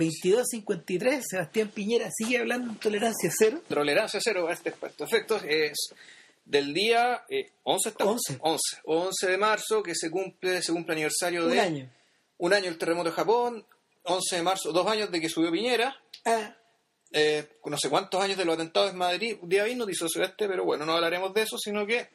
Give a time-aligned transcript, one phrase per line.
[0.00, 3.60] 22.53, Sebastián Piñera sigue hablando de tolerancia cero.
[3.68, 5.90] Tolerancia cero a este, efectos es
[6.44, 8.38] del día eh, 11, estamos, 11.
[8.40, 11.90] 11, 11 de marzo, que se cumple, se cumple aniversario Un de año.
[12.38, 13.64] un año del terremoto de Japón,
[14.04, 15.94] 11 de marzo, dos años de que subió Piñera,
[16.24, 16.54] Ah,
[17.12, 20.48] eh, no sé cuántos años de los atentados en Madrid, un día vino, dice este,
[20.48, 22.08] pero bueno, no hablaremos de eso, sino que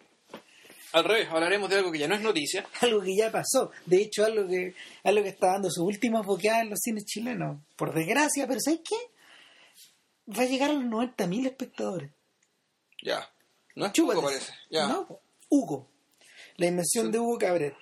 [0.95, 2.65] al revés, hablaremos de algo que ya no es noticia.
[2.81, 3.71] algo que ya pasó.
[3.85, 4.73] De hecho, algo que,
[5.03, 7.59] algo que está dando sus últimas boqueadas en los cines chilenos.
[7.75, 8.95] Por desgracia, pero ¿sabes qué?
[10.33, 12.11] Va a llegar a los 90.000 espectadores.
[13.03, 13.29] Ya,
[13.75, 14.15] no es Chúpate.
[14.15, 14.53] poco parece.
[14.71, 14.87] Ya.
[14.87, 15.19] No.
[15.49, 15.87] Hugo.
[16.57, 17.11] La invención Sí.
[17.11, 17.75] de Hugo Cabret.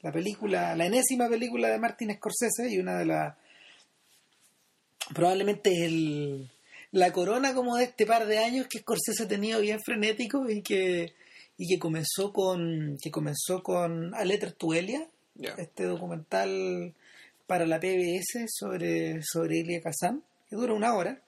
[0.00, 3.36] La película, la enésima película de Martin Scorsese y una de las.
[5.14, 6.50] Probablemente el,
[6.92, 10.62] la corona como de este par de años que Scorsese ha tenido bien frenético y
[10.62, 11.14] que,
[11.62, 15.50] y que comenzó con que comenzó con A Letter to Elia, Ya.
[15.58, 16.92] este documental
[17.46, 21.20] para la PBS sobre, sobre Elia Kazan, que dura una hora,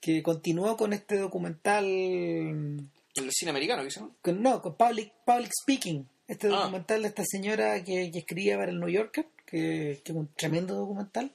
[0.00, 4.04] que continuó con este documental El cine americano, quizás.
[4.22, 6.50] con, no, con Public, Public Speaking, este Ah.
[6.60, 10.28] documental de esta señora que, que escribía para el New Yorker, que, que es un
[10.36, 11.30] tremendo documental.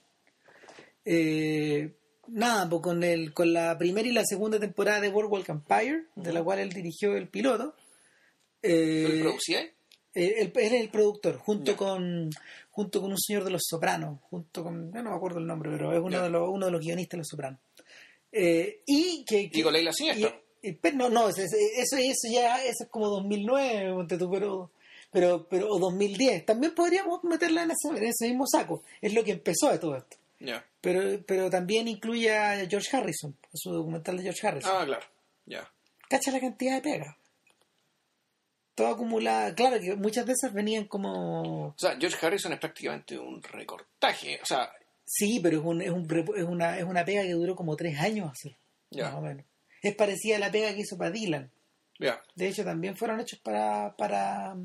[1.06, 1.92] Eh,
[2.28, 6.34] nada, pues con, el, con la primera y la segunda temporada de Boardwalk Empire, de
[6.34, 7.76] la cual él dirigió el piloto.
[8.64, 9.62] Eh, ¿Él producía?
[9.62, 9.74] eh,
[10.14, 12.30] él, él es el productor, junto con
[12.70, 15.70] junto con un señor de los Sopranos, junto con, no, no me acuerdo el nombre,
[15.72, 17.60] pero es uno, de los, uno de los guionistas de los Sopranos.
[18.32, 20.42] Eh, y que, con Leila Siniestro.
[20.62, 24.30] y- y- pero no, no, eso, eso, eso ya eso es como 2009, ponte tú,
[24.32, 24.72] pero,
[25.12, 26.46] pero, pero, o 2010.
[26.46, 28.84] También podríamos meterla en ese, en ese mismo saco.
[29.02, 30.18] Es lo que empezó de todo esto.
[30.80, 34.72] Pero, pero también incluye a George Harrison, a su documental de George Harrison.
[34.74, 35.06] Ah, claro.
[35.46, 35.70] Ya.
[36.10, 37.18] Cacha la cantidad de pega.
[38.76, 39.54] Todo acumulada.
[39.54, 41.68] Claro que muchas de esas venían como.
[41.70, 44.40] O sea, George Harrison es prácticamente un recortaje.
[44.42, 44.72] O sea,
[45.06, 48.00] Sí, pero es, un, es, un, es, una, es una pega que duró como tres
[48.00, 48.56] años hacer.
[48.92, 49.06] Ya.
[49.10, 49.46] Más o menos.
[49.82, 51.50] Es parecida a la pega que hizo para Dylan.
[52.00, 52.22] ya.
[52.36, 54.56] De hecho, también fueron hechos para, para,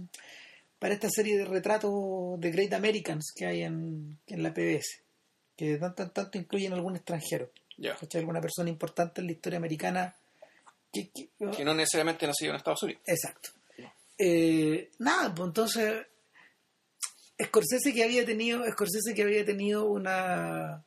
[0.79, 1.91] para esta serie de retratos
[2.39, 5.01] de Great Americans que hay en, en la PBS.
[5.57, 7.51] Que tanto en tanto incluyen algún extranjero.
[7.77, 7.97] Ya.
[7.97, 8.21] ¿Cachai?
[8.21, 10.15] Alguna persona importante en la historia americana.
[10.93, 13.03] Que, que- Que no necesariamente nació en Estados Unidos.
[13.07, 13.51] Exacto.
[14.19, 16.07] Eh, nada, pues entonces
[17.43, 20.83] Scorsese que había tenido, Scorsese que había tenido una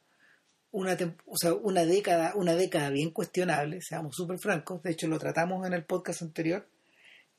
[0.72, 0.96] una
[1.26, 5.66] o sea, una década, una década bien cuestionable, seamos súper francos, de hecho lo tratamos
[5.66, 6.68] en el podcast anterior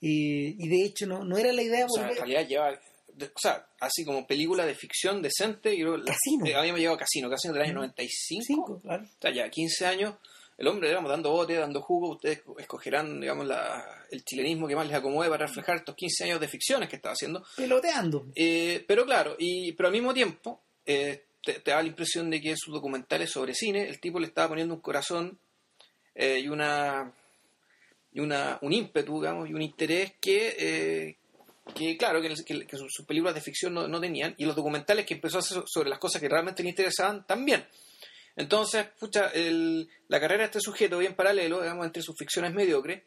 [0.01, 2.71] y, y de hecho no, no era la idea O sea, en volver- realidad lleva.
[2.73, 5.77] o sea, así como película de ficción decente.
[5.77, 6.47] Yo, creo la- Casino.
[6.47, 7.29] eh, lleva Casino.
[7.31, 8.43] Casino del año 95.
[8.47, 9.05] Cinco, claro.
[9.05, 10.15] O sea, ya 15 años.
[10.61, 12.11] El hombre, digamos, dando bote, dando jugo.
[12.11, 16.39] Ustedes escogerán, digamos, la, el chilenismo que más les acomode para reflejar estos 15 años
[16.41, 17.43] de ficciones que está haciendo.
[17.57, 18.27] peloteando.
[18.35, 22.41] Eh, pero claro, y, pero al mismo tiempo, eh, te, te da la impresión de
[22.43, 25.39] que en sus documentales sobre cine, el tipo le estaba poniendo un corazón
[26.15, 27.11] eh, y una
[28.13, 31.17] y una, un ímpetu, digamos, y un interés que, eh,
[31.75, 34.57] que claro, que, que- que sus, sus películas de ficción no, no tenían, y los
[34.57, 37.65] documentales que empezó a hacer sobre las cosas que realmente le interesaban también.
[38.37, 43.03] Entonces, pucha, el- la carrera de este sujeto bien paralelo, digamos, entre sus ficciones mediocres,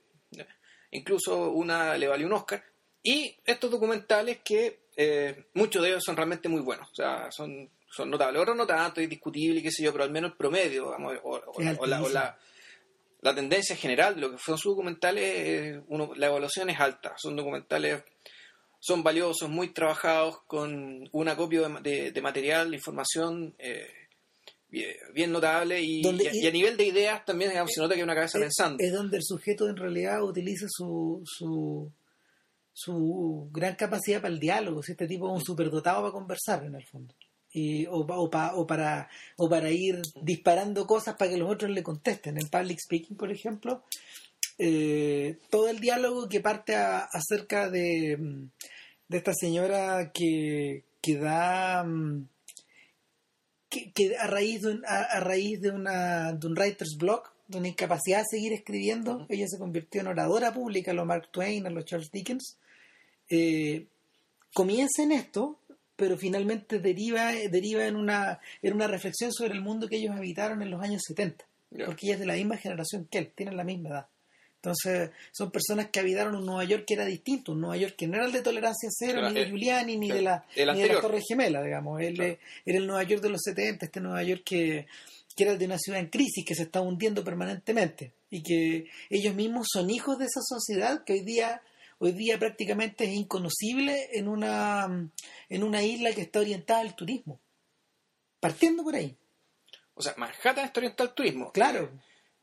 [0.92, 2.64] incluso una le valió un Oscar,
[3.02, 7.68] y estos documentales que eh, muchos de ellos son realmente muy buenos, o sea, son,
[7.90, 8.42] son notables.
[8.42, 11.30] Otros no tanto, es discutible, qué sé yo, pero al menos el promedio, digamos, o,
[11.32, 12.38] o- Es o la, o la-
[13.22, 17.16] la tendencia general de lo que son sus documentales, eh, uno, la evaluación es alta.
[17.18, 18.04] Son documentales,
[18.80, 23.88] son valiosos, muy trabajados, con un acopio de, de- de material, de información eh,
[25.14, 28.00] bien, notable y, y a- y a nivel de ideas también digamos, se nota que
[28.00, 28.78] hay una cabeza es, pensando.
[28.84, 31.92] es donde el sujeto en realidad utiliza su, su,
[32.74, 34.82] su gran capacidad para el diálogo.
[34.82, 37.14] Si este tipo es un superdotado para conversar, en el fondo.
[37.52, 39.08] Y, o, pa- o, pa- o para,
[39.38, 42.38] o para ir disparando cosas para que los otros le contesten.
[42.42, 43.84] En Public Speaking, por ejemplo,
[44.58, 48.50] eh, todo el diálogo que parte a- acerca de, mm,
[49.08, 51.84] de esta señora que, que da...
[51.84, 52.28] mm,
[53.74, 57.34] que, que a raíz de un, a, a raíz de una de un writer's block
[57.48, 61.30] de una incapacidad de seguir escribiendo ella se convirtió en oradora pública a lo Mark
[61.32, 62.58] Twain a lo Charles Dickens.
[63.30, 63.88] Eh,
[64.54, 65.60] comienza en esto
[65.96, 70.62] pero finalmente deriva deriva en una en una reflexión sobre el mundo que ellos habitaron
[70.62, 71.46] en los años 70
[71.76, 71.86] Ya.
[71.88, 74.08] porque ella es de la misma generación que él tienen la misma edad
[74.64, 78.08] entonces son personas que habitaron un Nueva York que era distinto un Nueva York que
[78.08, 80.44] no era el de tolerancia cero ni de el- Giuliani ni claro, de la el
[80.56, 81.02] ni de las anterior.
[81.02, 82.38] Torres Gemelas digamos él Claro.
[82.66, 84.88] era el Nueva York de los 70, este Nueva York que,
[85.36, 89.36] que era de una ciudad en crisis, que se está hundiendo permanentemente y que ellos
[89.36, 91.62] mismos son hijos de esa sociedad que hoy día
[92.00, 95.10] hoy día prácticamente es inconocible en una
[95.50, 97.40] en una isla que está orientada al turismo.
[98.40, 99.16] Partiendo por ahí.
[99.94, 101.52] O sea, Manhattan está orientado al turismo.
[101.52, 101.92] Claro.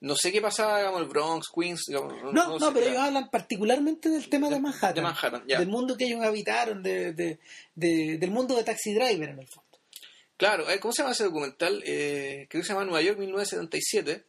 [0.01, 1.85] No sé qué pasaba, digamos, el Bronx, Queens.
[1.87, 2.93] Digamos, No, no, sé, pero ya.
[2.93, 4.95] ellos hablan particularmente del tema de, De- Manhattan.
[4.95, 5.59] de Manhattan, ya.
[5.59, 7.39] Del mundo que ellos habitaron, de, de-
[7.75, 9.69] de- del mundo de Taxi Driver, en el fondo.
[10.39, 11.83] Claro, eh, ¿cómo se llama ese documental?
[11.85, 14.25] Eh, creo que se llama Nueva York 1977,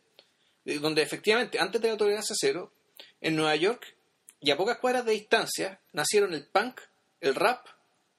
[0.65, 2.71] eh, donde efectivamente, antes de la tolerancia cero,
[3.21, 3.95] en Nueva York
[4.41, 6.81] y a pocas cuadras de distancia nacieron el punk,
[7.21, 7.65] el rap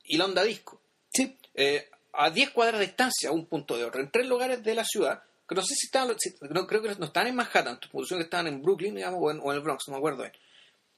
[0.05, 0.81] y la onda disco.
[1.13, 1.37] Sí.
[1.55, 4.75] Eh, a 10 cuadras de distancia, a un punto de otro, en tres lugares de
[4.75, 7.79] la ciudad, que no sé si estaban, si- no, creo que no estaban en Manhattan,
[7.81, 9.99] tu producción que estaban en Brooklyn, digamos, o en, o en el Bronx, no me
[9.99, 10.33] acuerdo bien.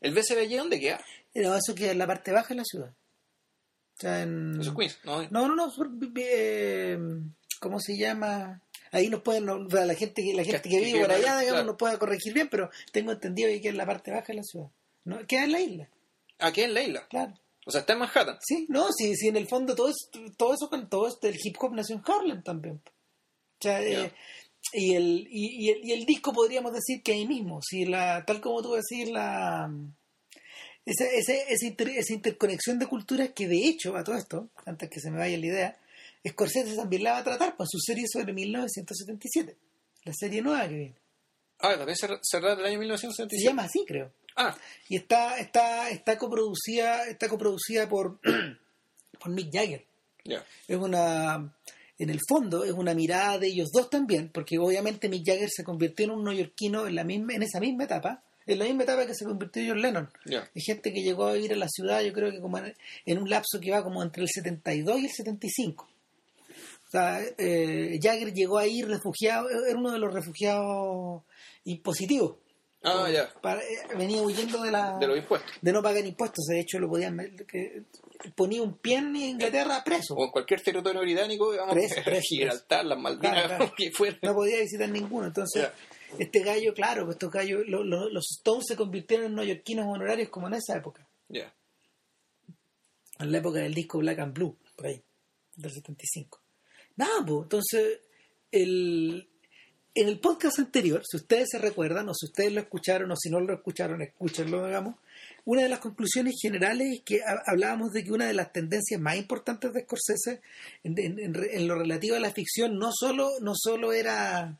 [0.00, 1.00] ¿El BCBG dónde queda?
[1.32, 2.91] Eso queda en la parte baja de la ciudad.
[3.96, 4.61] O sea, en...
[4.61, 5.23] Eso es Queens, ¿no?
[5.31, 5.73] No, no, no.
[6.17, 6.99] eh,
[7.61, 8.61] ¿Cómo se llama?
[8.93, 11.64] Ahí nos pueden, la gente, que- la gente que, que vive por allá, digamos, claro.
[11.64, 14.43] nos pueda corregir bien, pero tengo entendido que queda en la parte baja de la
[14.43, 14.67] ciudad.
[15.05, 15.26] ¿no?
[15.26, 15.88] Queda en la isla,
[16.38, 17.06] Aquí en la isla.
[17.08, 17.35] claro.
[17.67, 18.37] O sea, está en Manhattan.
[18.43, 21.56] Sí, no, sí, sí, en el fondo todo, es- todo eso todo esto, el hip
[21.61, 22.82] hop nació en Harlem también.
[23.66, 24.12] Eh, Ya.
[24.72, 28.25] y, el, y, y el, y el disco podríamos decir que ahí mismo, si la,
[28.25, 29.70] tal como tú decís, la
[30.87, 34.90] esa, ese- esa, inter- esa interconexión de culturas que de hecho, a todo esto, antes
[34.90, 35.78] que se me vaya la idea,
[36.26, 39.56] Scorsese también la va a tratar con su serie sobre 1977,
[40.05, 40.94] la serie nueva que viene.
[41.61, 43.44] Ah, también se, se del año Se 1977.
[43.44, 44.12] llama así, creo.
[44.37, 44.56] Ah,
[44.88, 48.20] Y está, está, está coproducida, está coproducida por,
[49.20, 49.87] por Mick Jagger.
[50.25, 50.44] ya.
[50.66, 51.55] es una
[51.99, 55.62] en el fondo es una mirada de ellos dos también porque obviamente Mick Jagger se
[55.64, 59.06] convirtió en un neoyorquino en la misma en esa misma etapa en la misma etapa
[59.06, 60.49] que se convirtió John Lennon Ya.
[60.55, 63.31] hay gente que llegó a vivir a la ciudad yo creo que como en, un
[63.31, 65.88] lapso que va como entre el 72 y el 75
[66.87, 71.23] o sea eh, Jagger llegó ahí refugiado era uno de los refugiados
[71.64, 72.37] impositivos
[72.87, 73.23] Ah, ya.
[73.23, 75.50] Eh, venía huyendo de la De los impuestos.
[75.62, 77.17] de no pagar impuestos de hecho lo podían
[77.49, 77.85] que
[78.35, 82.85] ponía un pie en Inglaterra preso O en cualquier territorio británico, digamos, Preso, preso, Gibraltar,
[82.85, 83.65] las Malvinas, Claro, claro.
[83.71, 84.19] lo que fuera.
[84.23, 85.26] no podía visitar ninguno.
[85.26, 85.69] Entonces,
[86.19, 90.29] este gallo, claro, pues estos gallos, lo- lo- los Stones se convirtieron en neoyorquinos honorarios
[90.29, 91.53] como en esa época, Ya.
[93.19, 95.03] en la época del disco Black and Blue, por ahí,
[95.56, 96.41] del 75.
[96.97, 98.00] Nada, pues, entonces,
[98.53, 99.29] el,
[99.94, 103.31] en el podcast anterior, si ustedes se recuerdan, o si ustedes lo escucharon, o si
[103.31, 104.97] no lo escucharon, escúchenlo, digamos,
[105.46, 109.00] una de las conclusiones generales es que ha- hablábamos de que una de las tendencias
[109.00, 110.41] más importantes de Scorsese
[110.82, 114.58] en, en- en lo relativo a la ficción no solo, no solo era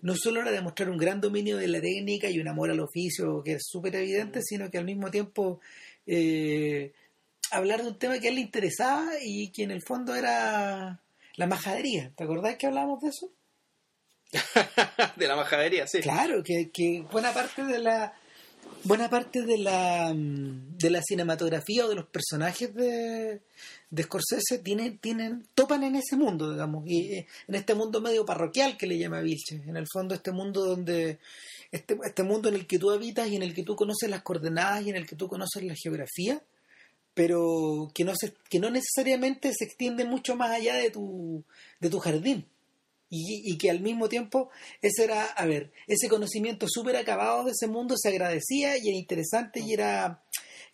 [0.00, 3.42] no solo era demostrar un gran dominio de la técnica y un amor al oficio
[3.42, 5.60] que es súper evidente, sino que al mismo tiempo
[6.06, 6.92] eh,
[7.50, 11.00] hablar de un tema que a él le interesaba y que en el fondo era
[11.36, 12.12] la majadería.
[12.16, 13.30] ¿Te acordás que hablábamos de eso?
[15.16, 16.00] de la majadería, sí.
[16.00, 18.12] Claro, que, que buena parte de la
[18.84, 23.40] buena parte de la mm, de la cinematografía o de los personajes de,
[24.02, 28.76] Scorsese tienen, tienen, topan en ese mundo, digamos, y eh, en este mundo medio parroquial
[28.76, 31.18] que le llama Vilche, en el fondo este mundo donde
[31.70, 34.22] este, este mundo en el que tú habitas y en el que tú conoces las
[34.22, 36.42] coordenadas y en el que tú conoces la geografía,
[37.14, 41.44] pero que no se, que no necesariamente se extiende mucho más allá de tu,
[41.80, 42.46] de tu jardín
[43.14, 44.50] y, y que al mismo tiempo
[44.82, 48.96] ese era, a ver, ese conocimiento súper acabado de ese mundo se agradecía y era
[48.96, 50.22] interesante y era,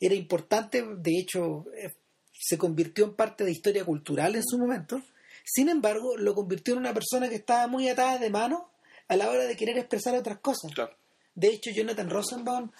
[0.00, 1.92] era importante, de hecho eh,
[2.32, 5.02] se convirtió en parte de historia cultural en su momento,
[5.44, 8.70] sin embargo lo convirtió en una persona que estaba muy atada de mano
[9.08, 10.72] a la hora de querer expresar otras cosas.
[10.72, 10.96] Claro.
[11.34, 12.70] De hecho, Jonathan Rosenbaum,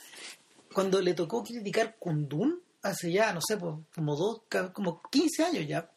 [0.73, 5.90] cuando le tocó criticar Kundun, hace ya, no sé, como dos, como 15 años ya,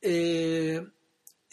[0.00, 0.82] eh,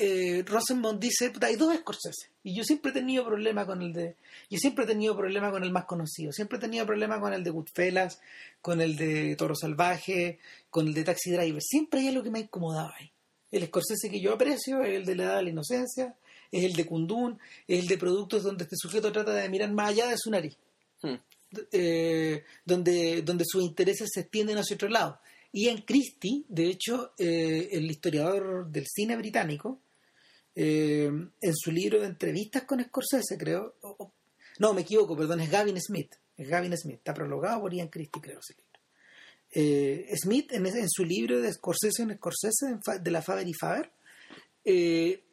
[0.02, 2.30] eh, Rosenbaum dice, "Puta, hay dos Scorsese.
[2.44, 4.16] Y yo siempre he tenido problema con el de,
[4.50, 7.44] yo siempre he tenido problema con el más conocido, siempre he tenido problema con el
[7.44, 8.20] de Goodfellas,
[8.62, 10.40] con el de Toro Salvaje,
[10.70, 11.62] con el de Taxi Driver.
[11.62, 13.12] Siempre hay algo que me ha incomodado ahí.
[13.52, 16.16] El Scorsese que yo aprecio es el de la edad de la inocencia,
[16.52, 19.90] es el de Kundun, es el de productos donde este sujeto trata de mirar más
[19.90, 20.58] allá de su nariz
[21.04, 21.16] Hmm.
[21.72, 25.20] eh, donde, donde sus intereses se extienden hacia otro lado.
[25.52, 29.80] Ian Christie, de hecho, eh, el historiador del cine británico,
[30.56, 31.06] eh,
[31.42, 33.76] en su libro de entrevistas con Scorsese, creo,
[34.60, 38.22] no, me equivoco, perdón, es Gavin Smith, es Gavin Smith, está prologado por Ian Christie,
[38.22, 38.72] creo, ese libro.
[39.54, 43.92] Eh, Smith, en, en su libro de Scorsese en Scorsese, de la Faber y Faber,
[44.64, 45.24] eh,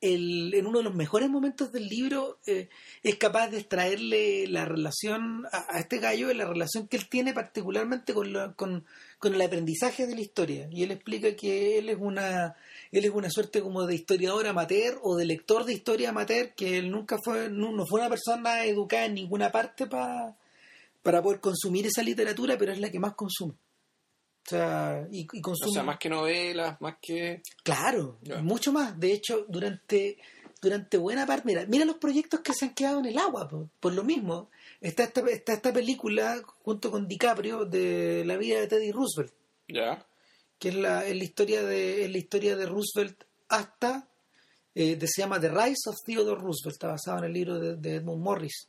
[0.00, 2.68] el- en uno de los mejores momentos del libro eh,
[3.02, 8.12] es capaz de extraerle la relación a, este gallo, la relación que él tiene particularmente
[8.12, 8.84] con, con,
[9.18, 10.68] con el aprendizaje de la historia.
[10.70, 12.54] Y él explica que él es una
[12.98, 16.78] él es una suerte como de historiador amateur o de lector de historia amateur, que
[16.78, 20.36] él nunca fue, no, no fue una persona educada en ninguna parte pa-
[21.02, 23.52] para poder consumir esa literatura, pero es la que más consume.
[23.52, 25.70] O sea, y, y consume...
[25.70, 27.40] O sea, más que novelas, más que...
[27.62, 28.98] Claro, mucho más.
[29.00, 30.18] De hecho, durante,
[30.60, 33.68] durante buena parte, mira, mira los proyectos que se han quedado en el agua, por,
[33.80, 34.50] por lo mismo.
[34.82, 39.32] Está esta, está esta película junto con DiCaprio de la vida de Teddy Roosevelt,
[39.68, 40.06] Ya.
[40.58, 44.08] Que es la, es la historia de es la historia de Roosevelt hasta
[44.74, 47.96] eh, se llama The Rise of Theodore Roosevelt, está basado en el libro de, de
[47.96, 48.68] Edmund Morris,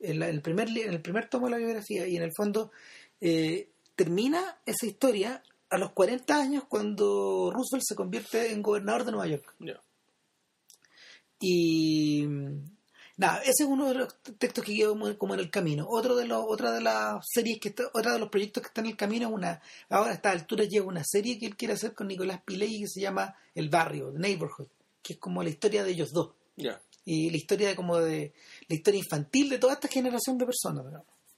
[0.00, 2.70] en, la- el primer en el primer tomo de la biografía y en el fondo
[3.20, 9.10] eh, termina esa historia a los 40 años cuando Roosevelt se convierte en gobernador de
[9.12, 9.54] Nueva York.
[11.40, 12.26] Y
[13.16, 15.86] nada, ese es uno de los textos que quedó como- como en el camino.
[15.88, 18.80] Otro de los, otra de las series que está, otra de los proyectos que está
[18.80, 21.74] en el camino es una, ahora a esta altura llega una serie que él quiere
[21.74, 24.68] hacer con Nicolás Pileggi que se llama El Barrio, The Neighborhood,
[25.02, 26.32] que es como la historia de ellos dos.
[26.56, 26.80] Ya.
[27.04, 28.32] Y la historia de como de
[28.68, 30.86] la historia infantil de toda esta generación de personas,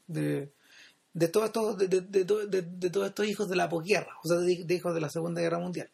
[0.07, 0.53] de,
[1.13, 4.17] de todos estos, de, de- de to- de- de todos estos hijos de la posguerra,
[4.23, 5.91] o sea, de, hijos de la Segunda Guerra Mundial.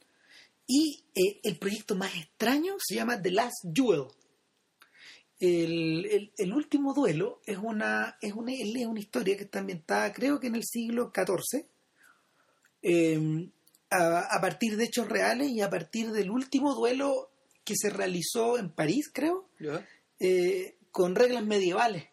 [0.66, 4.04] Y eh, el proyecto más extraño se llama The Last Duel.
[5.44, 10.12] El, el- el último duelo es una, es, una, es una historia que está ambientada,
[10.12, 11.64] creo que en el siglo XIV,
[12.82, 13.50] eh,
[13.90, 17.30] a, a partir de hechos reales y a partir del último duelo
[17.64, 19.48] que se realizó en París, creo,
[20.20, 22.04] eh, con reglas medievales.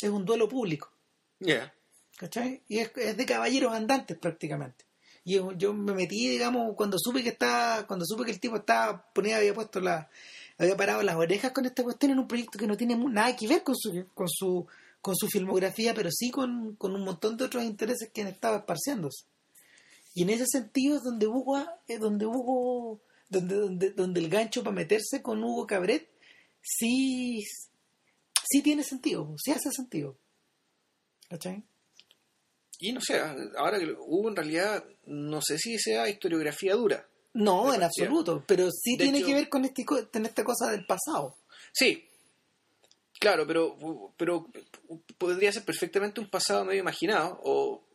[0.00, 0.92] Es un duelo público.
[1.40, 1.72] Ya.
[2.16, 2.62] ¿cachai?
[2.68, 4.84] Y es, es de caballeros andantes prácticamente.
[5.24, 8.56] Y yo, yo me metí, digamos, cuando supe que estaba, cuando supe que el tipo
[8.56, 10.08] estaba, ponía, había puesto la,
[10.58, 13.46] había parado las orejas con esta cuestión en un proyecto que no tiene nada que
[13.46, 14.66] ver con su, con su,
[15.00, 18.56] con su filmografía, pero sí con, con un montón de otros intereses que han estado
[18.56, 19.26] esparciéndose.
[20.14, 24.62] Y en ese sentido es donde Hugo, es donde Hugo, donde, donde, donde el gancho
[24.62, 26.08] para meterse con Hugo Cabret
[26.62, 27.44] sí,
[28.50, 30.16] sí tiene sentido, sí hace sentido.
[31.28, 31.62] ¿Cachai?
[32.78, 33.18] Y no sé,
[33.56, 37.08] ahora que hubo en realidad, no sé si sea historiografía dura.
[37.36, 40.70] No, en absoluto, pero sí De tiene hecho- que ver con, este, con esta cosa
[40.70, 41.36] del pasado.
[41.72, 42.08] Sí,
[43.18, 43.76] claro, pero,
[44.16, 44.46] pero
[45.18, 47.86] podría ser perfectamente un pasado medio imaginado o,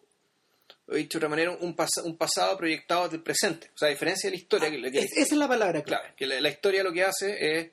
[0.88, 3.72] o dicho de otra manera, un, pas- un pasado proyectado del presente.
[3.74, 6.02] O sea, a diferencia de la historia, que, que- Es- esa es la palabra clave.
[6.04, 7.72] claro, que la, la historia lo que hace es,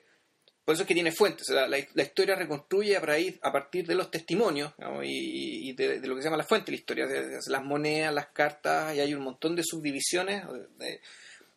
[0.65, 3.51] por eso es que tiene fuentes, o sea, la, la historia reconstruye a, raíz- a
[3.51, 4.71] partir de los testimonios
[5.03, 7.05] y, y de, de lo que se llama la fuente de la historia,
[7.47, 10.43] las monedas, las cartas, y hay un montón de subdivisiones,
[10.77, 11.01] de-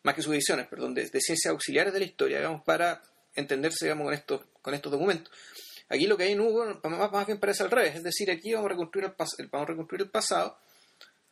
[0.03, 3.01] más que subdivisiones, perdón, de, de ciencias auxiliares de la historia, digamos, para
[3.35, 5.33] entenderse digamos, con, estos, con estos documentos.
[5.89, 8.53] Aquí lo que hay en Hugo más, más bien parece al revés, es decir, aquí
[8.53, 10.57] vamos a reconstruir el, pas- vamos a reconstruir el pasado,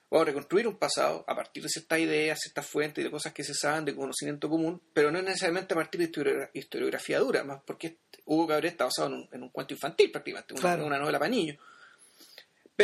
[0.10, 3.34] vamos a reconstruir un pasado a partir de ciertas ideas, ciertas fuentes y de cosas
[3.34, 7.20] que se saben de conocimiento común, pero no es necesariamente a partir de historiogra- historiografía
[7.20, 10.62] dura, más porque Hugo Cabret está basado en un, en un cuento infantil prácticamente, una,
[10.62, 10.86] Claro.
[10.86, 11.58] una novela para niños.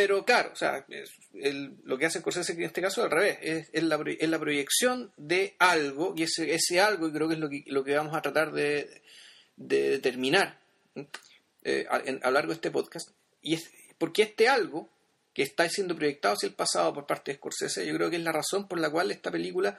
[0.00, 0.84] Pero claro, o sea,
[1.34, 4.28] el- lo que hace Scorsese en este caso es al revés, es, es la, es
[4.28, 7.82] la proyección de algo, y ese, ese algo, y creo que es lo que, lo
[7.84, 9.02] que vamos a tratar de,
[9.56, 10.58] de determinar
[11.64, 13.10] eh, a, en- a lo largo de este podcast,
[13.42, 14.88] y es porque este algo
[15.34, 18.22] que está siendo proyectado hacia el pasado por parte de Scorsese, yo creo que es
[18.22, 19.78] la razón por la cual esta película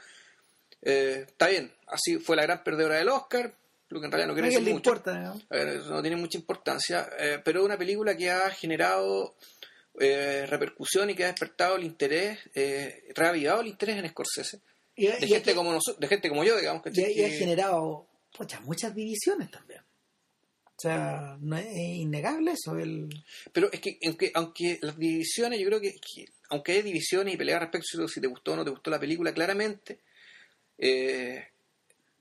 [0.82, 3.54] eh, está bien, así fue la gran perdedora del Oscar,
[3.90, 4.76] lo que en realidad no ¿A quiere decir mucho.
[4.92, 5.18] importa?
[5.18, 5.42] no?
[5.50, 9.36] Eso tiene mucha importancia, eh, pero es una película que ha generado
[10.00, 14.62] eh, repercusión y que ha despertado el interés, eh, reavivado el interés en Scorsese,
[14.96, 17.12] Y, de y- gente y- como nosotros, de gente como yo, digamos, y- ¿cachai?
[17.14, 19.82] y ha Que- generado pucha, muchas divisiones también.
[19.82, 22.78] O sea, no es, es innegable eso.
[22.78, 23.10] El...
[23.52, 27.38] Pero es que aunque, aunque las divisiones, yo creo que, que aunque hay divisiones y
[27.38, 30.00] peleas respecto a si te gustó o no te gustó la película, claramente,
[30.78, 31.46] eh,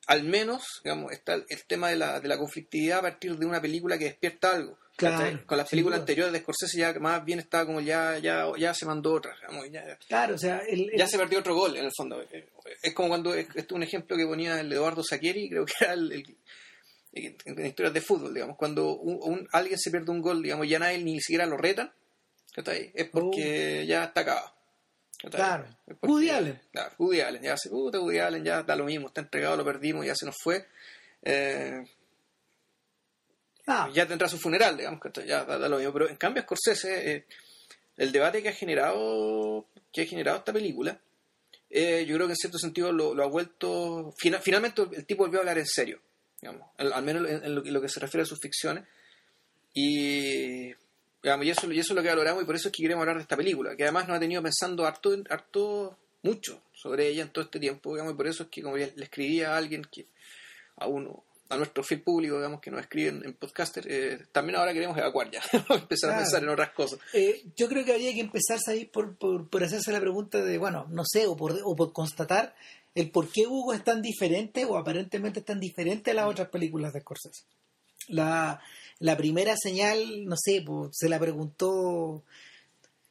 [0.09, 3.47] al menos, digamos, está el, el tema de la, de la conflictividad a partir de
[3.47, 4.79] una película que despierta algo.
[4.99, 5.47] Claro.
[5.47, 8.85] Con las películas anteriores de Scorsese ya más bien estaba como ya, ya, ya se
[8.85, 11.85] mandó otra, digamos, ya, Claro, o sea, el, el- ya se perdió otro gol en
[11.85, 12.21] el fondo.
[12.23, 12.49] Eh,
[12.83, 15.93] Es como cuando, este es un ejemplo que ponía el Eduardo Saquieri, creo que era
[15.95, 16.37] el, el-
[17.13, 20.79] en, historias de fútbol, digamos, cuando un, un- alguien se pierde un gol, digamos, ya
[20.81, 21.93] nadie ni siquiera lo retan.
[22.95, 24.53] Es porque ya está acabado.
[25.25, 25.31] Oh.
[25.31, 25.65] Claro.
[26.03, 26.61] Woody Allen.
[26.73, 29.65] Claro, Woody Allen, ya se puta Woody Allen, ya da lo mismo, está entregado, lo
[29.65, 30.67] perdimos, ya se nos fue.
[31.23, 31.85] Eh,
[33.69, 35.93] ah, ya tendrá su funeral, digamos, que ya da, lo mismo.
[35.93, 37.27] Pero en cambio, Scorsese, eh,
[37.97, 41.01] el debate que ha generado que ha generado esta película,
[41.71, 44.13] eh, yo creo que en cierto sentido lo, ha vuelto.
[44.19, 46.01] fina- finalmente, el tipo volvió a hablar en serio,
[46.41, 48.85] digamos, al, menos en, lo, que se refiere a sus ficciones.
[49.75, 50.73] Y,
[51.23, 53.03] digamos, y, eso, y eso es lo que valoramos, y por eso es que queremos
[53.03, 57.23] hablar de esta película, que además nos ha tenido pensando harto, harto mucho sobre ella
[57.23, 59.85] en todo este tiempo, digamos, y por eso es que, como le escribí a alguien
[59.91, 60.07] que
[60.77, 64.73] a uno a nuestro fiel público, digamos, que nos escriben en podcaster, eh, también ahora
[64.73, 65.41] queremos evacuar ya,
[65.75, 66.99] empezar a pensar en otras cosas.
[67.15, 70.59] eh, yo creo que habría que empezar ahí por, por, por hacerse la pregunta de,
[70.59, 72.55] bueno, no sé, o por, o por constatar
[72.95, 76.49] el por qué Hugo es tan diferente o aparentemente es tan diferente a las otras
[76.49, 77.45] películas de Scorsese.
[78.09, 78.61] La,
[78.99, 82.25] la primera señal, no sé, pues, se la preguntó,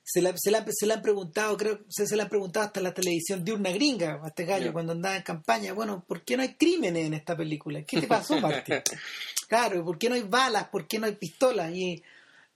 [0.09, 2.79] se la, se la, se la han preguntado, creo, se, se la han preguntado hasta
[2.79, 6.37] la televisión de una gringa, a este gallo, cuando andaba en campaña, bueno, ¿por qué
[6.37, 7.83] no hay crímenes en esta película?
[7.83, 8.75] ¿Qué te pasó, Martín?
[9.49, 10.69] claro, ¿por qué no hay balas?
[10.69, 11.73] ¿Por qué no hay pistolas?
[11.75, 12.01] Y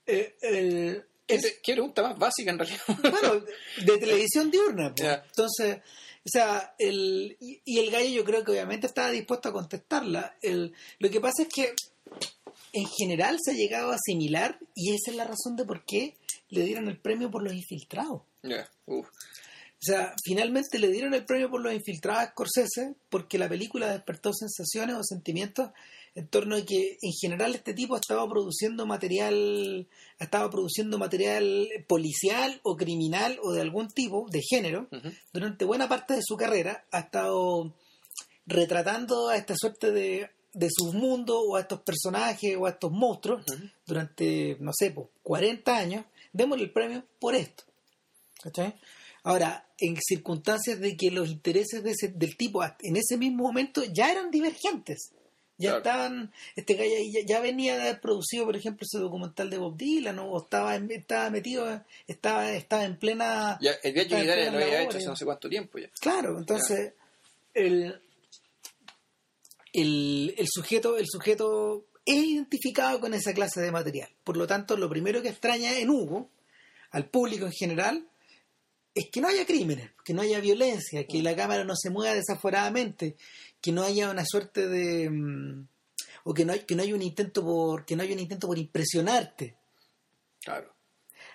[0.06, 2.80] eh, el- ¿Qué, es- te- qué pregunta más básica en realidad?
[3.02, 3.44] bueno,
[3.84, 4.94] de televisión diurna.
[5.26, 5.76] Entonces,
[6.24, 10.36] o sea, el, y, y el gallo yo creo que obviamente estaba dispuesto a contestarla.
[10.40, 11.74] El, lo que pasa es que
[12.72, 16.14] en general se ha llegado a asimilar y esa es la razón de por qué
[16.52, 18.22] le dieron el premio por los infiltrados.
[19.82, 23.90] O sea, finalmente le dieron el premio por los infiltrados a Scorsese porque la película
[23.90, 25.70] despertó sensaciones o sentimientos
[26.14, 32.60] en torno a que en general este tipo estaba produciendo material, estaba produciendo material policial
[32.62, 34.88] o criminal o de algún tipo, de género,
[35.32, 36.84] durante buena parte de su carrera.
[36.92, 37.74] Ha estado
[38.46, 43.44] retratando a esta suerte de, de submundo o a estos personajes o a estos monstruos
[43.86, 47.64] durante, no sé, pues, 40 años, démosle el premio por esto.
[48.42, 48.74] ¿Cachai?
[49.24, 53.82] Ahora, en circunstancias de que los intereses de ese- del tipo en ese mismo momento
[53.84, 55.12] ya eran divergentes.
[55.58, 55.78] Ya Claro.
[55.78, 56.74] estaban, este
[57.12, 60.24] ya, ya venía de haber producido, por ejemplo, ese documental de Bob Dylan, ¿no?
[60.28, 64.58] o estaba, en- estaba metido, estaba, estaba en plena Ya, el viaje en Unitaria lo
[64.58, 65.88] había hecho hace no sé cuánto tiempo ya.
[66.00, 66.94] Claro, entonces
[67.54, 68.00] el,
[69.72, 74.10] el, el sujeto, el sujeto es identificado con esa clase de material.
[74.24, 76.30] Por lo tanto, lo primero que extraña en Hugo,
[76.90, 78.08] al público en general,
[78.94, 82.14] es que no haya crímenes, que no haya violencia, que la cámara no se mueva
[82.14, 83.16] desaforadamente,
[83.60, 85.66] que no haya una suerte de mm,
[86.24, 88.46] o que no hay, que no haya un intento por que no haya un intento
[88.46, 89.56] por impresionarte.
[90.44, 90.74] Claro.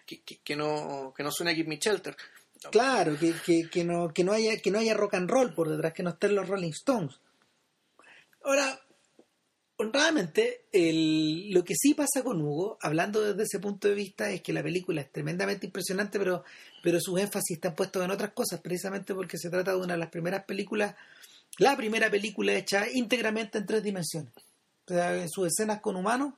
[0.06, 2.16] Que, que, que no, que no suene Give Me Shelter.
[2.72, 5.70] Claro, que, que, que no, que no haya, que no haya rock and roll por
[5.70, 7.20] detrás, que no estén los Rolling Stones.
[8.44, 8.80] Ahora,
[9.78, 14.42] honradamente, el- lo que sí pasa con Hugo, hablando desde ese punto de vista, es
[14.42, 16.44] que la película es tremendamente impresionante, pero,
[16.84, 20.00] pero sus énfasis están puestos en otras cosas, precisamente porque se trata de una de
[20.00, 20.96] las primeras películas,
[21.60, 24.34] la primera película hecha íntegramente en tres dimensiones.
[24.90, 26.34] O sea, sus escenas con humanos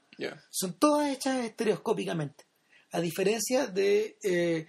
[0.50, 2.46] son todas hechas estereoscópicamente,
[2.92, 4.68] a diferencia de eh,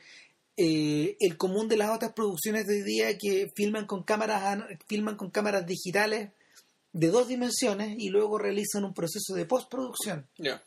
[0.56, 4.78] eh, el común de las otras producciones de hoy día que filman con cámaras an-
[4.86, 6.30] filman con cámaras digitales
[6.92, 10.26] de dos dimensiones y luego realizan un proceso de postproducción.
[10.38, 10.62] Ya.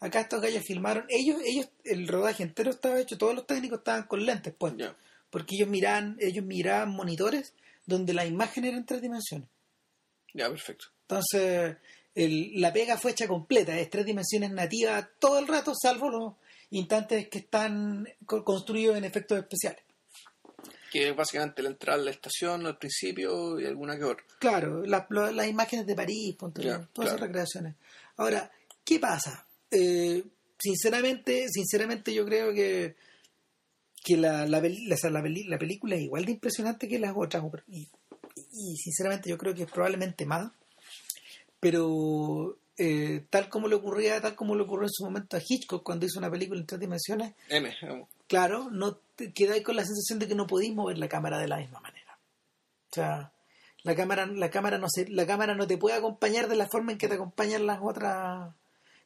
[0.00, 4.04] Acá estos gallos filmaron, ellos, ellos, el rodaje entero estaba hecho, todos los técnicos estaban
[4.04, 4.96] con lentes puestos, Ya.
[5.30, 7.54] porque ellos miraban, ellos miraban monitores
[7.86, 9.48] donde la imagen era en tres dimensiones.
[10.34, 10.86] Ya, perfecto.
[11.02, 11.76] Entonces,
[12.14, 16.32] el- la pega fue hecha completa, es tres dimensiones nativas todo el rato, salvo los
[16.70, 19.82] instantes que están co- construidos en efectos especiales.
[20.92, 24.24] Que es básicamente la entrada a la estación al principio y alguna que otra.
[24.38, 27.26] Claro, las, lo- las imágenes de París, ponte, Ya, todas esas claro.
[27.26, 27.74] recreaciones.
[28.16, 28.50] Ahora,
[28.84, 29.46] ¿qué pasa?
[29.70, 30.22] Eh,
[30.58, 32.96] sinceramente, sinceramente yo creo que
[34.04, 37.88] que la, la, la- la la película es igual de impresionante que las otras y,
[38.52, 40.52] y sinceramente yo creo que es probablemente más
[41.60, 45.82] pero eh, tal como le ocurría tal como le ocurrió en su momento a Hitchcock
[45.82, 48.08] cuando hizo una película en tres dimensiones M, vamos.
[48.26, 51.48] Claro, no te quedáis con la sensación de que no podéis mover la cámara de
[51.48, 52.18] la misma manera.
[52.90, 53.32] O sea,
[53.82, 56.92] la cámara, la cámara no se, la cámara no te puede acompañar de la forma
[56.92, 58.52] en que te acompañan las otras,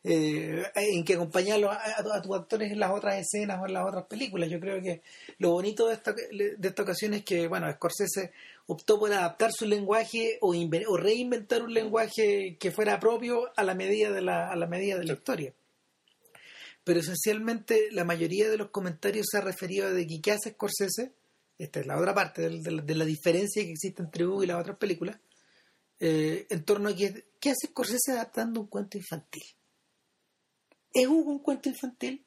[0.04, 3.74] eh, en que acompañan a, a- a tus actores en las otras escenas o en
[3.74, 4.48] las otras películas.
[4.48, 5.02] Yo creo que
[5.38, 8.32] lo bonito de esta, de esta ocasión es que, bueno, Scorsese
[8.66, 13.74] optó por adaptar su lenguaje o, o reinventar un lenguaje que fuera propio a la
[13.74, 15.52] medida de la, a la medida de la historia
[16.84, 21.14] pero esencialmente la mayoría de los comentarios se ha referido de que qué hace Scorsese,
[21.58, 24.78] esta es la otra parte de, la, diferencia que existe entre Hugo y las otras
[24.78, 25.18] películas,
[25.98, 29.44] eh, en torno a que, qué hace Scorsese adaptando un cuento infantil.
[30.92, 32.24] ¿Es Hugo un cuento infantil?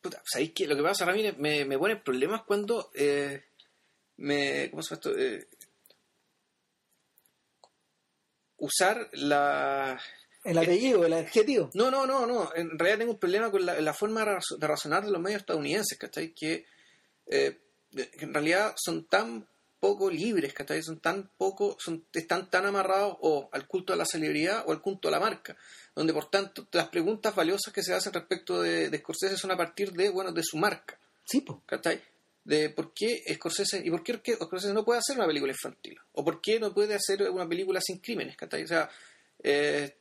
[0.00, 0.66] Puta, ¿sabéis qué?
[0.66, 3.44] Lo que pasa, Ramírez, me, me pone problemas cuando eh,
[4.16, 4.70] me.
[4.70, 5.18] ¿Cómo se llama esto?
[5.18, 5.48] Eh,
[8.58, 10.00] usar la.
[10.44, 11.70] El apellido, el adjetivo.
[11.74, 12.50] No, no, no, no.
[12.54, 15.20] En realidad tengo un problema con la, la forma de razo- de razonar de los
[15.20, 16.32] medios estadounidenses, ¿cachai?
[16.32, 16.64] Que,
[17.26, 17.58] eh,
[17.92, 19.46] de- en realidad son tan
[19.78, 20.82] poco libres, ¿cachai?
[20.82, 24.80] Son tan poco, son, están tan amarrados o al culto a la celebridad o al
[24.82, 25.56] culto a la marca,
[25.94, 29.56] donde por tanto las preguntas valiosas que se hacen respecto de, de Scorsese son a
[29.56, 31.62] partir de, bueno, de su marca, Sí, po.
[31.66, 32.00] ¿cachai?
[32.44, 35.98] De por qué Scorsese, y por qué que Scorsese no puede hacer una película infantil,
[36.12, 38.64] o por qué no puede hacer una película sin crímenes, ¿cachai?
[38.64, 38.90] O sea,
[39.42, 39.96] eh,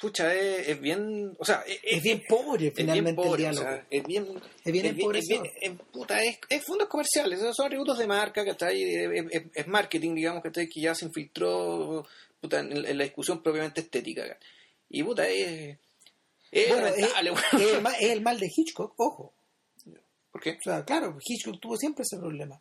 [0.00, 3.48] pucha, es, es bien, o sea, es, Es bien pobre es finalmente bien pobre, el
[3.50, 3.62] o diálogo.
[3.76, 4.26] sea, es bien,
[4.64, 7.98] Es bien es bien, es, bien- es- puta, es, es fondos comerciales, esos son atributos
[7.98, 10.94] de marca, que está ahí, es, es- es marketing, digamos, que está ahí, que ya
[10.94, 12.06] se infiltró
[12.40, 14.38] puta, en, en la discusión propiamente estética.
[14.88, 15.76] Y puta, es,
[16.50, 19.32] es Bueno, es, es el mal, es el mal de Hitchcock, ojo.
[20.32, 20.50] ¿Por qué?
[20.52, 22.60] O sea, claro, Hitchcock tuvo siempre ese problema.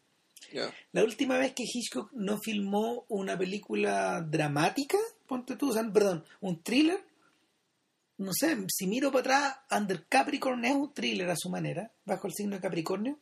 [0.92, 4.98] La última vez que Hitchcock no filmó una película dramática,
[5.28, 7.00] ponte tú, o sea, perdón, un thriller,
[8.20, 12.28] no sé, si miro para atrás, Under Capricorn es un thriller a su manera, bajo
[12.28, 13.20] el signo de Capricornio.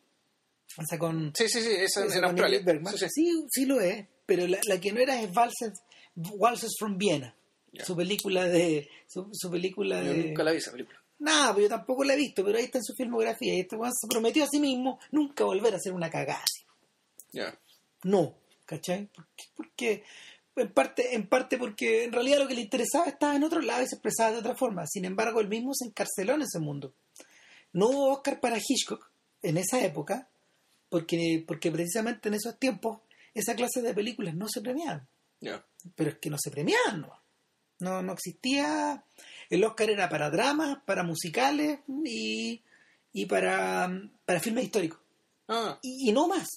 [0.78, 2.62] O sea, con, Sí, sí, sí, esa esa en Australia.
[2.92, 3.06] Sí, sí.
[3.10, 5.72] Sí, sí lo es, pero la, la que no era es Waltzes,
[6.16, 7.34] Waltzes from Viena,
[7.72, 7.86] Ya.
[7.86, 8.90] su película de...
[9.08, 10.26] Su, su película Yo de...
[10.26, 11.02] nunca la vi esa película.
[11.20, 13.54] Nada, pues yo tampoco la he visto, pero ahí está en su filmografía.
[13.56, 16.44] Y este weón se prometió a sí mismo nunca volver a hacer una cagada.
[17.32, 17.58] Ya.
[18.04, 19.08] No, ¿cachai?
[19.16, 20.04] Porque, porque
[20.58, 23.84] en parte, en parte porque en realidad lo que le interesaba estaba en otro lado
[23.84, 24.86] y se expresaba de otra forma.
[24.88, 26.94] Sin embargo, él mismo se encarceló en ese mundo.
[27.74, 29.10] No hubo Oscar para Hitchcock
[29.42, 30.28] en esa época,
[30.90, 33.02] porque, porque precisamente en esos tiempos
[33.34, 35.08] esa clase de películas no se premiaban.
[35.96, 37.14] Pero es que no se premiaban, no.
[37.80, 39.04] No, no existía.
[39.50, 42.64] El Oscar era para dramas, para musicales y,
[43.14, 43.92] y para,
[44.26, 45.00] para filmes históricos.
[45.48, 46.48] Ah, Y, y no más.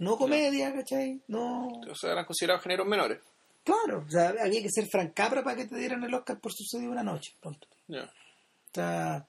[0.00, 1.22] No comedia, ¿cachai?
[1.28, 1.68] No.
[1.68, 3.20] o sea, eran considerados géneros menores.
[3.62, 6.52] Claro, o sea, había que ser Frank Capra para que te dieran el Oscar por
[6.54, 7.34] sucedido una noche.
[7.38, 7.68] Pronto.
[7.90, 9.28] O sea,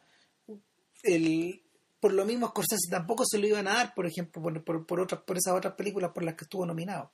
[1.04, 1.62] el,
[2.00, 5.02] por lo mismo Scorsese tampoco se lo iban a dar, por ejemplo, por, por, por
[5.02, 7.12] otras, por esas otras películas por las que estuvo nominado.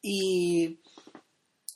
[0.00, 0.80] Y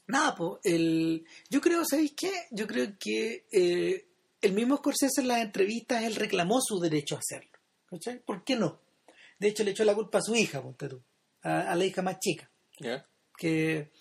[0.06, 2.32] nada, pues, el, yo creo, ¿sabéis qué?
[2.50, 4.08] Yo creo que eh,
[4.40, 7.58] el mismo Scorsese en las entrevistas, él reclamó su derecho a hacerlo.
[7.90, 8.20] ¿Cachai?
[8.20, 8.87] ¿Por qué no?
[9.38, 11.02] De hecho, le echó la culpa a su hija, ponte tú,
[11.42, 12.50] a, a la hija más chica
[13.36, 13.92] que,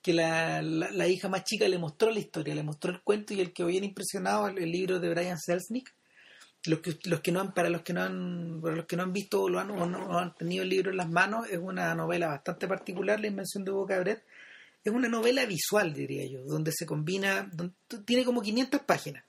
[0.00, 3.34] que la, la- la hija más chica le mostró la historia, le mostró el cuento
[3.34, 5.94] y el que bien impresionado el, el libro de Brian Selznick.
[6.66, 9.02] Los que, los que no han, para los que no han, para los que no
[9.02, 11.94] han visto lo han, o no, han tenido el libro en las manos, es una
[11.94, 14.24] novela bastante particular, La Invención de Hugo Cabret.
[14.82, 17.76] Es una novela visual, diría yo, donde se combina, don-
[18.06, 19.24] tiene como 500 páginas,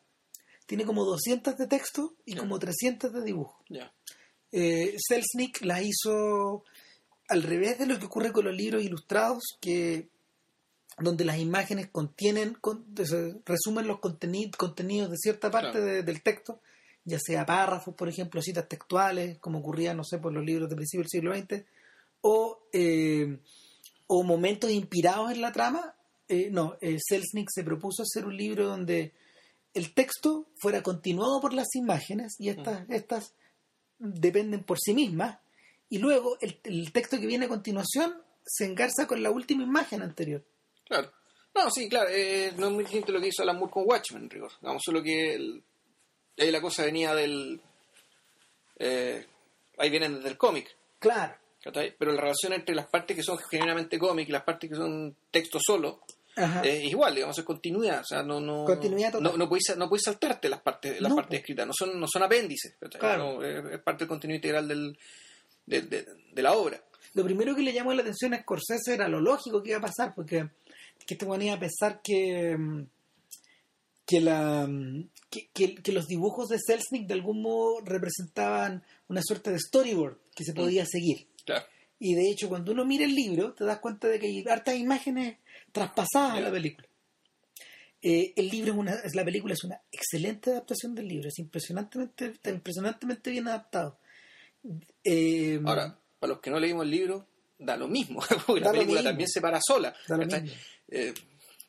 [0.66, 3.64] tiene como 200 de texto y como 300 de dibujo.
[4.52, 6.64] Eh, Selznick la hizo
[7.28, 10.10] al revés de lo que ocurre con los libros ilustrados, que
[10.98, 12.86] donde las imágenes contienen, con-
[13.46, 15.86] resumen los conteni- contenidos de cierta parte Claro.
[15.86, 16.62] de- del texto,
[17.04, 20.76] ya sea párrafos, por ejemplo, citas textuales, como ocurría, no sé, por los libros de
[20.76, 21.66] principio del siglo XX,
[22.22, 23.38] o, eh,
[24.08, 25.96] o momentos inspirados en la trama.
[26.28, 29.14] Eh, no, eh, Selznick se propuso hacer un libro donde
[29.74, 33.34] el texto fuera continuado por las imágenes y estas, estas
[34.00, 35.40] dependen por sí mismas
[35.90, 40.02] y luego el, el texto que viene a continuación se engarza con la última imagen
[40.02, 40.44] anterior.
[40.86, 41.12] Claro.
[41.54, 44.24] No, sí, claro, eh, no es muy distinto lo que hizo Alan Moore con Watchmen,
[44.24, 44.52] en rigor.
[44.60, 45.64] Digamos, solo que el-
[46.38, 47.62] ahí la cosa venía del...
[48.78, 49.26] eh,
[49.78, 51.36] ahí vienen desde el cómic, Claro.
[51.98, 55.16] Pero la relación entre las partes que son genuinamente cómic y las partes que son
[55.32, 56.02] texto solo.
[56.64, 58.02] Eh, igual, digamos, es continuidad.
[58.02, 59.32] O sea, no, no, Continuidad total.
[59.32, 62.08] no, no podéis, no podéis saltarte las partes, las No, partes escritas, no son, no
[62.08, 62.76] son apéndices.
[63.00, 63.42] Claro.
[63.42, 64.98] No, es, parte del contenido integral del,
[65.66, 66.82] de, de- de la obra.
[67.14, 69.82] Lo primero que le llamó la atención a Scorsese era lo lógico que iba a
[69.82, 70.50] pasar, porque
[71.06, 72.84] que este weón iba a pensar que mm,
[74.06, 79.22] que la mm, que, que- que los dibujos de Selznick de algún modo representaban una
[79.24, 81.28] suerte de storyboard que se podía seguir.
[81.46, 81.66] Claro.
[82.00, 84.76] Y de hecho, cuando uno mira el libro, te das cuenta de que hay hartas
[84.76, 85.38] imágenes
[85.76, 86.88] traspasadas a la película.
[88.02, 91.38] Eh, el libro es una, es- la película es una excelente adaptación del libro, es
[91.40, 94.00] impresionantemente, está impresionantemente bien adaptado.
[95.04, 97.28] Eh, Ahora, para los que no leímos el libro,
[97.60, 99.10] da lo mismo, porque la película mismo.
[99.10, 99.94] también se para sola.
[100.90, 101.14] Eh,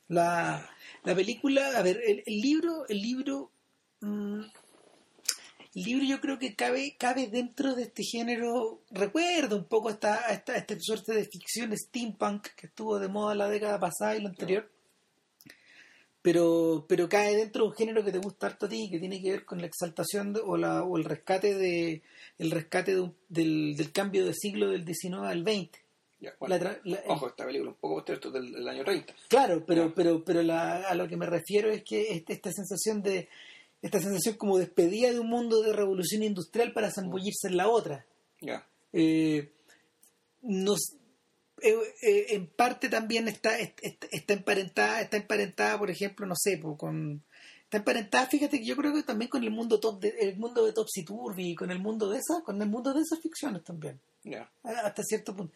[0.09, 0.71] La,
[1.05, 3.51] la película, a ver, el, el libro, el libro,
[4.03, 4.41] mm,
[5.77, 10.17] el libro yo creo que cabe, cabe dentro de este género, recuerda un poco esta,
[10.33, 14.31] esta, esta suerte de ficción steampunk que estuvo de moda la década pasada y la
[14.31, 14.69] anterior,
[16.23, 19.21] pero, pero cae dentro de un género que te gusta harto a ti, que tiene
[19.23, 22.03] que ver con la exaltación de- o, la, o el rescate de
[22.39, 25.79] el rescate de un- del, del cambio de siglo del 19 al 20.
[26.21, 29.15] ya, bueno, La tra- la- Ojo, esta película un poco posterior, del, del año 30.
[29.29, 29.95] Claro, pero, Ya.
[29.95, 33.29] pero, pero la- a lo que me refiero es que este- esta sensación de
[33.87, 38.05] esta sensación como despedida de un mundo de revolución industrial para zambullirse en la otra.
[38.41, 38.67] Ya.
[38.93, 39.53] Eh,
[40.43, 40.95] nos-
[41.63, 46.35] eh, eh, en parte también está, est- est- está emparentada, está emparentada, por ejemplo, no
[46.37, 47.23] sé, con
[47.65, 50.65] está emparentada, fíjate que yo creo que también con el mundo top de, el mundo
[50.65, 53.99] de Topsy Turvy, con el mundo de esas, con el mundo de esas ficciones también,
[54.23, 54.49] Ya.
[54.63, 55.53] hasta cierto punto.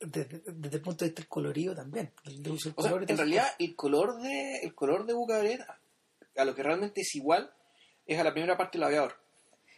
[0.00, 2.42] Desde, desde el punto de vista del colorido también, el
[2.76, 5.60] O sea, en realidad, el color de el color de Bucaret
[6.36, 7.50] a lo que realmente es igual
[8.06, 9.14] es a la primera parte del aviador.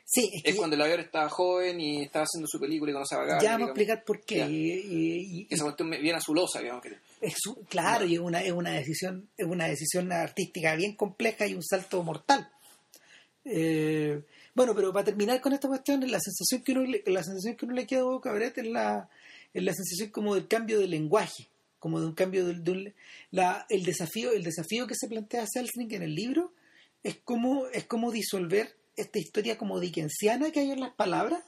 [0.08, 3.42] Sí, es, cuando el aviador estaba joven y estaba haciendo su película y conocía a
[3.42, 4.46] Ya vamos a explicar por qué.
[4.48, 6.96] Y, Esa cuestión bien azulosa, digamos que.
[7.20, 7.34] Es
[7.68, 11.62] claro, y es una, es una decisión, es una decisión artística bien compleja y un
[11.64, 12.48] salto mortal.
[13.44, 14.22] Eh,
[14.54, 17.74] bueno, pero para terminar con esta cuestión, la sensación que uno, la sensación que uno
[17.74, 19.08] le queda a Cabret es la,
[19.52, 21.48] es la sensación como del cambio de lenguaje,
[21.80, 22.94] como de un cambio de,
[23.32, 26.52] la, el desafío, el desafío que se plantea Selznick en el libro
[27.06, 31.40] es como, es como disolver esta historia como dickensiana que hay en las palabras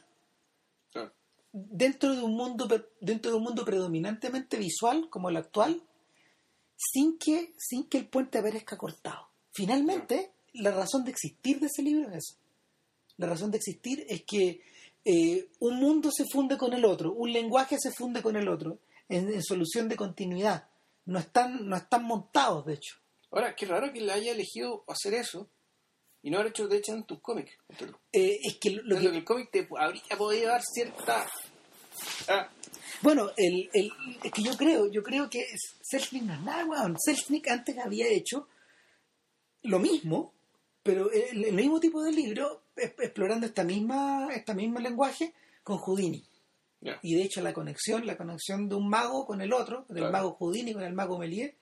[1.50, 2.68] dentro de un mundo
[3.00, 5.82] dentro de un mundo predominantemente visual como el actual
[6.76, 9.30] sin que sin que el puente aparezca cortado.
[9.52, 12.36] Finalmente la razón de existir de ese libro es eso.
[13.16, 14.60] La razón de existir es que
[15.04, 18.78] eh, un mundo se funde con el otro un lenguaje se funde con el otro
[19.08, 20.68] en, solución de continuidad.
[21.06, 22.94] No están no están montados de hecho
[23.30, 25.50] ahora qué raro que le haya elegido hacer eso
[26.22, 27.52] y no haber hecho, de hecho, en tus cómics.
[28.12, 29.06] Eh, es que lo, que...
[29.06, 31.26] el cómic te habría podido dar cierta...
[32.28, 32.48] Ah.
[33.02, 35.46] Bueno, el, el, es que yo creo, yo creo que
[35.82, 36.96] Selznick no es nada, weón.
[36.98, 38.48] Selznick antes había hecho
[39.62, 40.34] lo mismo,
[40.82, 46.24] pero el, mismo tipo de libro, explorando esta misma, esta misma lenguaje con Houdini.
[47.02, 50.34] Y de hecho la conexión, la conexión de un mago con el otro, del mago
[50.34, 51.54] Houdini con el mago Méliès,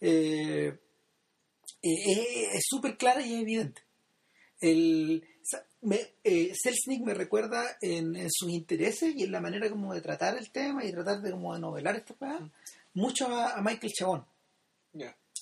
[0.00, 0.78] eh,
[1.82, 3.82] eh, es súper clara y evidente.
[4.60, 5.24] El,
[5.82, 10.36] me, eh, Selznick me recuerda en, sus intereses y en la manera como de tratar
[10.38, 12.50] el tema y tratar de como de novelar esta cosa,
[12.94, 14.24] mucho a, Michael Chabón,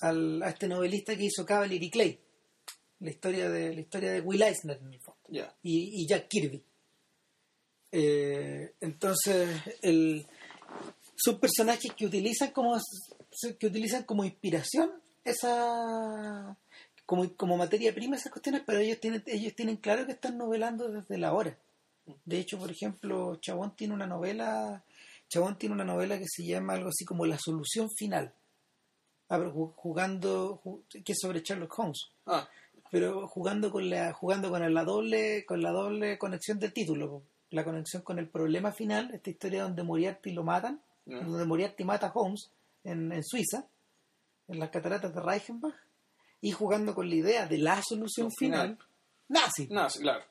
[0.01, 2.19] a este novelista que hizo Cavalry Clay,
[2.99, 5.21] la historia de la historia de Will Eisner en el fondo,
[5.61, 6.63] y, Jack Kirby.
[7.91, 9.49] Eh, entonces,
[9.81, 10.25] el,
[11.15, 12.77] son personajes que utilizan como
[13.59, 14.91] que utilizan como inspiración
[15.23, 16.57] esa
[17.05, 20.89] como, como materia prima esas cuestiones, pero ellos tienen, ellos tienen claro que están novelando
[20.89, 21.57] desde la hora.
[22.25, 24.83] De hecho, por ejemplo, Chabón tiene una novela,
[25.29, 28.33] Chabón tiene una novela que se llama algo así como La solución final.
[29.29, 29.39] Ah,
[29.75, 32.09] jugando que es sobre Sherlock Holmes.
[32.25, 32.47] Ah.
[32.91, 37.63] Pero jugando con la jugando con la doble con la doble conexión del título, la
[37.63, 42.11] conexión con el problema final, esta historia donde Moriarty lo matan, donde Moriarty mata a
[42.13, 42.49] Holmes
[42.83, 43.65] en, en Suiza
[44.47, 45.75] en las cataratas de Reichenbach
[46.41, 48.77] y jugando con la idea de la solución final,
[49.29, 49.67] nazi.
[49.69, 50.23] Nazi, claro.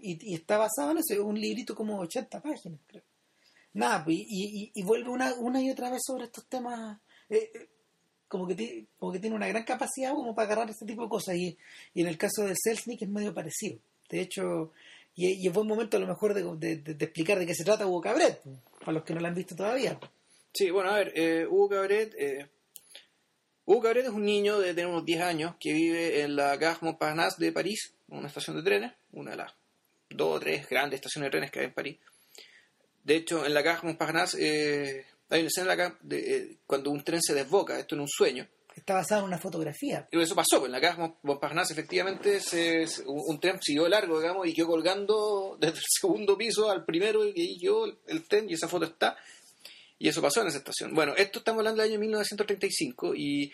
[0.00, 3.02] Y, está basado en eso, un librito como 80 páginas, creo.
[3.74, 6.98] Nada, pues, y, vuelve una, una y otra vez sobre estos temas.
[7.28, 7.68] Eh, eh,
[8.28, 11.36] como que, como que tiene una gran capacidad como para agarrar este tipo de cosas.
[11.36, 11.56] Y,
[11.94, 13.78] en el caso de Selznick es medio parecido.
[14.08, 14.72] De hecho,
[15.14, 18.00] y, es buen momento a lo mejor de, de, explicar de qué se trata Hugo
[18.00, 18.40] Cabret,
[18.80, 19.98] para los que no lo han visto todavía.
[20.52, 22.48] Sí, bueno, a ver, eh, Hugo Cabret eh,
[23.64, 26.78] Hugo Cabret es un niño de tener unos 10 años que vive en la Gare
[26.80, 29.52] Montparnasse de París, una estación de trenes, una de las
[30.10, 31.98] dos o tres grandes estaciones de trenes que hay en París.
[33.04, 37.22] De hecho, en la Gare Montparnasse eh, hay una escena de, eh, cuando un tren
[37.22, 38.46] se desboca, esto en un sueño.
[38.74, 40.08] Está basado en una fotografía.
[40.10, 44.46] Y eso pasó, pues, en la Gare Montparnasse efectivamente se, un, tren siguió largo, digamos,
[44.46, 48.54] y quedó colgando desde el segundo piso al primero y ahí quedó el tren y
[48.54, 49.16] esa foto está.
[50.02, 50.92] Y eso pasó en esa estación.
[50.94, 53.52] Bueno, esto estamos hablando del año 1935 y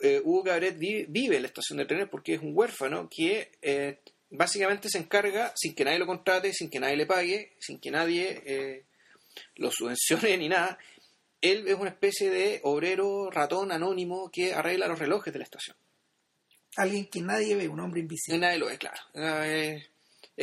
[0.00, 3.98] eh, Hugo Cabret vive, en la estación de trenes porque es un huérfano que eh,
[4.30, 7.90] básicamente se encarga, sin que nadie lo contrate, sin que nadie le pague, sin que
[7.90, 8.84] nadie eh,
[9.56, 10.78] lo subvencione ni nada.
[11.40, 15.76] Él es una especie de obrero ratón anónimo que arregla los relojes de la estación.
[16.76, 18.38] Alguien que nadie ve, un hombre invisible.
[18.38, 19.89] Nadie lo ve, claro es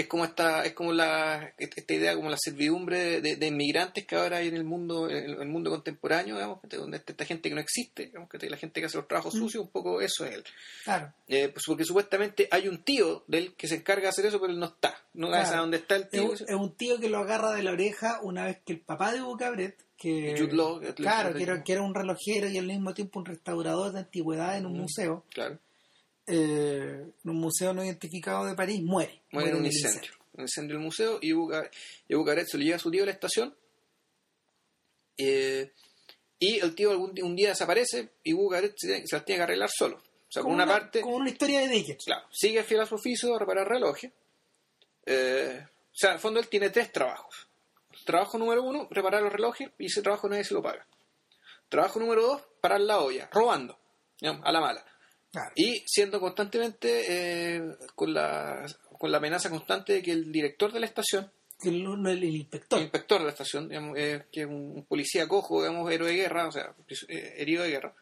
[0.06, 4.48] como esta es como la esta idea como la servidumbre de, inmigrantes que ahora hay
[4.48, 8.30] en el mundo en el mundo contemporáneo digamos donde esta gente que no existe digamos
[8.30, 9.40] que la gente que hace los trabajos mm.
[9.40, 10.44] sucios un poco eso es él.
[10.84, 11.12] Claro.
[11.28, 14.54] Eh, pues porque supuestamente hay un tío del que se encarga de hacer eso pero
[14.54, 14.96] él no está.
[15.14, 16.34] No sabes a dónde está el tío.
[16.34, 19.22] Es, un tío que lo agarra de la oreja una vez que el papá de
[19.24, 20.36] Hugo Cabret que
[20.96, 24.56] claro que era, que era, un relojero y al mismo tiempo un restaurador de antigüedad
[24.56, 25.58] en un museo claro
[26.28, 29.22] eh, en un museo no identificado de París, muere.
[29.32, 30.12] Muere, en un incendio.
[30.34, 33.56] Un incendio del museo y Bucaret se lo lleva a su tío a la estación.
[35.18, 35.72] Eh,
[36.40, 39.70] y el tío algún un día desaparece y Bucaret se, se las tiene que arreglar
[39.76, 39.96] solo.
[39.96, 41.02] O sea, como una, parte.
[41.02, 42.04] Como una historia de Dickens.
[42.06, 44.12] Claro, sigue fiel a su oficio de reparar relojes.
[45.06, 47.48] Eh, o sea, en el fondo él tiene tres trabajos.
[48.06, 50.86] Trabajo número uno, reparar los relojes y ese trabajo nadie se lo paga.
[51.70, 53.78] Trabajo número dos, parar la olla, robando,
[54.22, 54.86] a la mala.
[55.56, 58.66] Y siendo constantemente eh, con, la,
[58.98, 61.32] con la amenaza constante de que el director de la estación,
[61.64, 62.80] el, el, inspector.
[62.80, 66.48] El inspector de la estación, eh, que es un, policía cojo, digamos, héroe de guerra,
[66.48, 66.76] o sea,
[67.08, 67.96] eh, herido de guerra,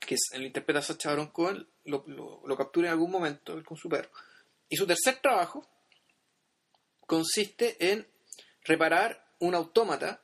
[0.00, 3.64] que es, lo interpreta Sacha Baron Cohen, lo, lo, lo captura en algún momento él
[3.64, 4.10] con su perro.
[4.68, 5.66] Y su tercer trabajo
[7.06, 8.06] consiste en
[8.64, 10.22] reparar un autómata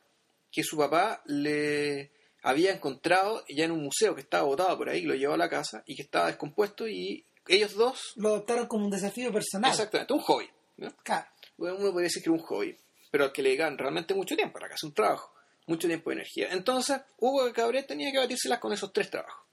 [0.51, 5.03] que su papá le había encontrado ya en un museo que estaba botado por ahí,
[5.03, 8.13] lo llevó a la casa y que estaba descompuesto y ellos dos...
[8.17, 9.71] Lo adoptaron como un desafío personal.
[9.71, 10.49] Exactamente, un hobby.
[10.77, 10.95] ¿no?
[11.03, 11.27] Claro.
[11.57, 12.77] Bueno, uno podría decir que era un hobby,
[13.11, 15.35] pero al que le dedican realmente mucho tiempo, que hace un trabajo,
[15.67, 16.49] mucho tiempo y energía.
[16.53, 19.45] Entonces, Hugo Cabret tenía que batírselas con esos tres trabajos.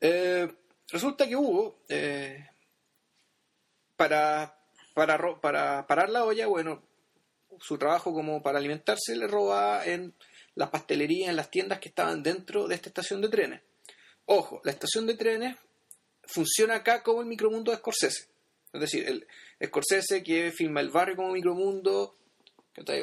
[0.00, 0.52] Eh,
[0.88, 2.44] resulta que Hugo, eh,
[3.94, 4.58] para,
[4.94, 6.82] para, para parar la olla, bueno,
[7.60, 10.14] su trabajo como para alimentarse le roba en
[10.54, 13.62] las pastelerías, en las tiendas que estaban dentro de esta estación de trenes.
[14.26, 15.56] Ojo, la estación de trenes
[16.24, 18.28] funciona acá como el micromundo de Scorsese.
[18.72, 19.26] Es decir, el
[19.66, 22.14] Scorsese que filma el barrio como micromundo,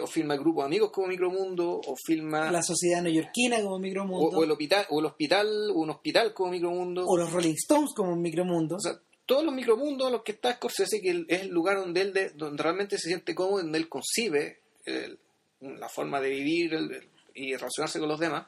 [0.01, 4.37] o filma el grupo de amigos como micromundo, o filma La sociedad neoyorquina como micromundo.
[4.37, 7.05] o el hospital, o el hospital, o un hospital como micromundo.
[7.05, 8.77] o los Rolling Stones como un micromundo.
[8.77, 12.01] O sea, todos los micromundos en los que está Scorsese, que es el lugar donde
[12.01, 15.19] él de- donde realmente se siente cómodo, donde él concibe el-
[15.61, 17.09] la forma de vivir el-
[17.39, 18.47] y relacionarse con los demás.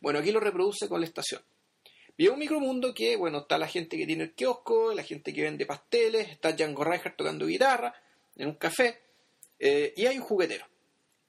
[0.00, 1.42] Bueno, aquí lo reproduce con la estación.
[2.16, 5.32] Y es un micromundo que, bueno, está la gente que tiene el kiosco, la gente
[5.32, 7.94] que vende pasteles, está Django Reinhardt tocando guitarra
[8.36, 9.00] en un café,
[9.58, 10.66] eh, y hay un juguetero.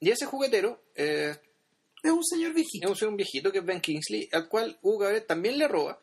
[0.00, 1.34] Y ese juguetero eh,
[2.02, 2.88] es un señor es viejito.
[2.90, 6.00] un, un viejito que es Ben Kingsley, al cual Hugo también le roba,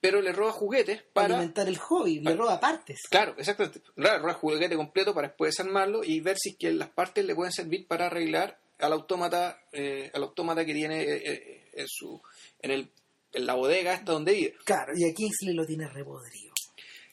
[0.00, 2.98] pero le roba juguetes Para alimentar el hobby, le para- roba partes.
[3.10, 3.80] Claro, exactamente.
[3.94, 7.34] Claro, el juguete completo para después desarmarlo y ver si es que las partes le
[7.34, 12.20] pueden servir para arreglar al autómata, eh, al autómata que tiene eh, eh, en su,
[12.60, 12.90] en el,
[13.32, 14.54] en la bodega esta donde vive.
[14.64, 16.52] Claro, y a Kingsley lo tiene repodrido.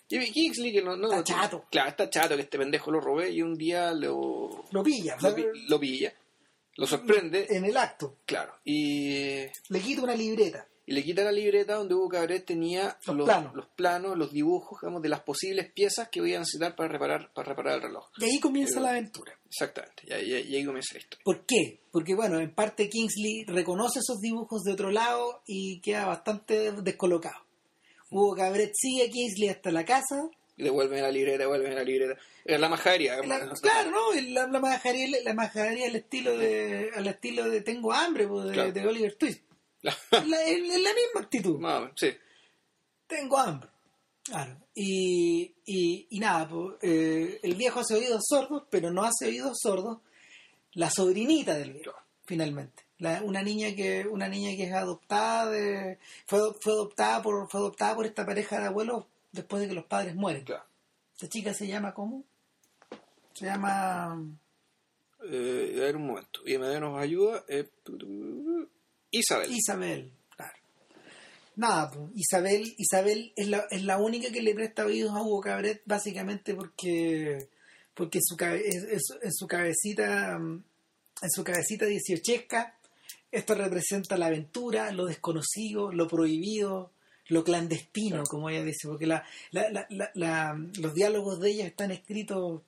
[0.09, 1.65] Y Kingsley que no, no Está chato.
[1.69, 5.35] Claro, está chato que este pendejo lo robé y un día lo, Lo pilla, lo,
[5.67, 6.13] lo pilla,
[6.75, 8.17] lo sorprende, en el acto.
[8.25, 10.66] claro, y, Le quita una libreta.
[10.87, 13.53] Y le quita la libreta donde Hugo Cabret tenía Los los, planos.
[13.53, 17.31] los planos, los dibujos, digamos, de las posibles piezas que iba a necesitar para reparar,
[17.33, 18.07] para reparar el reloj.
[18.17, 19.33] Y ahí comienza Pero- la aventura.
[19.47, 21.23] Exactamente, y ahí, y ahí comienza la historia.
[21.23, 21.79] ¿Por qué?
[21.91, 27.45] Porque, bueno, en parte Kingsley reconoce esos dibujos de otro lado y queda bastante descolocado.
[28.09, 30.29] Hugo Cabret sigue a Kingsley hasta la casa.
[30.55, 32.19] Y devuelven la libreta, devuelven la libreta.
[32.45, 33.17] La majadería.
[33.25, 34.13] La- claro, ¿no?
[34.31, 38.53] La, la majadería, la majadería al estilo de al estilo de Tengo hambre pues, de,
[38.53, 38.71] Claro.
[38.71, 39.43] de Oliver Twist.
[39.81, 41.59] La- La, es es la misma actitud.
[41.59, 42.09] Más sí.
[43.07, 43.69] Tengo hambre.
[44.23, 44.57] Claro.
[44.75, 49.57] Y, y, y nada, pues, eh, el viejo hace oídos sordos, pero no hace oídos
[49.61, 49.99] sordos
[50.73, 52.83] la sobrinita del viejo, finalmente.
[52.99, 57.59] La- una niña que una niña que es adoptada de, fue, fue adoptada por fue
[57.61, 60.43] adoptada por esta pareja de abuelos después de que los padres mueren.
[60.43, 60.65] Claro.
[61.13, 62.23] Esta chica se llama ¿cómo?
[63.33, 64.19] Se llama
[65.29, 66.41] Eh, a ver un momento.
[66.45, 67.43] Y me nos ayuda.
[67.47, 67.69] eh,
[69.17, 69.51] Isabel.
[69.51, 70.53] Isabel, claro.
[71.55, 75.41] Nada, pues, Isabel, Isabel es la, es la única que le presta oídos a Hugo
[75.41, 77.47] Cabret, básicamente porque,
[77.93, 78.63] porque en, su, cabe-
[79.21, 80.63] en su cabecita, mm,
[81.23, 82.77] en su cabecita dieciochesca,
[83.31, 86.91] esto representa la aventura, lo desconocido, lo prohibido,
[87.29, 91.65] lo clandestino, como ella dice, porque la, la- la- la- la- los diálogos de ella
[91.65, 92.61] están escritos,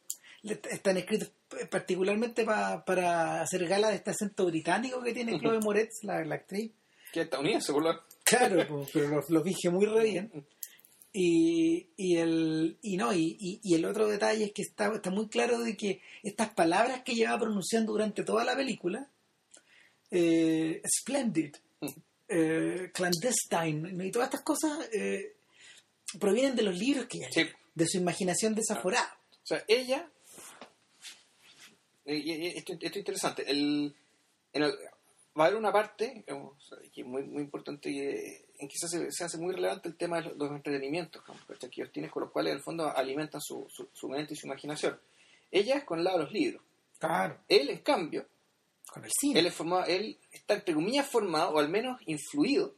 [0.44, 1.32] están escritos
[1.70, 6.36] particularmente pa- para hacer gala de este acento británico que tiene Chloe Moretz, la, la
[6.36, 6.72] actriz.
[7.12, 10.46] Que es estadounidense, por lo Claro, pero lo, lo dije muy re bien.
[11.12, 15.10] Y, y el y no y, y- y el otro detalle es que está, está
[15.10, 19.10] muy claro de que estas palabras que lleva pronunciando durante toda la película
[20.12, 21.56] eh, splendid
[22.28, 25.34] eh, clandestine y todas estas cosas eh,
[26.20, 27.42] provienen de los libros que ella Sí.
[27.74, 30.08] de su imaginación desaforada O sea, ella.
[32.14, 33.50] Eh, y- esto, esto es interesante.
[33.50, 33.96] El,
[34.54, 34.72] en el-
[35.40, 38.76] va a haber una parte digamos, sea, que es muy, muy importante que, en que
[38.78, 42.12] se hace, se hace muy relevante el tema de los, entretenimientos digamos, que ellos tienen
[42.12, 45.00] con los cuales en el fondo alimentan su, su, su mente y su imaginación.
[45.52, 46.62] Ella es con el lado de los libros.
[46.98, 48.28] claro Él, en cambio,
[48.92, 52.74] con el cine él, es formado, él está entre comillas formado, o al menos influido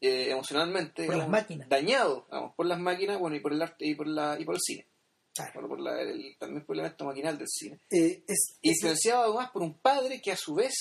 [0.00, 1.68] eh, emocionalmente, Por las digamos, máquinas.
[1.68, 4.54] dañado digamos, por las máquinas bueno, y por el arte y por, la, y por
[4.56, 4.86] el cine.
[5.34, 5.52] Claro.
[5.54, 7.80] Bueno, por la- el- también por el elemento maquinal del cine.
[7.90, 10.74] Eh, es, es- Influenciado además por un padre que a su vez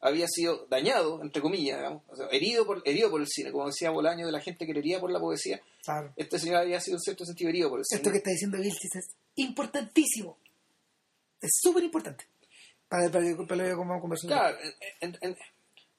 [0.00, 3.66] había sido dañado, entre comillas, digamos, o sea, herido, por, herido por el cine, como
[3.66, 5.60] decía Bolaño de la gente que le hería por la poesía.
[5.84, 6.12] claro.
[6.16, 7.98] Este señor había sido en cierto sentido herido por el cine.
[7.98, 10.38] esto que está diciendo Vilchis es importantísimo.
[11.40, 12.24] Es súper importante.
[12.88, 14.28] Para, para, para lo que vamos a conversar.
[14.28, 14.58] Claro,
[15.00, 15.36] en- en- en-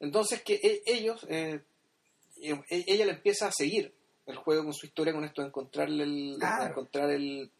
[0.01, 1.61] entonces que e- ellos, eh,
[2.41, 3.93] e- ella le empieza a seguir
[4.25, 7.51] el juego con su historia, con esto de encontrarle el, de encontrar el,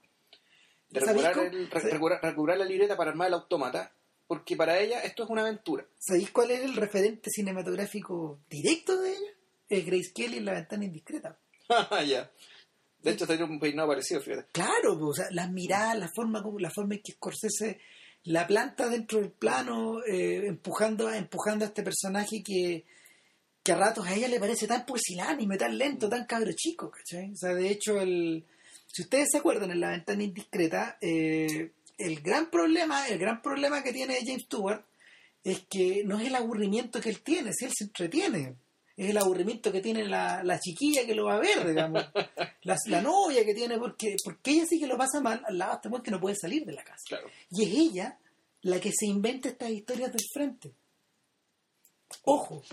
[0.90, 3.94] de ¿Sabéis recuperar, el- re- recuperar- recuperar la libreta para armar el autómata,
[4.28, 5.86] porque para ella esto es una aventura.
[6.00, 9.32] ¿Sabéis cuál es el referente cinematográfico directo de ella?
[9.70, 11.40] es Grace Kelly en La Ventana Indiscreta.
[12.08, 12.30] ya.
[13.00, 14.48] De hecho, tenía un peinado parecido, fíjate.
[14.52, 17.80] Claro, pues, o sea, las miradas, la forma como la forma en que Scorsese
[18.26, 22.86] la planta dentro del plano, eh, empujando, empujando a este personaje que,
[23.64, 27.32] que a ratos a ella le parece tan pusilánime, tan lento, tan cabro chico, ¿cachai?
[27.32, 28.46] O sea, de hecho, el,
[28.88, 33.82] si ustedes se acuerdan en la ventana indiscreta, eh, el gran problema, el gran problema
[33.82, 34.84] que tiene James Stewart
[35.44, 38.56] es que no es el aburrimiento que él tiene, si él se entretiene
[38.96, 42.06] es el aburrimiento que tiene la, la chiquilla que lo va a ver, digamos,
[42.64, 45.80] la, la, novia que tiene, porque, porque ella sí que lo pasa mal al lado
[45.84, 47.04] de este que no puede salir de la casa.
[47.08, 47.28] Claro.
[47.50, 48.20] Y es ella
[48.62, 50.72] la que se inventa estas historias del frente.
[52.24, 52.64] Ojo,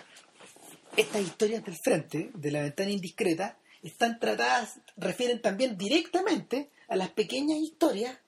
[1.00, 7.10] estas historias del frente, de la ventana indiscreta, están tratadas, refieren también directamente a las
[7.10, 8.18] pequeñas historias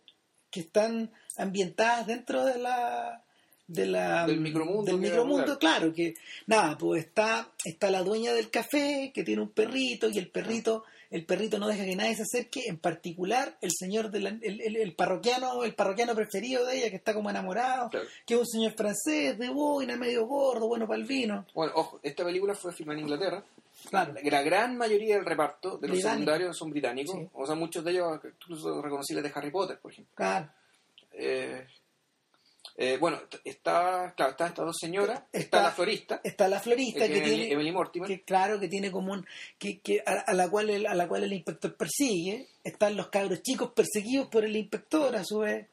[0.51, 3.25] que están ambientadas dentro de la
[3.67, 6.15] de la, del micromundo, del micromundo claro, que
[6.47, 10.85] nada, pues está, está la dueña del café que tiene un perrito y el perrito,
[11.13, 14.95] el perrito no deja que nadie se acerque, en particular el señor del el, el,
[14.95, 19.39] parroquiano, el parroquiano preferido de ella, que está como enamorado, que es un señor francés
[19.39, 21.47] de boina, medio gordo, bueno para el vino.
[21.55, 23.45] Bueno, ojo, esta película fue filmada en Inglaterra.
[23.91, 24.15] Claro.
[24.23, 28.21] La gran mayoría del reparto de los secundarios son británicos, o sea, muchos de ellos
[28.25, 30.15] incluso reconocibles de Harry Potter, por ejemplo.
[30.15, 30.49] Claro.
[31.13, 31.67] Eh,
[32.77, 36.21] eh, bueno, está, claro, está estas dos señoras, está, la florista.
[36.25, 37.53] Está la florista que, tiene.
[37.53, 38.09] Emily Mortimer.
[38.09, 39.27] Que, claro, que tiene como un.
[39.59, 42.49] Que, que a, la cual el, a la cual el inspector persigue.
[42.65, 45.67] Están los cabros chicos perseguidos por el inspector, a su vez.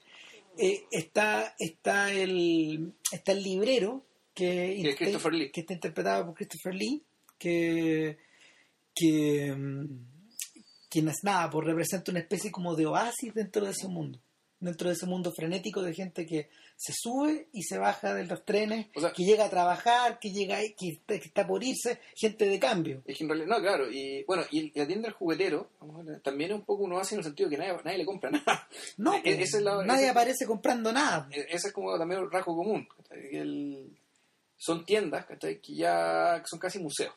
[0.57, 7.01] Eh, está, está, el, está el librero, que, que, está interpretado por Christopher Lee,
[7.37, 8.17] que.
[8.93, 10.07] que mm,
[10.91, 14.19] es nada, pues representa una especie como de oasis dentro de ese mundo
[14.59, 18.43] dentro de ese mundo frenético de gente que se sube y se baja de los
[18.45, 23.01] trenes, que llega a trabajar, que llega que, que, está por irse, gente de cambio.
[23.05, 25.69] Es que en realidad, no, claro, y bueno, y la tienda del juguetero
[26.23, 28.67] también es un poco uno hace en el sentido que nadie, nadie le compra nada.
[28.97, 31.27] No, e, pues, nadie aparece comprando nada.
[31.31, 32.87] E, ese es como también el rasgo común.
[33.09, 33.97] El,
[34.57, 37.13] son tiendas que ya son casi museos.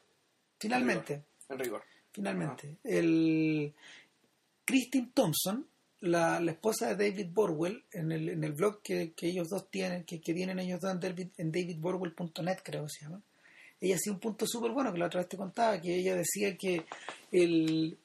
[0.58, 1.24] Finalmente.
[1.48, 1.82] En rigor.
[2.12, 2.78] Finalmente.
[2.84, 3.74] El
[4.64, 5.66] Christine Thompson
[6.02, 9.70] la, la, esposa de David Borwell, en el, en el blog que, que ellos dos
[9.70, 13.22] tienen, que, que tienen ellos dos en, David, en davidborwell.net, creo que se llama,
[13.80, 16.56] ella hacía un punto súper bueno que la otra vez te contaba, que ella decía
[16.56, 16.84] que
[17.30, 17.98] el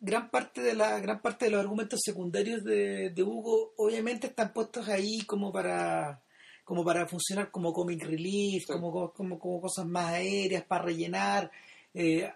[0.00, 4.52] gran parte de la gran parte de los argumentos secundarios de, de Hugo obviamente están
[4.52, 6.22] puestos ahí como para
[6.68, 11.50] como para funcionar como comic relief, como, como, como cosas más aéreas para rellenar.
[11.94, 12.30] Eh,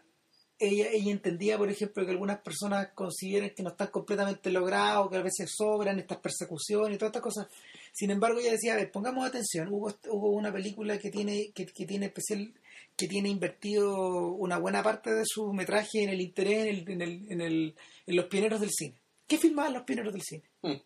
[0.63, 5.17] ella, ella entendía, por ejemplo, que algunas personas consideran que no están completamente logrados, que
[5.17, 7.47] a veces sobran estas persecuciones y todas estas cosas.
[7.93, 11.67] Sin embargo, ella decía, a ver, pongamos atención, hubo, hubo una película que tiene, que,
[11.67, 12.53] tiene especial,
[12.97, 17.41] que tiene invertido una buena parte de su metraje en el interés en, el, en,
[17.41, 17.75] el,
[18.07, 18.95] en, los pioneros del cine.
[19.27, 20.45] ¿Qué filmaban los pioneros del cine?
[20.63, 20.77] Mm.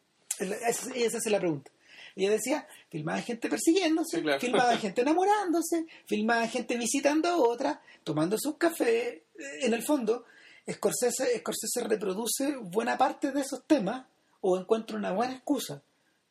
[0.41, 1.71] Esa, esa es la pregunta.
[2.17, 8.55] Ella decía, filmaba gente persiguiéndose, filmaba gente enamorándose, filmaba gente visitando a otra, tomándose un
[8.55, 9.25] café.
[9.61, 10.25] En el fondo,
[10.69, 14.07] Scorsese, Scorsese reproduce buena parte de esos temas
[14.41, 15.83] o encuentra una buena excusa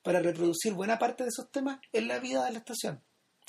[0.02, 3.00] para reproducir buena parte de esos temas en la vida de la estación.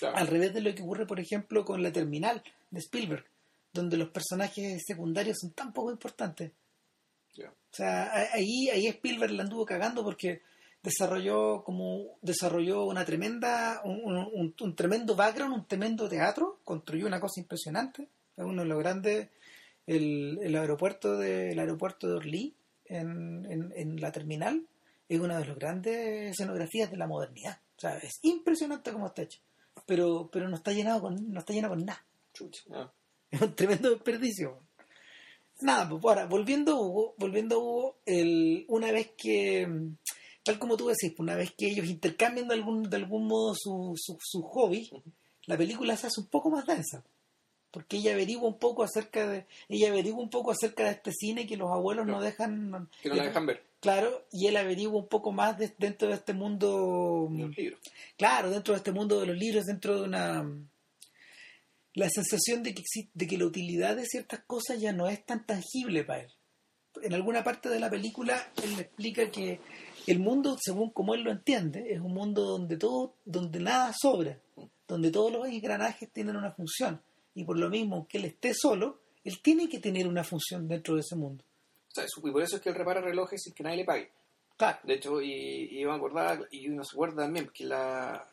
[0.03, 3.25] Al revés de lo que ocurre, por ejemplo, con la terminal de Spielberg,
[3.73, 6.53] donde los personajes secundarios son tan poco importantes.
[7.39, 10.43] O sea, ahí, ahí Spielberg la anduvo cagando porque
[10.87, 18.09] desarrolló como desarrolló una tremenda un, tremendo background un tremendo teatro construyó una cosa impresionante.
[18.37, 19.29] Es uno de los grandes
[19.85, 24.65] el, el aeropuerto de el aeropuerto de Orly en, en, la terminal.
[25.09, 27.59] Es una de las grandes escenografías de la modernidad.
[27.77, 29.41] O sea es impresionante cómo está hecho.
[29.87, 32.05] Pero pero no está llenado con no está lleno con nada.
[33.29, 34.61] Es un tremendo desperdicio.
[35.63, 39.67] Nada pues ahora volviendo a Hugo volviendo a Hugo el, una vez que
[40.47, 43.95] tal como tú decís, una vez que ellos intercambian de algún, de algún modo su,
[43.97, 44.89] su, hobby,
[45.47, 47.03] la película se hace un poco más densa.
[47.73, 51.49] Porque ella averigua un poco acerca de, ella averigua un poco acerca de este cine
[51.49, 52.89] que los abuelos no dejan.
[53.03, 53.65] Que no la dejan ver.
[53.81, 57.27] Claro, y él averigua un poco más dentro de este mundo.
[57.29, 57.81] De los libros.
[58.17, 60.49] Claro, dentro de este mundo de los libros, dentro de una.
[61.95, 62.85] La sensación de que,
[63.15, 66.33] de que la utilidad de ciertas cosas ya no es tan tangible para él.
[67.03, 69.61] En alguna parte de la película él le explica que
[70.07, 74.39] el mundo, según como él lo entiende, es un mundo donde todo, donde nada sobra,
[74.87, 77.01] donde todos los engranajes tienen una función.
[77.35, 80.95] Y por lo mismo que él esté solo, él tiene que tener una función dentro
[80.95, 81.45] de ese mundo.
[82.25, 84.11] y por eso es que él repara relojes sin que nadie le pague.
[84.57, 84.79] Claro.
[84.85, 88.27] De hecho, y, y a acordar, y uno se acuerda también, que la,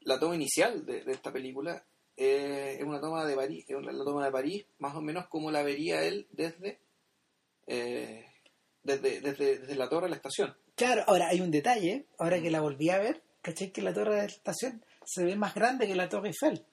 [0.00, 1.84] la toma inicial de, esta película
[2.16, 5.28] eh, es una toma de París, es una- la toma de París, más o menos
[5.28, 6.80] como la vería él desde,
[7.66, 8.26] eh,
[8.82, 10.56] desde, desde, desde la torre de la estación.
[10.84, 13.70] Claro, ahora hay un detalle, ahora que la volví a ver, ¿cachai?
[13.72, 16.64] Que la torre de la estación se ve más grande que la torre Eiffel.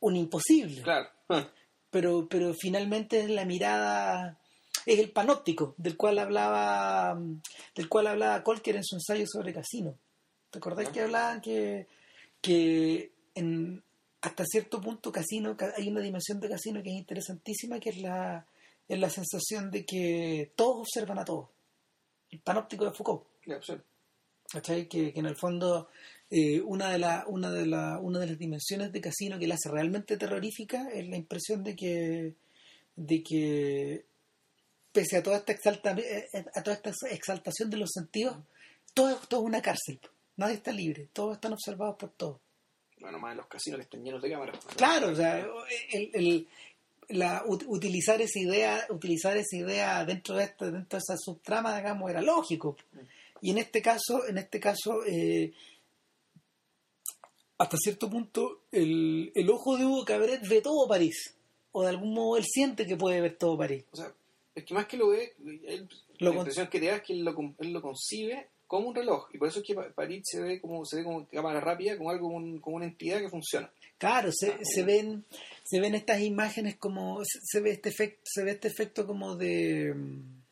[0.00, 0.82] Un imposible.
[0.82, 1.08] Claro.
[1.28, 1.48] Ah,
[1.90, 4.38] Pero, pero finalmente es la mirada,
[4.84, 7.18] es el panóptico del cual hablaba,
[7.74, 9.98] del cual hablaba Colker en su ensayo sobre casino.
[10.50, 10.92] ¿Te acordás Ah.
[10.92, 11.86] que hablaban que,
[12.40, 13.82] que en,
[14.20, 17.98] hasta cierto punto casino, ca- hay una dimensión de casino que es interesantísima, que es
[17.98, 18.46] la,
[18.88, 21.48] es la sensación de que todos observan a todos.
[22.36, 23.24] El panóptico de Foucault.
[23.62, 23.72] sí.
[24.52, 24.86] ¿cachai?
[24.88, 25.88] Que, que en el fondo
[26.30, 29.54] eh, una, de la, una, de la, una de las dimensiones de casino que la
[29.56, 32.34] hace realmente terrorífica es la impresión de que,
[32.94, 34.04] de que
[34.92, 38.36] pese a toda esta exalta, eh, a toda esta exaltación de los sentidos,
[38.94, 39.98] todo, es- todo es una cárcel.
[40.36, 42.40] Nadie está libre, todos están observados por todos.
[43.00, 44.58] Bueno, más en los casinos que están llenos de cámaras.
[44.76, 45.38] Claro, o sea,
[45.92, 46.48] el, el-
[47.08, 51.76] la, ut- utilizar esa idea, utilizar esa idea dentro de esta, dentro de esa subtrama,
[51.76, 52.76] digamos, era lógico.
[53.40, 55.52] Y en este caso, en este caso, eh,
[57.58, 61.34] hasta cierto punto, el, el ojo de Hugo Cabret ve todo París.
[61.72, 63.84] O de algún modo él siente que puede ver todo París.
[63.92, 64.12] O sea,
[64.54, 65.34] es que más que lo ve,
[65.66, 65.88] él-
[66.18, 68.94] Lo la impresión que te da es que él lo, él lo concibe como un
[68.94, 69.28] reloj.
[69.32, 71.96] Y por eso es que Pa- París se ve como se ve como cámara rápida,
[71.98, 73.70] como algo, como, un- como una entidad que funciona.
[73.98, 75.24] Claro, se, Ah, se ven
[75.64, 79.34] se ven estas imágenes como se, se ve este efecto se ve este efecto como
[79.36, 80.42] de mm,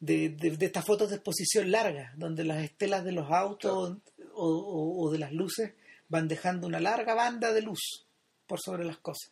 [0.00, 3.98] de, de, de estas fotos de exposición larga donde las estelas de los autos
[4.34, 5.72] o, o- o de las luces
[6.08, 8.06] van dejando una larga banda de luz
[8.46, 9.30] por sobre las cosas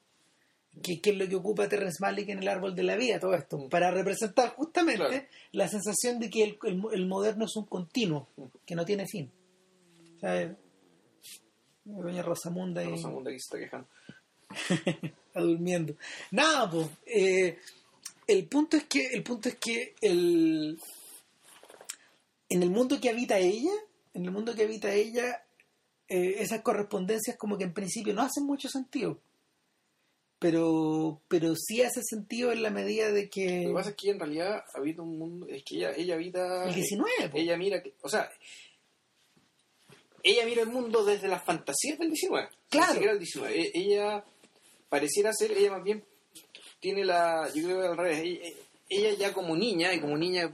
[0.83, 3.35] que, que es lo que ocupa Terrence Malick en el árbol de la vida todo
[3.35, 3.69] esto Mm.
[3.69, 5.27] para representar justamente Claro.
[5.53, 8.45] la sensación de que el, el- el moderno es un continuo Mm.
[8.65, 9.31] que no tiene fin
[10.17, 10.57] o sea,
[11.85, 13.89] Doña Rosamunda y Rosamunda aquí se está quejando.
[15.29, 15.95] está durmiendo.
[16.31, 16.89] Nada, pues.
[17.07, 17.59] eh,
[18.27, 20.79] el punto es que, el punto es que el,
[22.49, 23.73] en el mundo que habita ella,
[24.15, 25.43] en el mundo que habita ella,
[26.09, 29.19] eh, esas correspondencias como que en principio no hacen mucho sentido.
[30.39, 34.07] Pero, pero sí hace sentido en la medida de que Lo que pasa es que
[34.09, 36.65] ella en realidad habita un mundo, es que ella, ella habita...
[36.69, 37.37] el 19, po.
[37.39, 38.29] Ella mira, que- o sea,
[40.23, 42.49] ella mira el mundo desde las fantasías del 19.
[42.69, 42.87] Claro.
[42.89, 43.61] Ni siquiera el 19.
[43.61, 44.25] E- Ella
[44.89, 46.05] pareciera ser, ella más bien
[46.81, 48.49] tiene la, yo creo que al revés, ella,
[48.89, 50.53] ella ya como niña, y como niña,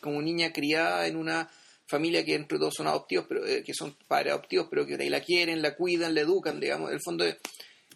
[0.00, 1.48] como niña criada en una
[1.86, 5.20] familia que entre todos son adoptivos, pero eh, que son padres adoptivos, pero que la
[5.20, 7.36] quieren, la cuidan, la educan, digamos, en el fondo es,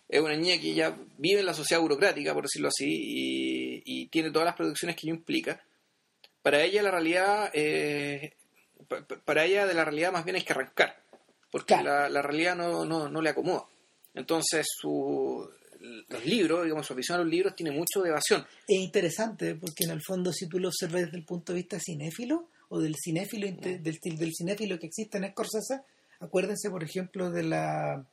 [0.08, 4.06] es una niña que ya vive en la sociedad burocrática, por decirlo así, y, y
[4.08, 5.60] tiene todas las producciones que ello implica.
[6.42, 8.34] Para ella la realidad, eh,
[8.88, 11.02] pa- pa- para ella de la realidad más bien hay que arrancar,
[11.50, 11.88] porque Claro.
[11.88, 13.64] la, la realidad no, no, no le acomoda.
[14.14, 15.48] Entonces su,
[16.08, 18.44] los libros, digamos, su afición a los libros tiene mucho de evasión.
[18.66, 21.78] es interesante porque en el fondo si tú lo observas desde el punto de vista
[21.80, 25.80] cinéfilo o del cinéfilo inte- del, del cinéfilo que existe en Scorsese
[26.20, 28.04] acuérdense por ejemplo de la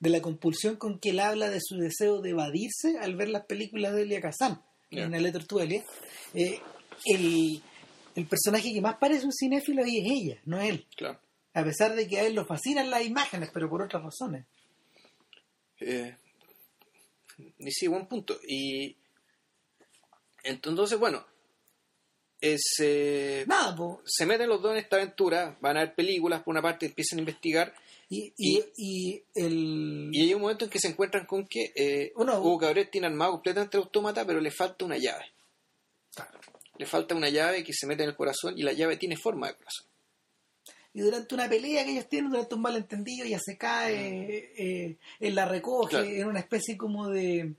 [0.00, 3.46] de la compulsión con que él habla de su deseo de evadirse al ver las
[3.46, 5.04] películas de Elia Kazan Ya.
[5.04, 5.82] en El Letter to Elia
[6.34, 6.58] Eh,
[7.06, 7.62] el,
[8.16, 11.18] el personaje que más parece un cinéfilo ahí es ella no él Claro.
[11.54, 14.44] A pesar de que a él lo fascinan las imágenes pero por otras razones
[15.80, 16.16] Eh,
[17.58, 18.38] y sí, buen punto.
[18.46, 18.96] Y
[20.44, 21.24] entonces, bueno,
[22.40, 24.02] es, eh, nada po.
[24.04, 27.18] se meten los dos en esta aventura, van a ver películas, por una parte empiezan
[27.18, 27.74] a investigar,
[28.08, 32.12] y, y, y el y hay un momento en que se encuentran con que eh,
[32.16, 35.24] Uno- Hugo Cabret tiene armado completamente el autómata, pero le falta una llave.
[36.78, 39.48] Le falta una llave que se mete en el corazón y la llave tiene forma
[39.48, 39.86] de corazón.
[40.94, 45.34] Y durante una pelea que ellos tienen, durante un malentendido, ella se cae, eh, él
[45.34, 46.06] la recoge, Claro.
[46.06, 47.54] en una especie como de.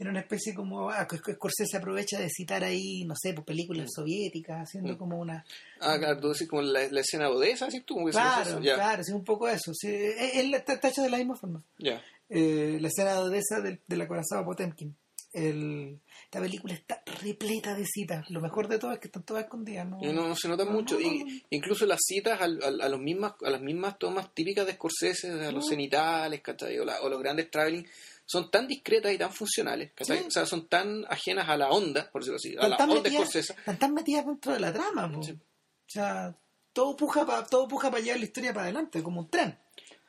[0.00, 0.88] En una especie como.
[0.90, 4.96] Ah, Sc- Scorsese aprovecha de citar ahí, no sé, pues, películas soviéticas, haciendo Mm.
[4.96, 5.44] como una.
[5.80, 8.60] Ah, claro, tú decís como la, la escena de Odessa, así tú, como Claro, eso.
[8.60, 9.72] Claro, sí, un poco eso.
[9.74, 11.62] Sí, eh, él está, está hecho de la misma forma.
[11.78, 12.00] ya.
[12.30, 14.94] Eh, la escena de Odessa del, del acorazado Potemkin.
[15.38, 18.28] El, esta película está repleta de citas.
[18.30, 19.86] Lo mejor de todo es que están todas escondidas.
[19.86, 19.98] ¿no?
[20.00, 20.98] No, no se nota No, mucho.
[21.00, 24.72] Y- incluso las citas al- al- a, los mismas, a las mismas tomas típicas de
[24.74, 26.78] Scorsese, a los cenitales, ¿cachai?
[26.78, 27.86] O, la- o los grandes traveling,
[28.26, 30.18] son tan discretas y tan funcionales, ¿cachai?
[30.18, 30.24] Sí.
[30.26, 33.02] O sea, son tan ajenas a la onda, por decirlo así, a la tan onda
[33.02, 33.52] metidas- Scorsese.
[33.54, 35.10] están tan metidas dentro de la trama.
[35.22, 35.32] Sí.
[35.32, 36.36] O sea,
[36.74, 39.58] todo puja para todo puja para llevar la historia para adelante, como un tren.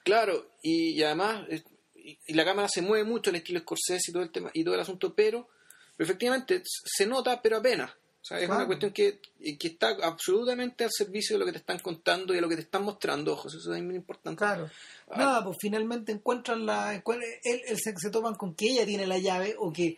[0.03, 1.63] Claro, y, y además, eh,
[2.03, 4.63] y, y la cámara se mueve mucho, el estilo Scorsese y todo el tema, y
[4.63, 5.47] todo el asunto, pero,
[5.97, 7.91] pero efectivamente se nota, pero apenas.
[7.91, 8.59] O sea, es Claro.
[8.59, 9.19] una cuestión que,
[9.57, 12.55] que está absolutamente al servicio de lo que te están contando y de lo que
[12.55, 13.55] te están mostrando ojos.
[13.55, 14.37] Eso es muy importante.
[14.37, 14.69] Claro.
[15.09, 15.17] Ah.
[15.17, 16.93] Nada, pues finalmente encuentran la.
[16.95, 17.01] Él,
[17.43, 19.97] él se, se topan con que ella tiene la llave o que.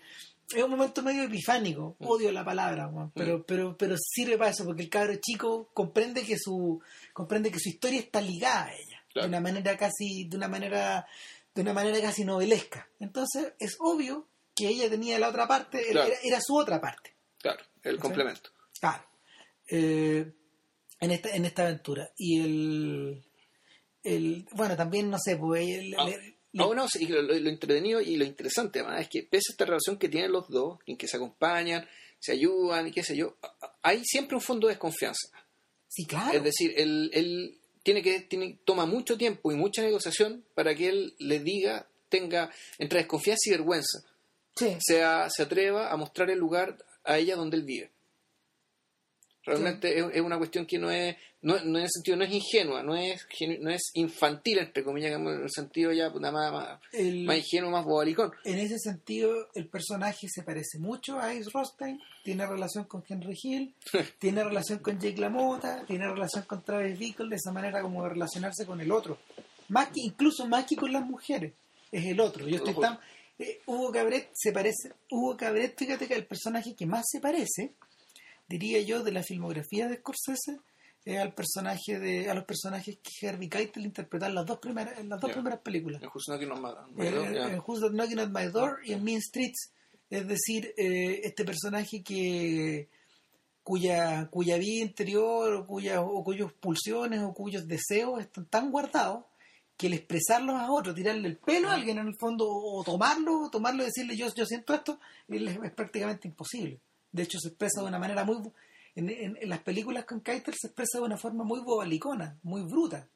[0.54, 2.08] Es un momento medio epifánico, Mm.
[2.08, 6.24] odio la palabra, weón, pero, pero, pero sirve para eso, porque el cabro chico comprende
[6.24, 6.82] que su,
[7.14, 9.28] comprende que su historia está ligada a ella, Claro.
[9.28, 11.08] de una manera casi, de una manera,
[11.54, 12.90] de una manera casi novelesca.
[13.00, 16.22] Entonces, es obvio que ella tenía la otra parte, era, Claro.
[16.24, 17.16] era su otra parte.
[17.40, 18.50] Claro, el complemento.
[18.80, 19.04] Claro.
[19.68, 20.32] Eh,
[21.00, 22.12] en esta, en esta aventura.
[22.18, 23.26] Y el,
[24.04, 26.08] el bueno, también, no sé, pues el- Ah,
[26.58, 29.98] Ah, bueno, sí, lo, entretenido y lo interesante además es que pese a esta relación
[29.98, 31.88] que tienen los dos, en que se acompañan,
[32.20, 33.38] se ayudan y qué sé yo,
[33.82, 35.30] hay siempre un fondo de desconfianza.
[35.88, 36.38] sí, claro.
[36.38, 40.90] Es decir, él, él tiene que tiene, toma mucho tiempo y mucha negociación para que
[40.90, 44.04] él le diga, tenga entre desconfianza y vergüenza,
[44.56, 47.92] sí, sea, se atreva a mostrar el lugar a ella donde él vive.
[49.44, 52.32] Realmente es, es una cuestión que no es, no, no en el sentido, no es
[52.32, 53.26] ingenua, no es,
[53.60, 57.72] no es infantil, entre comillas, en el sentido ya nada más, más, el- más ingenuo,
[57.72, 58.32] más bobalicón.
[58.44, 63.36] en ese sentido, el personaje se parece mucho a Ace Rostein, tiene relación con Henry
[63.42, 63.74] Hill,
[64.20, 68.10] tiene relación con Jake LaMotta, tiene relación con Travis Bickle, de esa manera como de
[68.10, 69.18] relacionarse con el otro.
[69.70, 71.54] Más que, incluso más que con las mujeres,
[71.92, 72.48] es el otro.
[72.48, 73.00] Yo estoy tan,
[73.40, 77.72] eh, Hugo Cabret se parece, Hugo Cabret, fíjate que el personaje que más se parece,
[78.52, 80.60] diría yo, de la filmografía de Scorsese,
[81.04, 85.00] es al personaje de, a los personajes que Harvey Keitel interpretó en las dos primeras,
[85.00, 86.02] en las dos primeras películas.
[86.96, 87.08] En.
[87.08, 89.72] Eh, en Who's Knocking at My Door y en Mean Streets.
[90.10, 92.90] Es decir, eh, este personaje que
[93.64, 99.26] cuya, cuya vida interior o, cuya, o cuyas pulsiones o cuyos deseos están tan guardados
[99.78, 103.46] que el expresarlos a otro, tirarle el pelo a alguien en el fondo o tomarlo,
[103.46, 106.80] o tomarlo y decirle yo, yo siento esto, es, es prácticamente imposible.
[107.12, 108.38] De hecho, se expresa de una manera muy...
[108.96, 112.62] En, en- en las películas con Keitel se expresa de una forma muy bobalicona, muy
[112.64, 113.08] bruta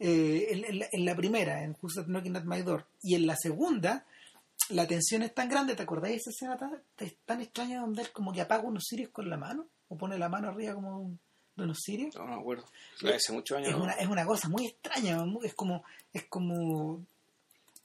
[0.00, 3.14] eh, en, en la, en la primera, en Who's That Knocking at My Door, y
[3.14, 4.04] en la segunda,
[4.70, 6.82] la tensión es tan grande, ¿te acordáis de esa escena tan,
[7.24, 9.66] tan extraña donde él como que apaga unos sirios con la mano?
[9.88, 11.18] ¿O pone la mano arriba como un-
[11.56, 12.14] de unos sirios?
[12.14, 12.64] No, no me acuerdo.
[13.14, 13.70] Hace muchos años.
[13.70, 13.82] Es ¿no?
[13.84, 17.04] una, es una cosa muy extraña, muy- es como, es como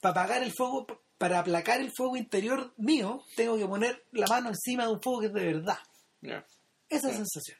[0.00, 0.86] para apagar el fuego,
[1.24, 5.20] para aplacar el fuego interior mío, tengo que poner la mano encima de un fuego
[5.20, 5.78] que es de verdad.
[6.90, 7.56] Esa sensación.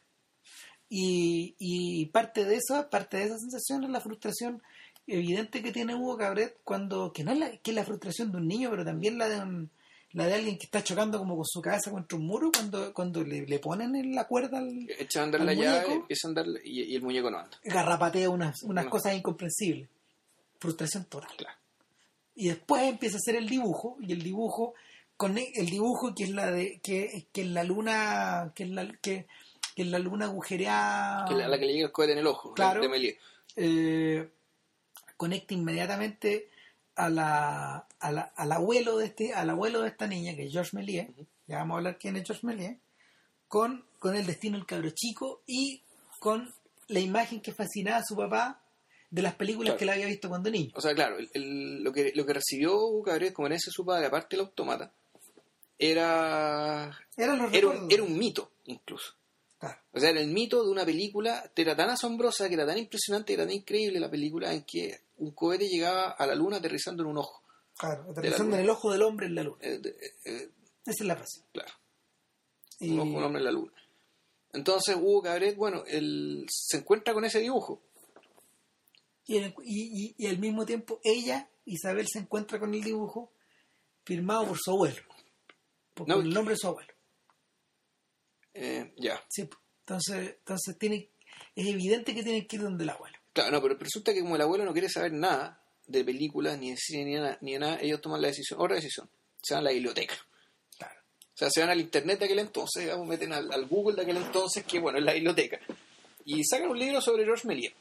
[0.91, 4.63] Y, y parte de eso, parte de esa sensación es la frustración
[5.07, 8.37] evidente que tiene Hugo Cabret cuando, que no es la, que es la frustración de
[8.37, 9.71] un niño, pero también la de un-
[10.13, 13.25] la de alguien que está chocando como con su cabeza contra un muro cuando, cuando
[13.25, 15.93] le, le ponen en la cuerda al Echan a andar ¿Al la llave, muñeco?
[16.03, 17.59] empieza a andar y, y el muñeco no anda.
[17.65, 18.91] garrapatea unas, unas No.
[18.91, 19.89] cosas incomprensibles.
[20.61, 21.31] Frustración total.
[21.37, 21.59] Claro.
[22.37, 24.75] Y después empieza a hacer el dibujo y el dibujo
[25.17, 28.71] con e- el dibujo que es la de que, que es la luna que es
[28.71, 29.27] la que,
[29.77, 32.27] que es la luna agujereada Que la, la que le llega el cohete en el
[32.27, 32.53] ojo.
[32.55, 32.81] Claro.
[32.81, 33.19] De
[33.57, 34.29] eh,
[35.17, 36.49] conecta inmediatamente
[36.97, 40.53] a la, a la- al abuelo de este al abuelo de esta niña que es
[40.53, 41.27] George Méliès Ujú.
[41.47, 42.77] ya vamos a hablar quién es George Méliès
[43.49, 45.83] con con el destino del cabro chico y
[46.19, 46.53] con
[46.89, 48.61] la imagen que fascinaba a su papá
[49.15, 49.79] de las películas Claro.
[49.79, 52.33] que él había visto cuando niño O sea, claro, el- el- lo, que, lo que
[52.33, 54.93] recibió Hugo Cabret como herencia su padre, aparte del automata,
[55.79, 59.15] era, eran los era, un, era un mito, incluso.
[59.59, 59.79] Claro.
[59.93, 62.79] O sea, era el mito de una película que era tan asombrosa, que era tan
[62.79, 66.57] impresionante, que era tan increíble la película en que un cohete llegaba a la luna
[66.59, 67.43] aterrizando en un ojo.
[67.79, 69.59] Claro, la aterrizando en el ojo del hombre en la luna.
[69.61, 70.49] Eh, de- eh,
[70.87, 71.41] Esa es la frase.
[71.53, 71.73] claro,
[72.81, 73.73] Y, un ojo de un hombre en la luna.
[74.53, 77.83] Entonces Hugo Cabret, bueno, él se encuentra con ese dibujo.
[79.27, 83.33] Y, el- y- y- al mismo tiempo ella, Isabel, se encuentra con el dibujo
[84.05, 85.01] firmado por su abuelo.
[85.95, 86.93] Por, No, el nombre de su abuelo.
[88.55, 89.23] Eh, ya.
[89.29, 89.49] Sí,
[89.81, 91.09] entonces, entonces tiene,
[91.57, 93.17] es evidente que tiene que ir donde el abuelo.
[93.33, 96.71] Claro, no, pero resulta que como el abuelo no quiere saber nada de películas, ni
[96.71, 99.09] de cine, ni de nada, ni de nada, ellos toman la decisión, otra decisión,
[99.43, 100.15] se van a la biblioteca.
[100.79, 101.01] Claro.
[101.01, 104.03] O sea, se van al internet de aquel entonces, digamos, meten al, al Google de
[104.03, 105.59] aquel entonces, que bueno, es la biblioteca.
[106.25, 107.75] Y sacan un libro sobre George Méliès.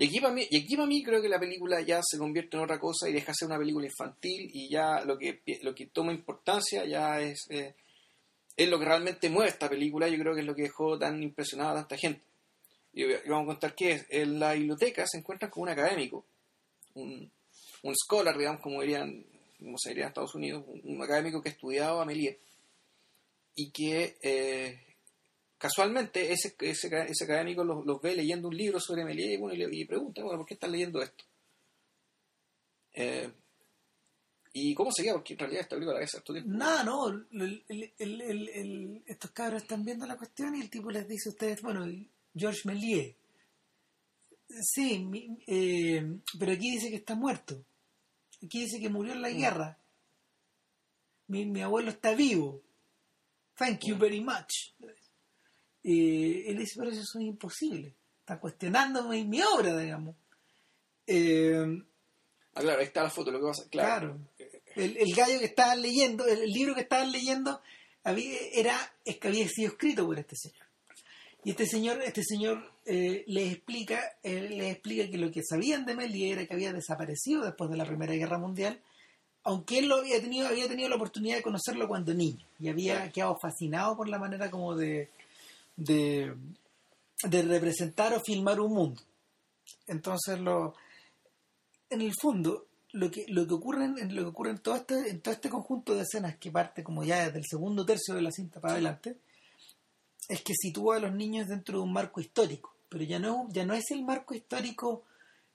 [0.00, 2.56] Y aquí, para mí, y aquí para mí creo que la película ya se convierte
[2.56, 5.74] en otra cosa y deja de ser una película infantil y ya lo que, lo
[5.74, 7.74] que toma importancia ya es, eh,
[8.56, 10.06] es lo que realmente mueve esta película.
[10.06, 12.22] Yo creo que es lo que dejó tan impresionada a tanta gente.
[12.92, 14.06] Y, vamos a contar qué es.
[14.08, 16.24] En la biblioteca se encuentran con un académico,
[16.94, 17.28] un,
[17.82, 19.26] un scholar, digamos, como dirían,
[19.58, 22.36] como se diría en Estados Unidos, un, académico que estudiaba a Méliès
[23.56, 24.80] y que eh,
[25.58, 29.54] casualmente ese, ese, ese académico los, los ve leyendo un libro sobre Méliès y, bueno,
[29.54, 31.24] y, le, y pregunta, bueno, ¿por qué estás leyendo esto?
[32.94, 33.30] Eh,
[34.52, 35.14] ¿Y cómo se queda?
[35.14, 36.50] Porque en realidad esta película la tiempo.
[36.50, 37.08] Nada, no.
[37.08, 41.32] el- el- el- estos cabros están viendo la cuestión y el tipo les dice a
[41.32, 41.86] ustedes, bueno,
[42.34, 43.14] George Méliès.
[44.62, 46.02] Sí, mi- eh,
[46.38, 47.62] pero aquí dice que está muerto.
[48.42, 49.78] Aquí dice que murió en la guerra.
[51.26, 52.62] Mi, mi abuelo está vivo.
[53.56, 54.72] Thank you very much.
[55.90, 57.94] Eh, él dice, pero eso es imposible.
[58.20, 60.14] Está cuestionando mi, mi obra, digamos.
[61.06, 61.82] Eh,
[62.54, 63.62] Ah, claro, ahí está la foto, lo que pasa.
[63.70, 64.18] Claro.
[64.36, 64.50] Claro.
[64.74, 67.60] El, el gallo que estaban leyendo, el, el libro que estaban leyendo,
[68.02, 70.66] había, era, es que había sido escrito por este señor.
[71.44, 75.86] Y este señor, este señor eh, les explica, eh, les explica que lo que sabían
[75.86, 78.80] de Méliès era que había desaparecido después de la Primera Guerra Mundial,
[79.44, 83.08] aunque él lo había tenido, había tenido la oportunidad de conocerlo cuando niño, y había
[83.12, 85.10] quedado fascinado por la manera como de,
[85.78, 86.34] de,
[87.22, 89.02] de representar o filmar un mundo.
[89.86, 90.74] Entonces lo
[91.88, 95.08] en el fondo lo que lo que ocurre en, lo que ocurre en todo este
[95.08, 98.22] en todo este conjunto de escenas que parte como ya desde el segundo tercio de
[98.22, 99.16] la cinta para adelante
[100.28, 103.64] es que sitúa a los niños dentro de un marco histórico pero ya no ya
[103.64, 105.04] no es el marco histórico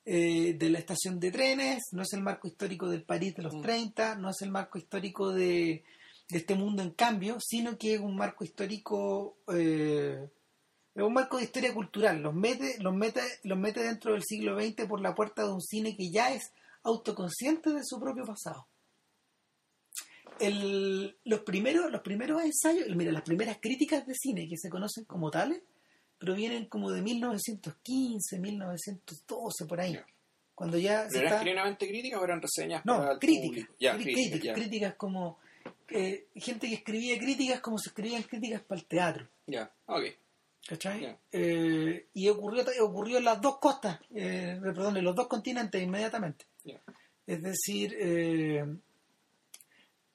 [0.06, 3.56] eh, de la estación de trenes no es el marco histórico del París de los
[3.56, 3.62] Mm.
[3.62, 5.84] 30 no es el marco histórico de,
[6.30, 10.30] de este mundo en cambio sino que es un marco histórico eh,
[10.96, 14.60] es un marco de historia cultural, los mete, los mete, los mete dentro del siglo
[14.60, 16.52] XX por la puerta de un cine que ya es
[16.84, 18.68] autoconsciente de su propio pasado.
[20.40, 25.06] El- los primeros, los primeros ensayos, mira, las primeras críticas de cine que se conocen
[25.06, 25.62] como tales,
[26.20, 30.00] provienen como de 1915, 1912, por ahí.
[30.56, 33.74] Cuando ya se ¿Pero eran está- críticas o eran reseñas no, para el críticas, público?
[33.80, 34.54] Ya, crí- críticas, críticas, ya.
[34.54, 35.40] críticas como
[35.90, 39.28] eh, gente que escribía críticas como se escribían críticas para el teatro.
[39.48, 40.04] Ya, ok.
[40.68, 41.18] ¿Cachai?
[41.32, 46.46] Eh, y ocurrió, ocurrió en las dos costas, eh, perdón, en los dos continentes inmediatamente.
[46.64, 46.80] Ya.
[47.28, 48.64] Es decir, eh,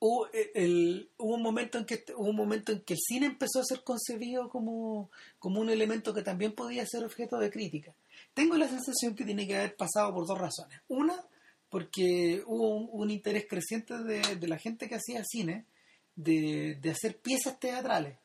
[0.01, 3.61] hubo, el- hubo un momento en que hubo un momento en que el cine empezó
[3.61, 7.93] a ser concebido como, como un elemento que también podía ser objeto de crítica.
[8.35, 10.81] Tengo la sensación que tiene que haber pasado por dos razones.
[10.89, 11.15] Una,
[11.71, 15.67] porque hubo un, un interés creciente de, de la gente que hacía cine
[16.17, 18.19] de, de hacer piezas teatrales,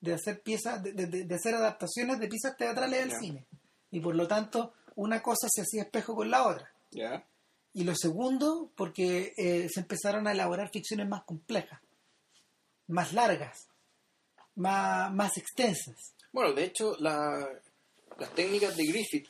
[0.00, 3.44] de hacer piezas, de, de- de hacer adaptaciones de piezas teatrales al cine.
[3.90, 6.70] Y por lo tanto, una cosa se hacía espejo con la otra.
[7.72, 11.80] Y lo segundo, porque eh, se empezaron a elaborar ficciones más complejas,
[12.86, 13.68] más largas,
[14.56, 16.14] más, más extensas.
[16.32, 17.48] Bueno, de hecho, la-
[18.18, 19.28] las técnicas de Griffith,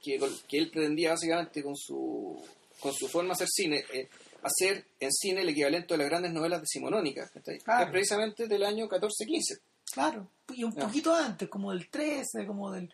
[0.00, 0.18] que,
[0.48, 2.42] que él pretendía básicamente con su,
[2.84, 4.08] con su forma de hacer cine, eh,
[4.42, 7.30] hacer en cine el equivalente a las grandes novelas decimonónicas.
[7.32, 7.62] Claro.
[7.64, 9.58] que es precisamente del año 14-15.
[9.90, 12.92] Claro, y un poquito antes, como del 13, como del...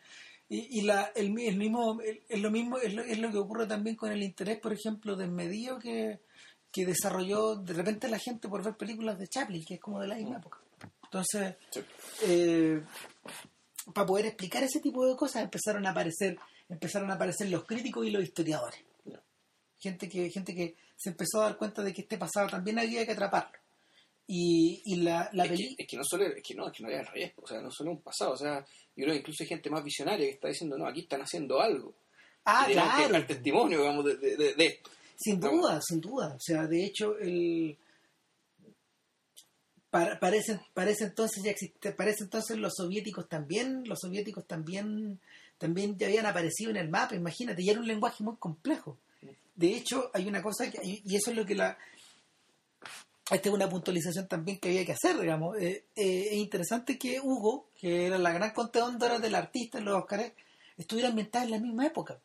[0.48, 3.38] Y, y la, el, el mismo, el- es lo mismo, es lo, es lo que
[3.38, 6.20] ocurre también con el interés, por ejemplo, desmedido que,
[6.70, 10.06] que desarrolló de repente la gente por ver películas de Chaplin, que es como de
[10.08, 10.58] la misma época.
[11.04, 11.80] Entonces, Sí.
[12.26, 12.80] eh,
[13.92, 16.38] para poder explicar ese tipo de cosas empezaron a aparecer
[16.68, 18.78] empezaron a aparecer los críticos y los historiadores.
[19.80, 23.04] Gente que gente que se empezó a dar cuenta de que este pasado también había
[23.06, 23.58] que atraparlo
[24.26, 26.72] y, y la, la es, que, peli- es que no solo es que no, es
[26.72, 28.60] que no era al revés, o sea, no solo un pasado, o sea,
[28.94, 31.60] yo creo que incluso hay gente más visionaria que está diciendo, no, aquí están haciendo
[31.60, 31.94] algo.
[32.44, 34.90] ah Y tenemos que claro dar testimonio, digamos, de, de- esto.
[35.16, 35.50] sin No.
[35.50, 37.76] duda sin duda o sea de hecho el
[39.90, 45.18] para, para ese entonces ya existe, para ese entonces los soviéticos también, los soviéticos también,
[45.58, 48.98] también ya habían aparecido en el mapa, imagínate, y era un lenguaje muy complejo.
[49.60, 51.76] De hecho, hay una cosa que, y eso es lo que la,
[53.30, 55.56] esta es una puntualización también que había que hacer, digamos.
[55.58, 59.96] Eh, eh, es interesante que Hugo, que era la gran conteóndora del artista en los
[59.96, 60.32] Óscares,
[60.78, 62.18] estuviera ambientada en la misma época,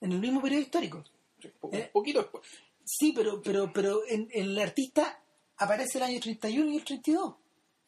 [0.00, 1.04] en el mismo periodo histórico.
[1.40, 1.90] Sí, un Eh.
[1.92, 2.44] poquito después.
[2.84, 5.22] Sí, pero, pero, pero en, en el artista
[5.58, 7.34] aparece el año 31 y el 32.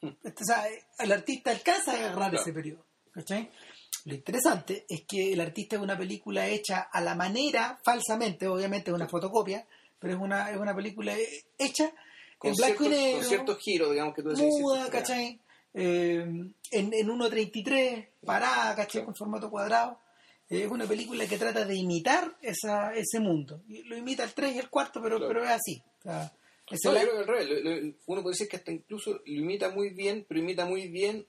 [0.02, 0.06] Mm.
[0.08, 0.64] O sea,
[1.00, 2.40] el artista alcanza a agarrar Claro.
[2.40, 2.84] ese periodo.
[3.12, 3.50] ¿cachai?
[4.04, 8.90] Lo interesante es que el artista es una película hecha a la manera, falsamente, obviamente
[8.90, 9.66] es una fotocopia,
[9.98, 11.14] pero es una, es una película
[11.58, 11.92] hecha
[12.38, 14.44] Con en blanco y ciertos, negro, con ciertos giros, digamos, que tú decís.
[14.60, 15.38] muda, ¿cachai?
[15.74, 16.18] Eh,
[16.72, 19.04] en, en 1.33, parada, ¿cachai?
[19.04, 19.98] Con formato cuadrado.
[20.50, 23.62] Eh, es una película que trata de imitar esa, ese mundo.
[23.68, 25.28] Y lo imita el 3 y el 4, pero, Claro.
[25.32, 25.82] pero es así.
[26.00, 26.02] O
[26.76, 27.94] sea, No, yo creo que al revés.
[28.06, 31.24] uno puede decir que hasta incluso lo imita muy bien, pero imita muy bien.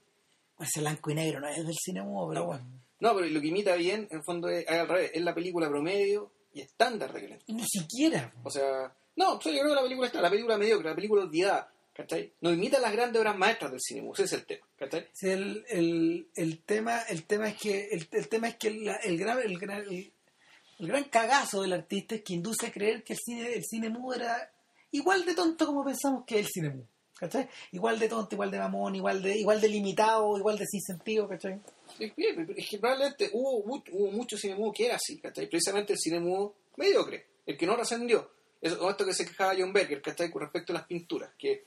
[0.64, 2.46] Ese blanco y negro, no es del cine mudo, pero No.
[2.46, 2.64] bueno.
[3.00, 5.10] No, pero lo que imita bien, en el fondo, es, al revés.
[5.14, 8.32] Es la película promedio y estándar de Y ni siquiera.
[8.42, 11.70] O sea, no, yo creo que la película está, la película mediocre, la película olvidada,
[11.92, 12.32] ¿cachai?
[12.40, 15.06] No imita las grandes obras maestras del cine, ese es el tema, ¿cachai?
[15.12, 18.96] Sí, el, el, el tema el tema es que el, el tema es que la-
[18.96, 20.12] el, gran el gran el,
[20.78, 23.88] el gran cagazo del artista es que induce a creer que el cine el cine
[23.90, 24.50] mudo era
[24.92, 26.86] igual de tonto como pensamos que es el cine mudo.
[27.18, 27.48] ¿Cachai?
[27.72, 31.28] Igual de tonto, igual de mamón, igual de, igual de limitado, igual de sin sentido,
[31.28, 31.60] ¿cachai?
[31.98, 33.58] Es que, es probablemente hubo,
[33.92, 35.48] hubo mucho cine mudo que era así, ¿cachai?
[35.48, 38.30] Precisamente el cine mudo mediocre, el que no trascendió.
[38.60, 40.30] Eso, con esto que se quejaba John Berger, ¿cachai?
[40.30, 41.64] Con respecto a las pinturas, que,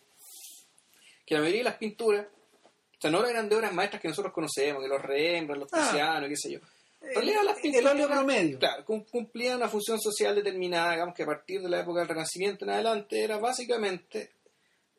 [1.25, 4.33] que la mayoría de las pinturas, o sea, no eran de obras maestras que nosotros
[4.33, 5.87] conocemos, que los Rembrandt, los Ah.
[5.91, 6.59] Tiziano, qué sé yo.
[6.99, 8.59] Realidad las el pinturas óleo promedio.
[8.59, 12.09] Claro, cum- cumplían una función social determinada, digamos que a partir de la época del
[12.09, 14.31] Renacimiento en adelante era básicamente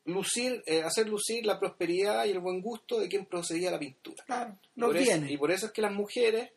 [0.08, 3.78] lucir, eh, hacer lucir la prosperidad y el buen gusto de quien procedía a la
[3.78, 4.24] pintura.
[4.26, 6.50] Claro, los Por eso- y por eso es que las mujeres,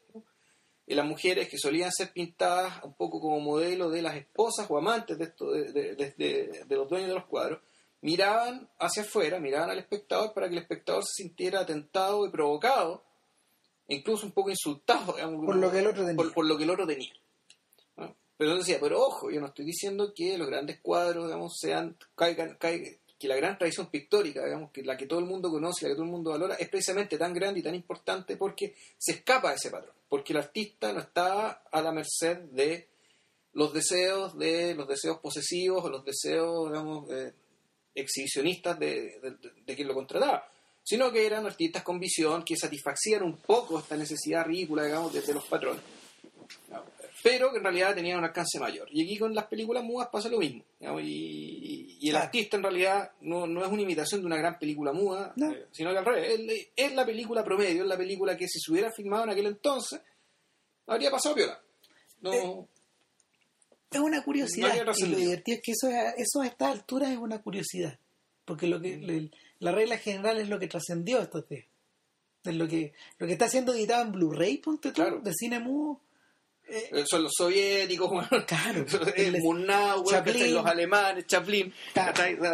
[0.87, 4.77] y las mujeres que solían ser pintadas un poco como modelo de las esposas o
[4.77, 7.59] amantes de, esto, de, de- de- los dueños de los cuadros,
[8.01, 13.03] miraban hacia afuera, miraban al espectador para que el espectador se sintiera atentado y provocado,
[13.87, 16.15] e incluso un poco insultado digamos, Por lo que el otro tenía.
[16.15, 17.13] por- por lo que el otro tenía.
[17.97, 18.15] ¿no?
[18.37, 21.95] Pero entonces decía, pero ojo, yo no estoy diciendo que los grandes cuadros, digamos, sean,
[22.15, 25.85] caigan, caigan- que la gran tradición pictórica, digamos, que la que todo el mundo conoce,
[25.85, 29.11] la que todo el mundo valora, es precisamente tan grande y tan importante porque se
[29.11, 32.87] escapa de ese patrón, porque el artista no está a la merced de
[33.53, 37.31] los deseos, de los deseos posesivos o los deseos, digamos, eh,
[37.93, 39.19] exhibicionistas de,
[39.65, 40.47] de- quien lo contrataba,
[40.83, 45.21] sino que eran artistas con visión que satisfacían un poco esta necesidad ridícula, digamos, de,
[45.21, 45.83] de los patrones
[47.23, 48.87] pero que en realidad tenían un alcance mayor.
[48.91, 50.63] Y aquí con las películas mudas pasa lo mismo.
[50.79, 52.25] y, y- y el Claro.
[52.25, 55.51] artista en realidad no, no es una imitación de una gran película muda, No.
[55.51, 56.39] eh, sino que al revés.
[56.39, 59.45] Es, es la película promedio, es la película que si se hubiera filmado en aquel
[59.47, 60.01] entonces,
[60.87, 61.59] habría pasado piola.
[62.21, 62.65] No, Eh,
[63.91, 64.73] Es una curiosidad.
[64.85, 67.99] No y lo divertido es que eso, a- eso a estas alturas es una curiosidad.
[68.45, 71.65] Porque lo que le- la regla general es lo que trascendió estos días.
[72.43, 75.19] Es lo que, lo que está siendo editado en Blu-ray, ponte Claro.
[75.19, 75.99] de cine mudo.
[76.71, 78.85] Eh, eh, son los soviéticos, bueno, Claro.
[79.15, 80.33] eh, El- Murnau, bueno, Chaplin.
[80.35, 80.51] ¿cachai?
[80.51, 81.73] los alemanes, Chaplin,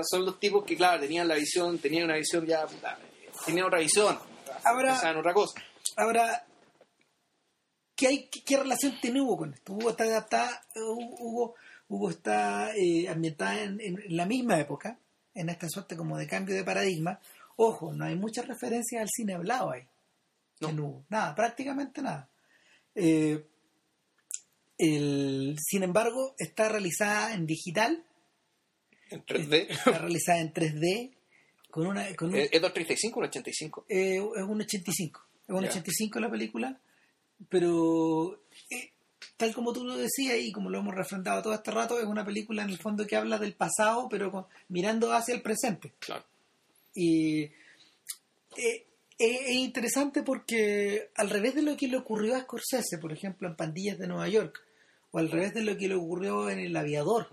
[0.09, 2.65] son los tipos que, claro, tenían la visión, tenían una visión ya,
[3.45, 4.17] tenían otra visión,
[4.63, 5.61] Ahora- pensaban otra cosa.
[5.95, 6.45] Ahora,
[7.95, 9.73] ¿qué, hay, qué, qué relación tiene Hugo con esto?
[9.73, 11.55] Hugo está adaptada, Hugo,
[11.87, 14.99] Hugo está eh, ambientada en, en la misma época,
[15.33, 17.19] en esta suerte como de cambio de paradigma.
[17.55, 19.87] Ojo, no hay muchas referencias al cine hablado ahí.
[20.59, 20.69] No.
[20.69, 21.05] En Hugo.
[21.09, 22.29] Nada, prácticamente nada.
[22.93, 23.43] Eh,
[24.77, 28.03] el, sin embargo, está realizada en digital,
[29.09, 29.67] En 3D.
[29.69, 31.11] está realizada en 3D,
[31.71, 33.85] con una, con un, ¿Es 235 o un 85?
[33.89, 35.21] eh, es un 85.
[35.47, 35.69] Es un Ya.
[35.69, 36.79] 85 la película,
[37.49, 38.91] pero eh,
[39.37, 42.25] tal como tú lo decías y como lo hemos refrendado todo este rato, es una
[42.25, 45.93] película en el fondo que habla del pasado, pero con- mirando hacia el presente.
[45.99, 46.25] Claro.
[46.93, 47.53] Y eh,
[48.57, 48.85] eh,
[49.19, 53.55] es interesante porque al revés de lo que le ocurrió a Scorsese, por ejemplo, en
[53.55, 54.59] Pandillas de Nueva York,
[55.11, 57.29] o al revés de lo que le ocurrió en El Aviador,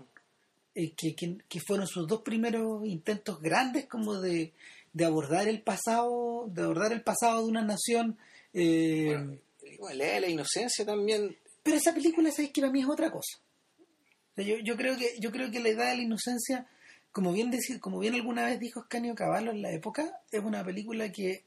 [0.75, 4.53] eh, que, que- que fueron sus dos primeros intentos grandes como de,
[4.93, 8.17] de abordar el pasado, de abordar el pasado de una nación.
[8.53, 9.37] eh, Bueno,
[9.71, 11.35] igual, eh, la inocencia también.
[11.63, 13.39] pero esa película, ¿sabes que para mí es otra cosa?
[14.31, 16.67] O sea, yo, yo creo que yo creo que la idea de la inocencia,
[17.11, 20.63] como bien decir, como bien alguna vez dijo Escanio Caballo en la época, es una
[20.63, 21.43] película que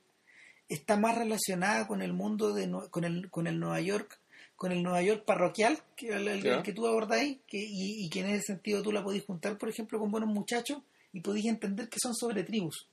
[0.68, 4.18] está más relacionada con el mundo de con el con el Nueva York,
[4.59, 6.56] con el Nueva York parroquial, que el, el- Ya.
[6.56, 9.56] el que tú abordáis, que, y, y que en ese sentido tú la podís juntar,
[9.56, 10.78] por ejemplo, con buenos muchachos
[11.12, 12.88] y podís entender que son sobre tribus.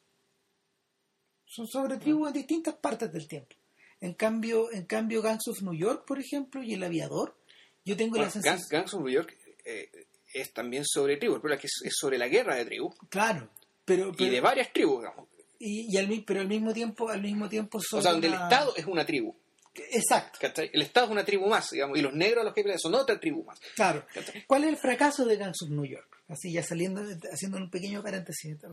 [1.45, 3.55] Son sobre tribus en distintas partes del tiempo.
[3.99, 7.35] En cambio, en cambio Gangs of New York, por ejemplo, y El Aviador,
[7.83, 8.57] yo tengo Bueno, la sensación...
[8.59, 9.35] Gangs, Gangs of New York
[9.65, 9.89] eh,
[10.33, 13.49] es también sobre tribus, pero que es, sobre la guerra de tribus Claro,
[13.85, 15.27] pero, y de varias tribus, digamos.
[15.59, 18.75] y, y al, pero al mismo tiempo, al mismo tiempo O sea, donde el Estado
[18.75, 19.33] es una tribu.
[19.91, 20.69] Exacto, ¿cachai?
[20.73, 23.43] El Estado es una tribu más, digamos, y los negros los que son otra tribu
[23.43, 23.59] más.
[23.75, 24.05] claro.
[24.13, 24.45] ¿cachai?
[24.45, 26.23] ¿Cuál es el fracaso de Gangs of New York?
[26.27, 27.01] Así ya saliendo,
[27.31, 28.51] haciendo un pequeño paréntesis.
[28.53, 28.67] esta.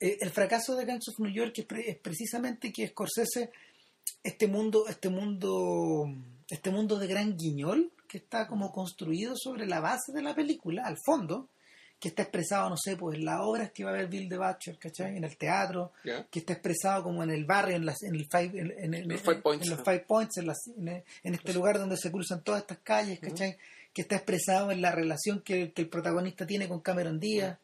[0.00, 3.50] Eh, el fracaso de Gangs of New York es, pre- es precisamente que Scorsese,
[4.22, 6.06] este mundo, este mundo,
[6.48, 10.82] este mundo de gran guiñol que está como construido sobre la base de la película,
[10.84, 11.48] al fondo,
[12.04, 14.36] que está expresado, no sé, pues en las obras que va a ver Bill de
[14.36, 15.16] Butcher, ¿cachai?
[15.16, 15.92] En el teatro,
[16.30, 19.08] que está expresado como en el barrio, en, las, en, el five, en, en- en-
[19.08, 19.84] Los Five Points, en los ¿no?
[19.86, 23.56] Five Points, en, las- en- en este lugar donde se cruzan todas estas calles, ¿cachai?
[23.94, 27.56] Que está expresado en la relación que, que el protagonista tiene con Cameron Díaz.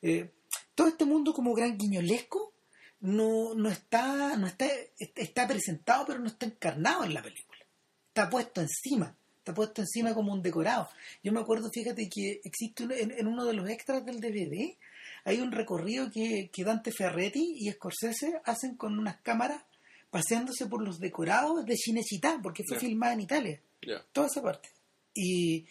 [0.00, 0.30] Eh,
[0.76, 2.52] todo este mundo como gran guiñolesco
[3.00, 7.58] no, no está, no está, está presentado, pero no está encarnado en la película.
[8.06, 9.12] Está puesto encima,
[9.48, 10.88] está puesto encima como un decorado.
[11.22, 14.76] Yo me acuerdo, fíjate que existe un- en, en uno de los extras del DVD,
[15.24, 19.62] hay un recorrido que, que Dante Ferretti y Scorsese hacen con unas cámaras
[20.10, 22.80] paseándose por los decorados de Cinecittà, porque fue Ya.
[22.80, 24.04] filmada en Italia, Ya.
[24.12, 24.68] toda esa parte.
[25.14, 25.66] Y,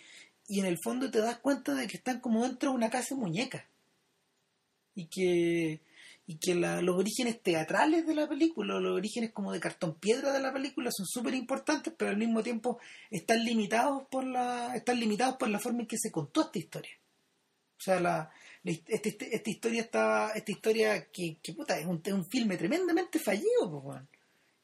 [0.48, 3.14] y en el fondo te das cuenta de que están como dentro de una casa
[3.16, 3.64] de muñecas.
[4.96, 5.80] y que
[6.30, 10.34] y que la- los orígenes teatrales de la película, los orígenes como de cartón piedra
[10.34, 15.00] de la película son súper importantes, pero al mismo tiempo están limitados por la están
[15.00, 16.92] limitados por la forma en que se contó esta historia.
[17.78, 18.30] O sea, la,
[18.64, 22.26] la este- este- esta historia estaba esta historia que, que puta, es un, es un
[22.26, 24.02] filme tremendamente fallido, pues,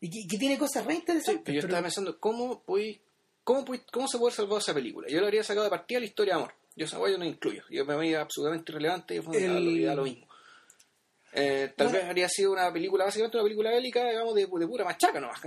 [0.01, 1.43] y que, que tiene cosas re Sí, interesantes.
[1.45, 2.99] pero yo pero- estaba pensando, ¿cómo, voy,
[3.45, 5.07] cómo, voy- ¿cómo se puede salvar esa película?
[5.09, 6.53] Yo lo habría sacado de partida la historia de amor.
[6.75, 7.63] Yo esa yo no incluyo.
[7.69, 10.27] Yo me veía absolutamente irrelevante y fue El- lo mismo.
[11.35, 11.99] Eh, tal Bueno.
[11.99, 15.39] vez habría sido una película, básicamente una película bélica, digamos, de, de pura machaca nomás.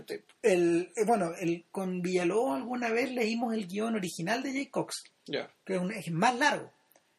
[0.42, 5.04] el, eh, bueno, el, con Villalobos alguna vez leímos el guion original de Jay Cox,
[5.26, 5.48] Ya.
[5.64, 6.72] que es, un- es más largo.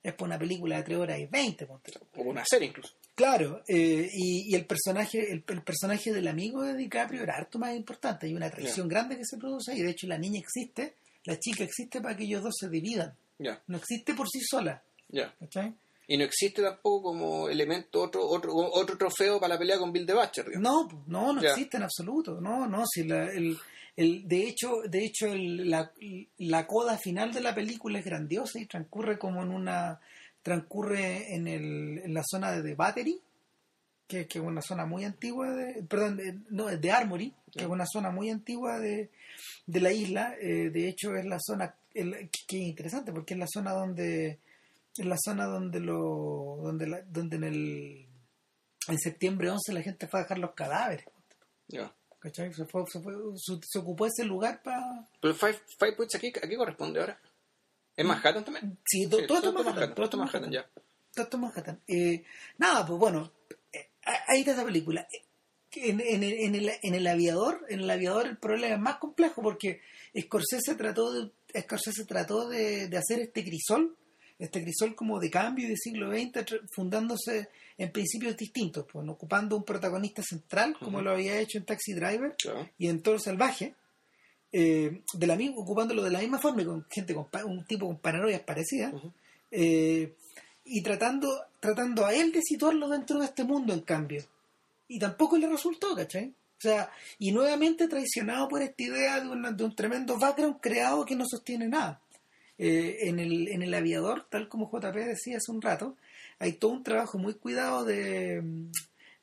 [0.03, 1.91] Es por una película de 3 horas y 20, ponte.
[2.15, 2.93] O una serie incluso.
[3.15, 7.57] Claro, eh, y, y el personaje el, el personaje del amigo de DiCaprio era harto
[7.59, 8.27] más importante.
[8.27, 10.95] Hay una traición grande que se produce y de hecho la niña existe,
[11.25, 13.15] la chica existe para que ellos dos se dividan.
[13.67, 14.81] No existe por sí sola.
[15.09, 15.33] ya.
[15.39, 15.73] ¿cachai?
[16.07, 20.05] Y no existe tampoco como elemento otro otro otro trofeo para la pelea con Bill
[20.05, 20.61] de digamos.
[20.61, 21.49] No, no, no Ya.
[21.49, 22.39] existe en absoluto.
[22.39, 23.57] No, no, si la, el,
[23.95, 25.91] el, de hecho, de hecho el- la,
[26.37, 29.99] la coda final de la película es grandiosa y transcurre como en una
[30.41, 33.19] transcurre en, el, en la zona de The Battery,
[34.07, 37.67] que, que es una zona muy antigua de, perdón, de, no, de Armory, que es
[37.69, 39.09] una zona muy antigua de,
[39.65, 40.35] de la isla.
[40.39, 43.71] Eh, de hecho es la zona el- que, que es interesante porque es la zona
[43.73, 44.39] donde
[44.97, 48.07] es la zona donde lo donde la- donde en el
[48.87, 51.05] en septiembre 11 la gente fue a dejar los cadáveres.
[51.67, 51.93] Ya.
[52.19, 52.53] ¿Cachai?
[52.53, 55.07] Se, fue, se, fue- su- se ocupó ese lugar para...
[55.21, 57.19] Pero Five, Five Points aquí, ¿a qué corresponde ahora?
[57.95, 58.77] ¿Es Manhattan también?
[58.85, 59.93] Sí, Sí, todo, esto es todo Manhattan.
[59.95, 60.51] Todo esto es Manhattan, Manhattan.
[60.51, 60.81] ya.
[61.13, 61.81] Todo esto es Manhattan.
[61.87, 62.23] Eh,
[62.57, 63.31] nada, pues bueno,
[63.73, 63.89] eh,
[64.27, 65.01] ahí está esa película.
[65.11, 65.23] Eh,
[65.75, 68.97] En, en el, en, el, en el aviador, en el aviador el problema es más
[68.97, 69.81] complejo porque
[70.17, 71.31] Scorsese trató de,
[71.61, 73.95] Scorsese trató de, de hacer este crisol,
[74.39, 79.63] este crisol como de cambio de siglo XX, fundándose en principios distintos, pues, ocupando un
[79.63, 82.69] protagonista central, como lo había hecho en Taxi Driver, Claro.
[82.77, 83.73] y en Toro Salvaje,
[84.51, 87.85] eh, de la misma, ocupándolo de la misma forma, y con gente con un tipo
[87.87, 88.93] con paranoias parecidas,
[89.51, 90.13] eh,
[90.65, 91.27] y tratando,
[91.59, 94.23] tratando a él de situarlo dentro de este mundo, en cambio.
[94.87, 96.27] Y tampoco le resultó, ¿cachai?
[96.29, 101.05] O sea, y nuevamente traicionado por esta idea de, una- de un tremendo background creado
[101.05, 102.01] que no sostiene nada.
[102.59, 105.95] Eh, en, el, en el aviador, tal como JP decía hace un rato,
[106.39, 108.41] hay todo un trabajo muy cuidado de,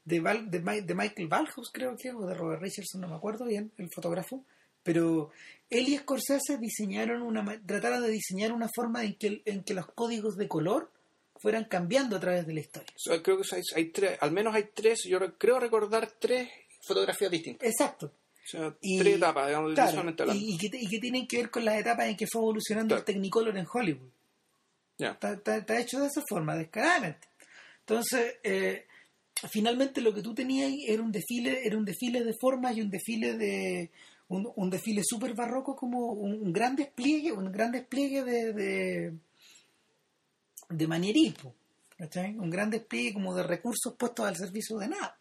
[0.04, 3.16] de, Val- de, Mi- de Michael Balhouse, creo que, o de Robert Richardson, no me
[3.16, 4.44] acuerdo bien, el fotógrafo,
[4.84, 5.30] pero
[5.70, 9.86] él y Scorsese diseñaron una, trataron de diseñar una forma en que, en que los
[9.86, 10.92] códigos de color
[11.36, 12.94] fueran cambiando a través de la historia.
[13.22, 16.48] Creo que hay, hay tres, al menos hay tres, yo re- creo recordar tres
[16.86, 17.68] fotografías distintas.
[17.68, 18.12] Exacto.
[18.44, 21.50] O sea, Y- tres etapas, digamos, Claro, y, y que, y que tienen que ver
[21.50, 23.00] con las etapas en que fue evolucionando Claro.
[23.00, 24.08] el Technicolor en Hollywood.
[24.98, 25.10] Ya.
[25.12, 27.26] Está, está- está hecho de esa forma, descaradamente.
[27.80, 28.86] Entonces, eh,
[29.50, 32.90] finalmente lo que tú tenías era un desfile, era un desfile de formas y un
[32.90, 33.90] desfile de
[34.28, 39.12] un, un desfile súper barroco como un, un gran despliegue, un gran despliegue de, de,
[40.68, 41.54] de manierismo.
[42.38, 45.18] Un gran despliegue como de recursos puestos al servicio de nada.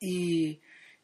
[0.00, 0.60] Y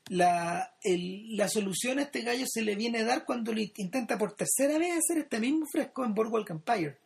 [0.08, 4.16] la, el- la solución a este gallo se le viene a dar cuando le intenta
[4.18, 6.96] por tercera vez hacer este mismo fresco en Boardwalk Empire.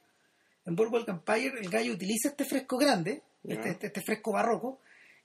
[0.66, 4.80] En Boardwalk Empire el gallo utiliza este fresco grande, este, este, este fresco barroco,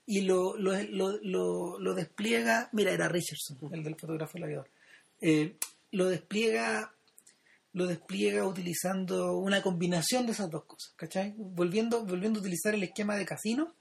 [0.06, 0.72] y lo, lo,
[1.22, 4.68] lo, lo- despliega, mira, era Richardson, el del fotógrafo del aviador,
[5.20, 5.56] Eh,
[5.92, 6.92] lo despliega
[7.72, 11.34] lo despliega utilizando una combinación de esas dos cosas, ¿cachai?
[11.36, 13.74] Volviendo, volviendo a utilizar el esquema de casino,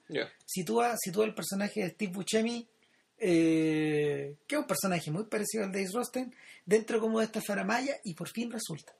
[0.45, 2.67] sitúa, sitúa el personaje de Steve Buscemi,
[3.19, 6.33] eh, que es un personaje muy parecido al de Ace Rosten,
[6.65, 8.93] dentro como de esta faramaya y por fin resulta.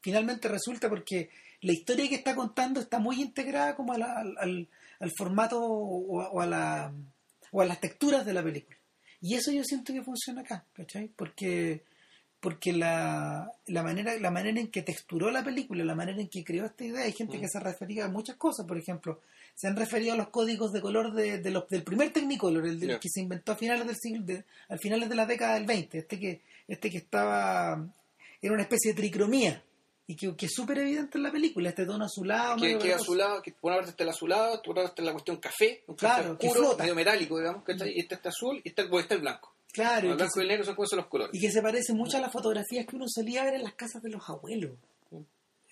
[0.00, 1.30] Finalmente resulta porque
[1.62, 4.68] la historia que está contando está muy integrada como al, al-
[5.18, 6.92] formato o a, o a la,
[7.50, 8.76] o a las texturas de la película.
[9.20, 11.08] Y eso yo siento que funciona acá, ¿cachai?
[11.08, 11.82] Porque
[12.46, 16.44] porque la, la manera la manera en que texturó la película, la manera en que
[16.44, 17.40] creó esta idea, hay gente Mm.
[17.40, 19.20] que se refería a muchas cosas, por ejemplo,
[19.56, 22.78] se han referido a los códigos de color de, de los, del primer Technicolor, el
[22.78, 23.00] Ya.
[23.00, 25.98] que se inventó a finales del siglo, de, a finales de la década del 20,
[25.98, 27.84] este que, este que estaba,
[28.40, 29.64] era una especie de tricromía,
[30.06, 33.42] y que, que es súper evidente en la película, este tono azulado, Que, que azulado,
[33.42, 35.96] que por una parte está el azulado, por otra parte está la cuestión café, un
[35.96, 36.82] Claro, café que oscuro, flota.
[36.84, 37.90] medio metálico, digamos, ¿cachai?
[37.92, 39.52] y este está azul y está, el- está el blanco.
[39.72, 41.34] Claro, y son como son los colores.
[41.34, 44.02] y que se parece mucho a las fotografías que uno solía ver en las casas
[44.02, 44.72] de los abuelos.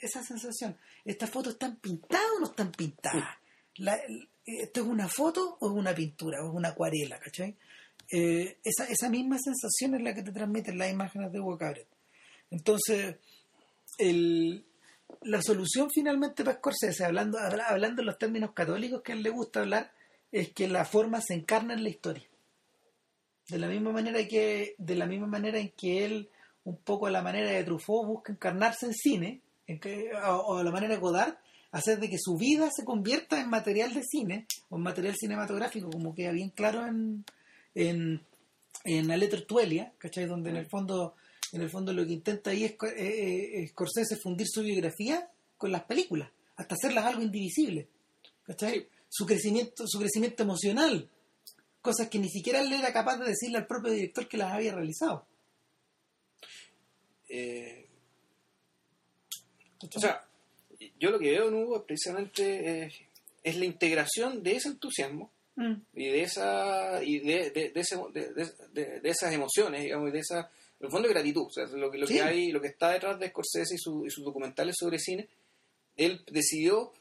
[0.01, 0.77] Esa sensación.
[1.05, 3.37] ¿Estas fotos están pintadas o no están pintadas?
[3.77, 7.19] La- el- ¿Esto es una foto o es una pintura o es una acuarela?
[7.19, 7.57] ¿cachai?
[8.13, 11.87] Eh, esa, esa misma sensación es la que te transmiten las imágenes de Hugo Cabret.
[12.51, 13.17] Entonces,
[13.99, 14.67] el,
[15.23, 19.31] la solución finalmente para Scorsese, hablando, hablando en los términos católicos que a él le
[19.31, 19.93] gusta hablar,
[20.31, 22.25] es que la forma se encarna en la historia.
[23.49, 26.31] De la misma manera que, de la misma manera en que él,
[26.65, 30.65] un poco a la manera de Truffaut, busca encarnarse en cine, en que, o, a
[30.65, 31.37] la manera de Godard,
[31.73, 35.91] hacer de que su vida se convierta en material de cine o en material cinematográfico,
[35.91, 37.25] como queda bien claro en,
[37.75, 38.23] en,
[38.85, 40.27] en La Letra Tuelia, ¿cachai?
[40.27, 41.15] Donde en el fondo
[41.55, 45.71] en el fondo lo que intenta ahí es eh, eh, Scorsese fundir su biografía con
[45.71, 47.89] las películas, hasta hacerlas algo indivisible.
[48.43, 48.89] ¿Cachai?
[49.09, 51.09] Su crecimiento, su crecimiento emocional,
[51.85, 54.75] cosas que ni siquiera él era capaz de decirle al propio director que las había
[54.75, 55.27] realizado.
[57.29, 57.87] Eh,
[59.95, 60.27] o sea,
[60.99, 62.91] yo lo que veo en Hugo precisamente
[63.43, 65.75] es la integración de ese entusiasmo mm.
[65.93, 70.87] y de esa y de, de, de, de, esas emociones, digamos, y de esa en
[70.87, 71.43] el fondo es gratitud.
[71.43, 74.25] O sea, lo, que, lo que hay, lo que está detrás de Scorsese y, sus
[74.25, 75.29] documentales sobre cine,
[75.97, 76.95] él decidió,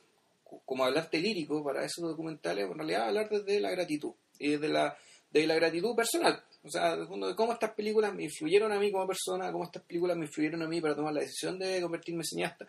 [0.65, 4.97] como hablarte lírico para esos documentales, en realidad hablar desde la gratitud y desde la,
[5.31, 6.43] de la gratitud personal.
[6.63, 9.65] O sea, de, fondo, de cómo estas películas me influyeron a mí como persona, cómo
[9.65, 12.65] estas películas me influyeron a mí para tomar la decisión de convertirme en cineasta,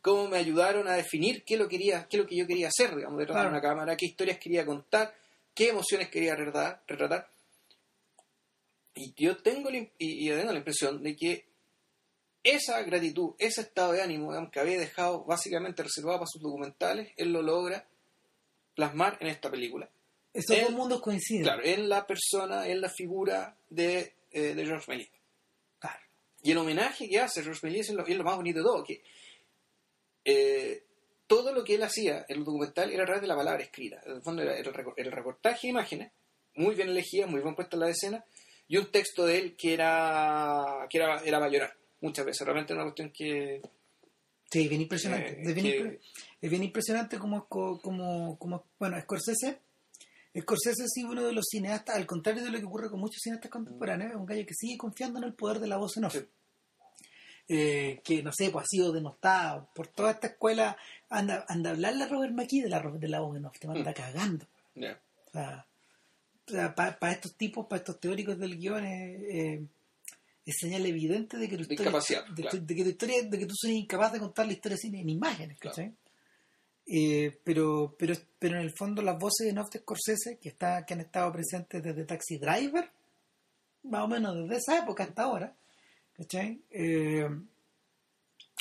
[0.00, 2.94] cómo me ayudaron a definir qué lo quería, qué es lo que yo quería hacer,
[2.94, 5.14] digamos, de una cámara, qué historias quería contar,
[5.54, 7.28] qué emociones quería retratar, retratar
[8.98, 11.46] y yo tengo, y, tengo la impresión de que
[12.42, 17.32] esa gratitud, ese estado de ánimo que había dejado básicamente reservado para sus documentales, él
[17.32, 17.86] lo logra
[18.74, 19.88] plasmar en esta película.
[20.38, 21.42] Estos dos mundos coinciden.
[21.42, 25.10] Claro, en la persona, en la figura de, eh, de George Méliès.
[25.80, 25.98] Claro.
[26.42, 28.84] Y el homenaje que hace George Méliès es lo, es lo más bonito de todo,
[28.84, 29.02] que
[30.24, 30.84] eh,
[31.26, 34.00] todo lo que él hacía en el documental era a través de la palabra escrita.
[34.06, 36.12] En el fondo era el, reportaje de imágenes,
[36.54, 38.24] muy bien elegida, muy bien puesta en la escena,
[38.68, 42.44] y un texto de él que era que era, era para llorar muchas veces.
[42.44, 43.60] Realmente era una cuestión que...
[44.50, 45.32] Sí, bien impresionante.
[45.32, 46.00] Eh,
[46.40, 49.58] es, bien, impresionante como, como, como, bueno, Scorsese,
[50.36, 53.50] Scorsese sí uno de los cineastas, al contrario de lo que ocurre con muchos cineastas
[53.50, 56.16] contemporáneos, es un gallo que sigue confiando en el poder de la voz en off.
[57.50, 60.76] Eh, que no sé, pues ha sido denostado por toda esta escuela.
[61.08, 63.66] Anda, anda a hablarle a Robert McKee de la, de la voz en off, te
[63.66, 63.94] manda mm.
[63.94, 64.46] cagando.
[64.76, 69.60] O sea, para estos tipos, para estos teóricos del guion, es,
[70.46, 71.92] señal evidente de que tu historia,
[72.34, 75.08] de, que tu historia, de que tú eres incapaz de contar la historia sin en
[75.08, 75.58] imágenes,
[76.88, 80.94] eh, pero, pero, pero en el fondo las voces de Noft Scorsese que está, que
[80.94, 82.90] han estado presentes desde Taxi Driver,
[83.84, 85.54] más o menos desde esa época hasta ahora,
[86.70, 87.28] eh,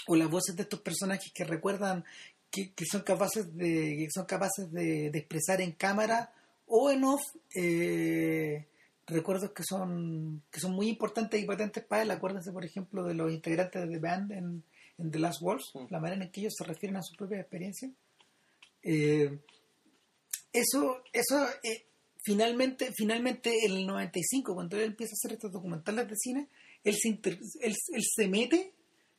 [0.07, 2.05] o las voces de estos personajes que recuerdan
[2.51, 6.32] que, son capaces de que son capaces de, de expresar en cámara
[6.67, 7.21] o en off
[7.55, 8.67] eh,
[9.05, 12.11] recuerdos que son que son muy importantes y patentes para él.
[12.11, 14.63] Acuérdense, por ejemplo, de los integrantes de The Band en,
[14.97, 15.88] The Last mm.
[15.89, 17.89] la manera en que ellos se refieren a su propia experiencia.
[18.89, 19.41] Eh,
[20.53, 21.88] eso, eso eh,
[22.23, 26.47] finalmente, finalmente en el 95, cuando él empieza a hacer estos documentales de cine,
[26.85, 27.19] él se,
[27.59, 27.75] él,
[28.15, 28.73] se mete,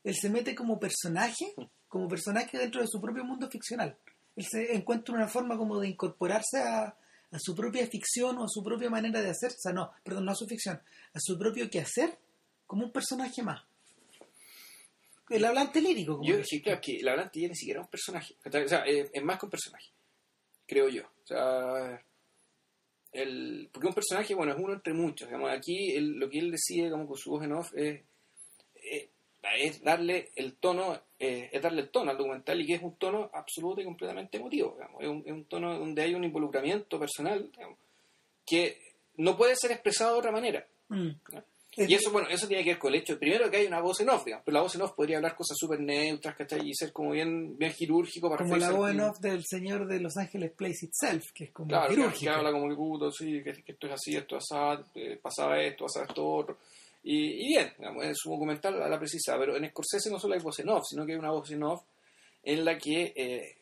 [0.05, 1.53] él se mete como personaje,
[1.87, 3.95] como personaje dentro de su propio mundo ficcional.
[4.37, 8.49] Él se encuentra una forma como de incorporarse a, a su propia ficción o a
[8.49, 10.81] su propia manera de hacer, o sea, no, perdón, no a su ficción,
[11.13, 12.19] a su propio quehacer
[12.67, 13.63] como un personaje más.
[15.31, 16.17] El hablante lírico.
[16.17, 18.37] Como yo, sí, claro, que el hablante ya ni siquiera es un personaje.
[18.45, 19.91] O sea, es, más que un personaje,
[20.67, 21.03] creo yo.
[21.03, 22.03] O sea,
[23.13, 25.29] el, porque un personaje, bueno, es uno entre muchos.
[25.29, 28.03] Digamos, aquí lo que él decide como con su voz en off es
[29.57, 32.97] es darle el tono, eh, es darle el tono al documental y que es un
[32.97, 37.51] tono absoluto y completamente emotivo, Es, un, tono donde hay un involucramiento personal,
[38.45, 38.79] que
[39.17, 40.67] no puede ser expresado de otra manera.
[40.89, 41.11] Mm.
[41.87, 44.01] Y eso, bueno, eso tiene que ver con el hecho, primero que hay una voz
[44.01, 46.69] en off, pero la voz en off podría hablar cosas súper neutras, ¿cachai?
[46.69, 50.01] Y ser como bien, bien quirúrgico para Como la voz en off del señor de
[50.01, 52.33] Los Ángeles Place Itself, que es como claro, quirúrgico.
[52.33, 55.61] Que, habla como el puto, sí, que, esto es así, esto es así, eh, pasaba
[55.61, 56.59] esto, pasaba esto otro.
[57.05, 60.69] Y, bien, en su documental la precisa, pero en Scorsese no solo hay voz en
[60.69, 61.83] off, sino que hay una voz en off
[62.43, 63.57] en la que eh,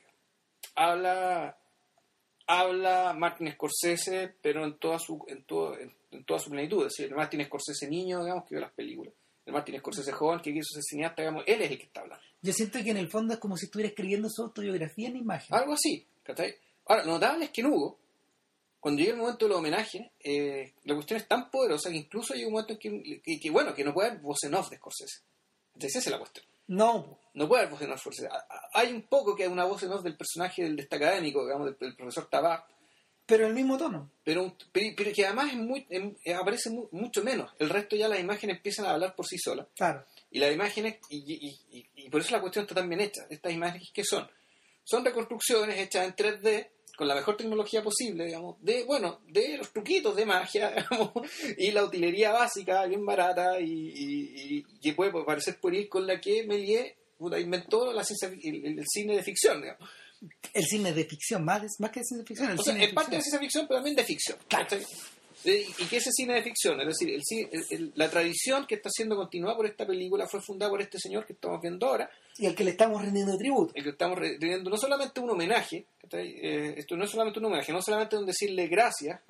[0.75, 1.57] habla
[2.47, 5.93] habla Martin Scorsese, pero en toda su en, todo, en,
[6.25, 9.15] toda su plenitud, es decir, el Martin Scorsese niño, digamos, que ve las películas,
[9.45, 12.25] el Martin Scorsese joven que quiso ser cineasta, digamos, él es el que está hablando.
[12.43, 15.55] Yo siento que en el fondo es como si estuviera escribiendo su autobiografía en imagen.
[15.55, 16.07] Algo así,
[16.87, 17.99] Ahora, lo notable es que en Hugo,
[18.81, 22.35] cuando llega el momento de los homenajes, eh, la cuestión es tan poderosa que incluso
[22.35, 25.23] hay un momento en que, bueno, que no puede haber voz en off de Scorsese.
[25.75, 26.47] Entonces esa es la cuestión.
[26.69, 27.19] No.
[27.35, 28.29] No puede haber voz en off de Scorsese.
[28.75, 31.77] Hay un poco que hay una voz en off del personaje del, de académico, digamos,
[31.79, 32.65] del, profesor Tabar.
[33.27, 34.11] Pero el mismo tono.
[34.23, 35.87] Pero, pero, que además es muy,
[36.39, 37.53] aparece mucho menos.
[37.59, 39.67] El resto ya las imágenes empiezan a hablar por sí solas.
[39.77, 40.05] Claro.
[40.31, 43.27] Y las imágenes, y, y- y- y por eso la cuestión está tan bien hecha.
[43.29, 44.29] Estas imágenes, ¿qué son?
[44.85, 49.71] Son reconstrucciones hechas en 3D con la mejor tecnología posible, digamos, de, bueno, de los
[49.73, 51.11] truquitos de magia, digamos,
[51.59, 56.21] y la utilería básica, bien barata, y, y, y que puede parecer pueril con la
[56.21, 56.95] que Méliès
[57.41, 59.89] inventó la ciencia, el- el cine de ficción, digamos.
[60.53, 62.85] El cine de ficción, más, de- más que de ciencia ficción, el O sea, cine
[62.87, 64.39] es parte de ciencia ficción, pero también de ficción.
[64.49, 64.67] Claro.
[65.45, 67.23] Y que ese cine de ficción, es decir, el
[67.53, 70.99] el- el- la tradición que está siendo continuada por esta película fue fundada por este
[70.99, 73.73] señor que estamos viendo ahora, Y al que le estamos rendiendo tributo.
[73.77, 75.87] el que estamos re- rindiendo no solamente un homenaje.
[76.13, 79.21] Eh, esto no es solamente un homenaje, no solamente un decirle gracias,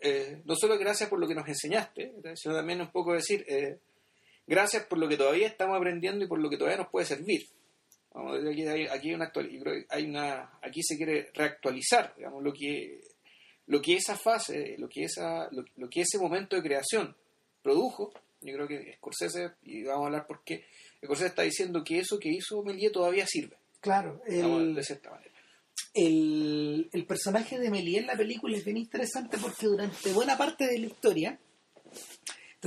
[0.00, 3.78] eh, no solo gracias por lo que nos enseñaste, sino también un poco decir eh,
[4.46, 7.46] gracias por lo que todavía estamos aprendiendo y por lo que todavía nos puede servir.
[8.14, 11.30] Vamos, aquí, hay, aquí hay una actual- yo creo que hay una, aquí se quiere
[11.34, 13.00] reactualizar, digamos, lo que
[13.66, 17.16] lo que esa fase, lo que esa, lo, lo que ese momento de creación
[17.62, 18.12] produjo.
[18.42, 20.64] Yo creo que Scorsese y vamos a hablar por qué.
[21.02, 25.32] Scorsese está diciendo que eso que hizo Méliès todavía sirve, Claro, el, de cierta manera.
[25.94, 30.66] el, el personaje de Méliès en la película es bien interesante porque durante buena parte
[30.66, 31.38] de la historia,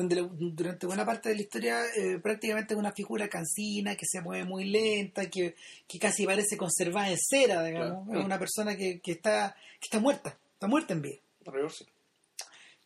[0.01, 4.21] donde durante buena parte de la historia eh, prácticamente es una figura cansina, que se
[4.21, 5.55] mueve muy lenta, que,
[5.87, 8.05] que casi parece conservada en cera, digamos.
[8.05, 8.19] Claro.
[8.19, 11.17] Es una persona que, que está, que está muerta, está muerta en vida.
[11.71, 11.85] Sí.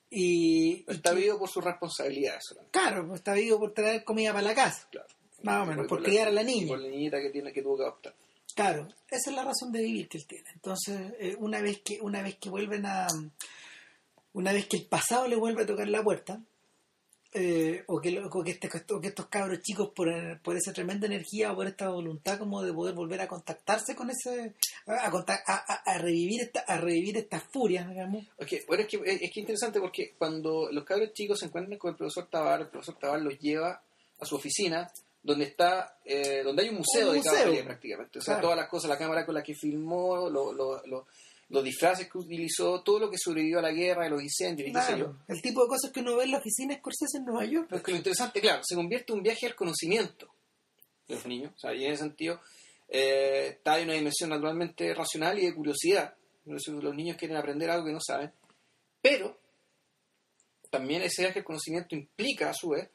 [0.09, 2.77] Y, y Está que- vivo por sus responsabilidades solamente.
[2.77, 4.87] Claro, pues, está vivo por traer comida para la casa.
[4.91, 5.07] Claro.
[5.43, 6.67] Más o menos, por la- criar a la niña.
[6.67, 8.13] Por la niñita que tiene que tuvo que adoptar.
[8.53, 10.49] Claro, esa es la razón de vivir que él tiene.
[10.53, 13.07] Entonces, eh, una vez que una vez que vuelven a
[14.33, 16.41] una vez que el pasado le vuelve a tocar la puerta
[17.33, 20.09] eh, o, que, o que este- o que estos cabros chicos por,
[20.41, 24.09] por esa tremenda energía o por esta voluntad como de poder volver a contactarse con
[24.09, 24.53] ese
[24.85, 29.01] a, a a- a- revivir esta a revivir estas furias digamos Ok, bueno, es que
[29.05, 32.67] es, que interesante porque cuando los cabros chicos se encuentran con el profesor Tabar, el
[32.67, 33.81] profesor Tabar los lleva
[34.19, 34.91] a su oficina
[35.23, 37.33] donde está eh, donde hay un museo Un de museo.
[37.43, 38.19] Cabaret prácticamente.
[38.19, 38.41] O sea, Claro.
[38.47, 41.05] todas las cosas, la cámara con la que filmó, lo- lo- lo-
[41.51, 44.81] los disfraces que utilizó, todo lo que sobrevivió a la guerra, los incendios y qué
[44.81, 45.17] sé yo.
[45.27, 47.77] El tipo de cosas que uno ve en la oficina Scorsese en Nueva York Pero
[47.77, 50.33] es que lo interesante, claro, se convierte en un viaje al conocimiento
[51.07, 51.51] de los niños.
[51.53, 52.39] O sea, y en ese sentido
[52.87, 56.15] eh, está en una dimensión naturalmente racional y de curiosidad.
[56.45, 58.31] Los niños quieren aprender algo que no saben.
[59.01, 59.37] Pero
[60.69, 62.89] también ese viaje al conocimiento implica, a su vez,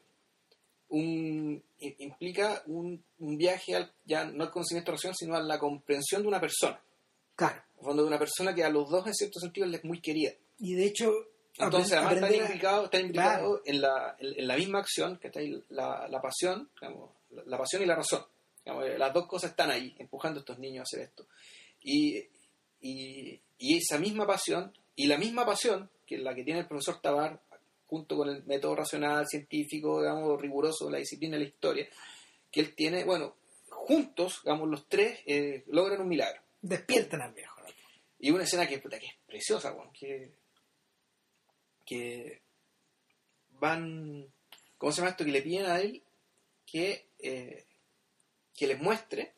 [0.89, 6.23] un, implica un, un viaje al, ya no al conocimiento racional, sino a la comprensión
[6.23, 6.81] de una persona.
[7.35, 9.85] claro En fondo, de una persona que a los dos, en cierto sentido, les es
[9.85, 10.31] muy querida.
[10.59, 11.11] y de hecho
[11.59, 13.61] Entonces, además, están implicados están implicados Claro.
[13.65, 17.43] en, la, en, en la misma acción, que está ahí, la, la pasión, digamos, la,
[17.45, 18.23] la pasión y la razón.
[18.65, 21.25] Digamos, eh, las dos cosas están ahí, empujando a estos niños a hacer esto.
[21.81, 22.17] Y,
[22.81, 26.99] y, y esa misma pasión, y la misma pasión que la que tiene el profesor
[27.01, 27.41] Tabar,
[27.85, 31.87] junto con el método racional, científico, digamos, riguroso de la disciplina de la historia,
[32.51, 33.35] que él tiene, bueno,
[33.69, 36.41] juntos, digamos, los tres eh, logran un milagro.
[36.61, 37.55] despiertan al viejo.
[38.19, 40.31] Y una escena que, puta, que es preciosa, weón, que,
[41.85, 42.41] que
[43.59, 44.25] van,
[44.77, 45.25] ¿cómo se llama esto?
[45.25, 46.03] Que le piden a él
[46.65, 47.65] que, eh,
[48.55, 49.33] que les muestre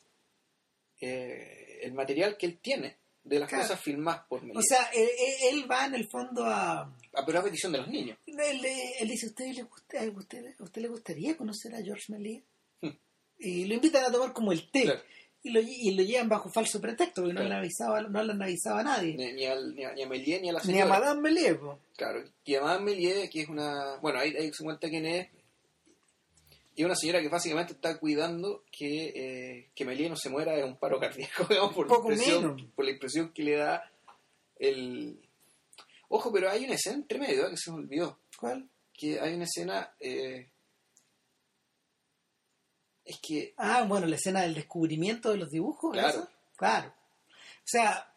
[1.00, 3.64] eh, el material que él tiene de las Claro.
[3.64, 4.58] cosas filmadas por Méliès.
[4.58, 5.08] o sea él,
[5.50, 6.82] él- va en el fondo a
[7.12, 8.18] Ah, pero a petición de los niños.
[8.26, 8.64] Él,
[9.00, 12.42] él dice, ¿a usted, le gusta, usted, a usted le gustaría conocer a George Méliès?
[12.80, 12.90] Hmm.
[13.38, 14.82] Y lo invitan a tomar como el té.
[14.82, 15.00] Claro.
[15.42, 18.42] Y, lo, y lo llevan bajo falso pretexto, porque no, le avisaba, no le han
[18.42, 19.14] avisado a nadie.
[19.16, 20.86] Ni, ni al- ni a, ni a Méliès ni a la Ni a señora.
[21.00, 21.56] Madame Méliès.
[21.56, 21.78] po.
[21.96, 23.96] Claro, y además Méliès, que es una...
[24.02, 25.28] Bueno, ahí, ahí se cuenta quién es.
[26.76, 30.64] Y una señora que básicamente está cuidando que, eh, que Méliès no se muera de
[30.64, 32.70] un paro cardíaco, digamos, por, Poco la impresión, menos.
[32.74, 33.90] por la impresión que le da
[34.58, 35.18] el...
[36.08, 37.50] Ojo, pero hay una escena entre medio ¿eh?
[37.50, 38.18] que se me olvidó.
[38.38, 38.68] ¿Cuál?
[38.92, 39.90] Que hay una escena...
[40.00, 40.48] eh,
[43.04, 43.54] Es que...
[43.56, 45.92] Ah, bueno, la escena del descubrimiento de los dibujos.
[45.92, 46.08] Claro.
[46.20, 46.30] ¿esa?
[46.56, 46.88] Claro.
[46.88, 48.12] O sea,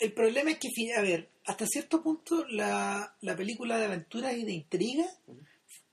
[0.00, 4.44] el problema es que, a ver, hasta cierto punto la, la película de aventuras y
[4.44, 5.04] de intriga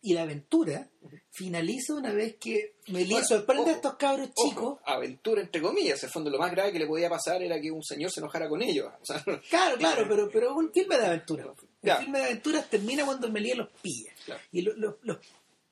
[0.03, 0.89] y la aventura
[1.29, 4.79] finaliza una vez que Méliès Bueno, sorprende a estos cabros ojo, chicos.
[4.85, 6.01] aventura entre comillas.
[6.01, 8.19] En el fondo lo más grave que le podía pasar era que un señor se
[8.19, 8.89] enojara con ellos.
[9.01, 11.47] O sea, Claro, claro, pero, pero un filme de aventuras.
[11.83, 11.97] El Ya.
[11.97, 14.11] filme de aventuras termina cuando Méliès los pilla.
[14.25, 14.41] Claro.
[14.51, 15.19] Y lo- lo- lo-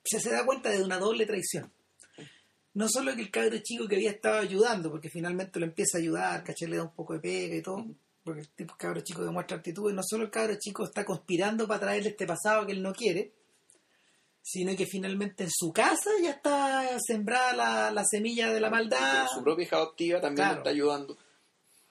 [0.04, 1.72] se, se da cuenta de una doble traición.
[2.80, 6.02] No solo que el cabro chico que había estado ayudando, porque finalmente lo empieza a
[6.02, 7.86] ayudar, caché, le da un poco de pega y todo,
[8.24, 11.68] porque el tipo cabro chico demuestra actitud, y no solo el cabro chico está conspirando
[11.68, 13.34] para traerle este pasado que él no quiere,
[14.42, 19.28] sino que finalmente en su casa ya está sembrada la, la semilla de la maldad.
[19.34, 20.54] Su propia hija adoptiva también Claro.
[20.54, 21.18] lo está ayudando.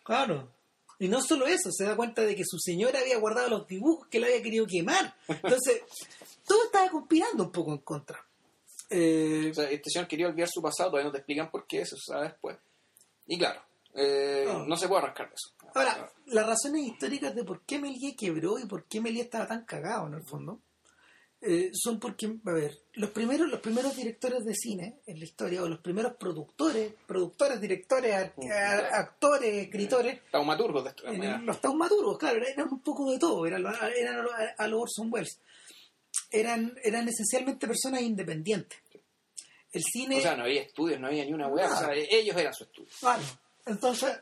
[0.04, 0.54] Claro.
[0.98, 4.08] Y no solo eso, se da cuenta de que su señora había guardado los dibujos
[4.08, 5.14] que él había querido quemar.
[5.28, 5.82] Entonces,
[6.48, 8.24] todo estaba conspirando un poco en contra.
[8.90, 11.80] Eh, O sea, este señor quería olvidar su pasado, todavía no te explican por qué,
[11.82, 12.56] eso se sabe después.
[13.26, 13.60] Y claro,
[13.94, 14.64] eh, No.
[14.66, 14.76] no.
[14.76, 15.54] se puede arrancar de eso.
[15.74, 19.64] Ahora, las razones históricas de por qué Méliès quebró y por qué Méliès estaba tan
[19.64, 20.60] cagado en el fondo
[21.40, 25.62] eh, son porque, a ver, los primeros, los primeros directores de cine en la historia,
[25.62, 28.12] o los primeros productores, productores, directores,
[28.92, 33.64] actores, escritores, Taumaturgos de el- los taumaturgos, claro, eran un poco de todo, eran,
[33.96, 34.26] eran
[34.58, 35.40] a los Orson Welles.
[36.30, 38.78] Eran, eran esencialmente personas independientes.
[39.72, 40.18] El cine...
[40.18, 41.48] O sea, no había estudios, no había ni una.
[41.48, 42.90] O sea, ellos eran su estudio.
[43.00, 43.22] Claro.
[43.66, 44.18] Entonces,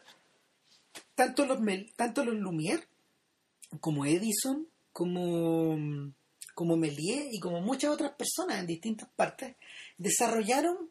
[1.15, 1.59] tanto los,
[1.97, 2.87] tanto los Lumière
[3.81, 5.77] como Edison, como,
[6.55, 9.57] como Méliès y como muchas otras personas en distintas partes,
[9.99, 10.91] desarrollaron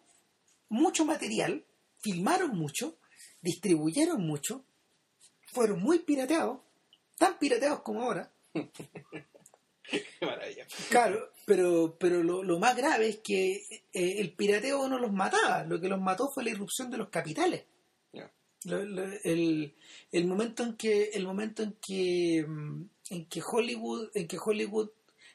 [0.69, 1.65] mucho material,
[2.01, 2.97] filmaron mucho,
[3.41, 4.63] distribuyeron mucho,
[5.53, 6.59] fueron muy pirateados,
[7.17, 8.31] tan pirateados como ahora,
[10.19, 10.65] Qué maravilla.
[10.89, 13.55] Claro, pero, pero lo, lo más grave es que
[13.93, 17.09] eh, el pirateo no los mataba, lo que los mató fue la irrupción de los
[17.09, 17.63] capitales.
[18.13, 18.31] Ya.
[18.65, 19.75] Lo- lo- el,
[20.11, 24.89] el momento en que el momento en que mm, en que Hollywood en que Hollywood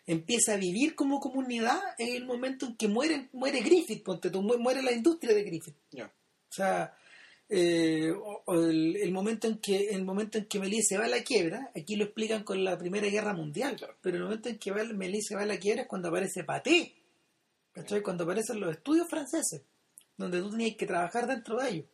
[0.06, 4.42] empieza a vivir como comunidad es el momento en que muere muere Griffith ponte tú,
[4.42, 6.96] mu- muere la industria de Griffith o sea
[7.52, 11.06] eh, o- o el, el momento en que el momento en que Méliès se va
[11.06, 13.96] a la quiebra aquí lo explican con la primera guerra mundial Claro.
[14.00, 16.44] pero el momento en que va- Méliès se va a la quiebra es cuando aparece
[16.44, 16.94] Paté
[17.72, 18.02] ¿cachai?
[18.02, 19.62] cuando aparecen los estudios franceses
[20.16, 21.86] donde tú tenías que trabajar dentro de ellos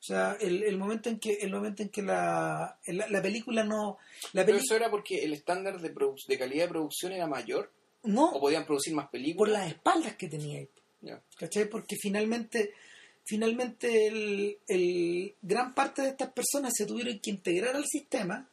[0.00, 3.62] o sea el, el momento en que el momento en que la, la, la película
[3.64, 3.98] no
[4.32, 5.90] la Pero eso era porque el estándar de,
[6.28, 7.70] de calidad de producción era mayor
[8.02, 9.52] no o podían producir más por películas.
[9.60, 10.66] las espaldas que tenía
[11.02, 11.22] Ya.
[11.36, 11.68] ¿cachai?
[11.68, 12.72] Porque finalmente,
[13.30, 18.48] finalmente el, el- gran parte de estas personas se tuvieron que integrar al sistema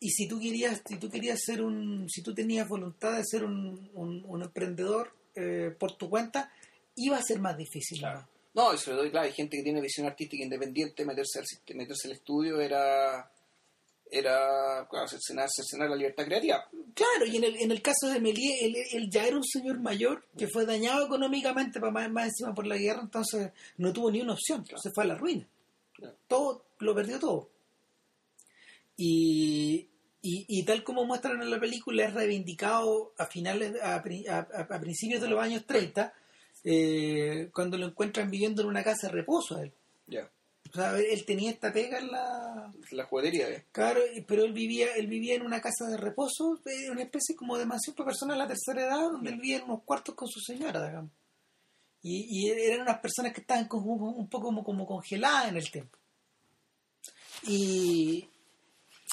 [0.00, 3.44] y si tú querías, si tú querías ser un, si tú tenías voluntad de ser
[3.44, 6.50] un, emprendedor eh, por tu cuenta,
[6.96, 8.02] iba a ser más difícil.
[8.54, 11.46] No, y sobre todo, claro, hay gente que tiene visión artística independiente, meterse al,
[11.76, 13.30] meterse al estudio era
[14.14, 16.68] era claro, cercenar, cercenar la libertad creativa.
[16.94, 19.80] Claro, y en el, en el caso de Méliès, él, él ya era un señor
[19.80, 24.10] mayor que fue dañado económicamente para más, más encima por la guerra, entonces no tuvo
[24.10, 24.82] ni una opción, Claro.
[24.82, 25.48] se fue a la ruina.
[25.94, 26.14] Claro.
[26.28, 27.48] Todo, lo perdió todo.
[28.96, 29.88] Y,
[30.20, 34.80] y, y tal como muestran en la película, es reivindicado a finales, a, a- a-
[34.80, 36.12] principios de los años 30,
[36.64, 39.72] eh, cuando lo encuentran viviendo en una casa de reposo a él.
[40.06, 40.30] Ya,
[40.72, 43.48] O sea, él tenía esta pega en la, la juguetería.
[43.50, 43.66] ¿eh?
[43.72, 47.58] Claro, pero él vivía, él vivía en una casa de reposo, eh, una especie como
[47.58, 50.28] de mansión para personas de la tercera edad, donde él vivía en unos cuartos con
[50.28, 51.10] su señora, digamos.
[52.02, 55.70] Y, y eran unas personas que estaban como, un poco como, como congeladas en el
[55.70, 55.98] tiempo.
[57.46, 58.26] Y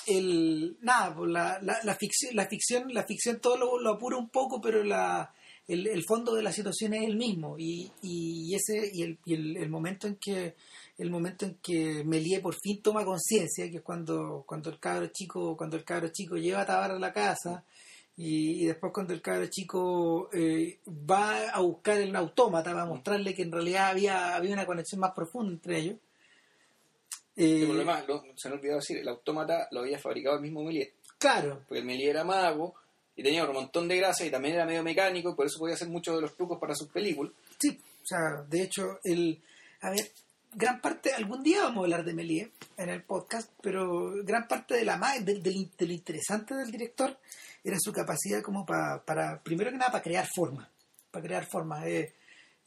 [0.07, 4.17] el nada, pues la, la, la ficción, la ficción, la ficción todo lo, lo apura
[4.17, 5.33] un poco, pero la
[5.67, 7.57] el, el fondo de la situación es el mismo.
[7.59, 10.55] Y, y ese, y el, y el, el momento en que
[10.99, 15.07] el momento en que Melie por fin toma conciencia, que es cuando, cuando el cabro
[15.07, 17.63] chico, cuando el cabro chico lleva a Tabar a la casa,
[18.17, 23.33] y, y después cuando el cabro chico eh, va a buscar el autómata para mostrarle
[23.33, 25.95] que en realidad había, había una conexión más profunda entre ellos.
[27.35, 30.41] Eh, por lo demás, lo- se me olvidó decir, el autómata lo había fabricado el
[30.41, 30.89] mismo Méliès.
[31.17, 32.75] claro, Porque el era mago
[33.15, 35.75] y tenía un montón de gracia y también era medio mecánico y por eso podía
[35.75, 37.31] hacer muchos de los trucos para sus películas.
[37.57, 37.69] Sí,
[38.03, 39.41] o sea, de hecho, el,
[39.81, 40.11] a ver,
[40.53, 44.75] gran parte, algún día vamos a hablar de Méliès en el podcast, pero gran parte
[44.75, 47.17] de la del, del, del interesante del director
[47.63, 50.69] era su capacidad como pa- para, primero que nada, para crear forma,
[51.11, 52.13] para crear forma, eh,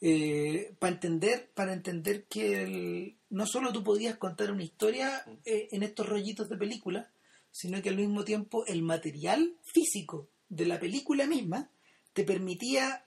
[0.01, 5.83] eh, para entender, para entender que no solo tú podías contar una historia eh, en
[5.83, 7.09] estos rollitos de película,
[7.51, 11.69] sino que al mismo tiempo el material físico de la película misma
[12.13, 13.05] te permitía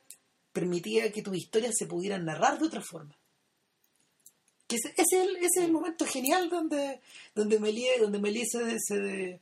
[0.53, 3.15] permitía que tus historias se pudieran narrar de otra forma.
[4.67, 7.01] Que ese, ese es el, ese es el momento genial donde,
[7.35, 9.41] donde Méliès, donde Méliès se, se,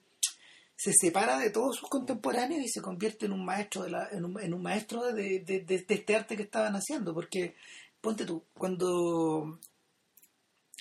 [0.77, 4.25] se separa de todos sus contemporáneos y se convierte en un maestro de la, en,
[4.25, 7.15] un, en un maestro de, de- de- de este arte que estaban haciendo.
[7.15, 7.55] Porque,
[8.03, 9.59] ponte tú, cuando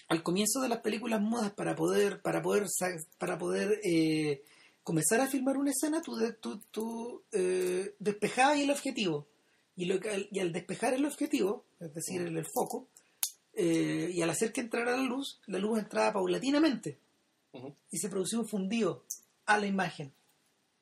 [0.10, 2.66] al comienzo de las películas mudas para poder, para poder,
[3.18, 4.44] para poder eh,
[4.84, 9.28] comenzar a filmar una escena, tú, tú, tú eh, despejabas el objetivo.
[9.76, 9.96] Y, lo
[10.32, 12.90] y al despejar el objetivo, es decir, el, el foco,
[13.56, 16.98] eh, y al hacer que entrara la luz, la luz entraba paulatinamente
[17.92, 19.04] y se producía un fundido
[19.46, 20.12] a la imagen,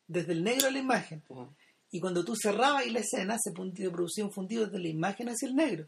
[0.07, 1.21] desde el negro a la imagen.
[1.91, 5.55] Y cuando tú cerrabas la escena, se producía un fundido desde la imagen hacia el
[5.55, 5.87] negro.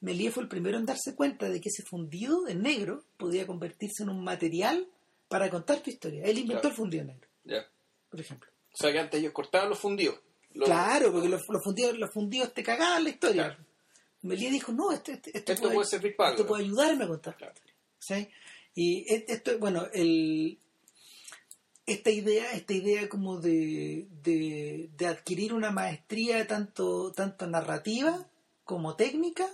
[0.00, 4.02] Méliès fue el primero en darse cuenta de que ese fundido en negro podía convertirse
[4.02, 4.86] en un material
[5.28, 6.24] para contar tu historia.
[6.24, 6.68] Él inventó Claro.
[6.70, 7.28] el fundido negro,
[8.10, 8.50] por ejemplo.
[8.72, 10.18] O sea que antes ellos cortaban los fundidos
[10.52, 13.58] claro, porque los, fundidos, los fundidos te cagaban la historia.
[14.24, 15.12] Melía dijo, no, esto,
[15.60, 17.36] puede, servir para Esto puede ayudarme a contar
[17.98, 18.28] ¿sí?
[18.74, 20.58] Y esto, bueno, el,
[21.86, 28.26] esta idea, esta idea como de, de, de, adquirir una maestría tanto, tanto narrativa
[28.64, 29.46] como técnica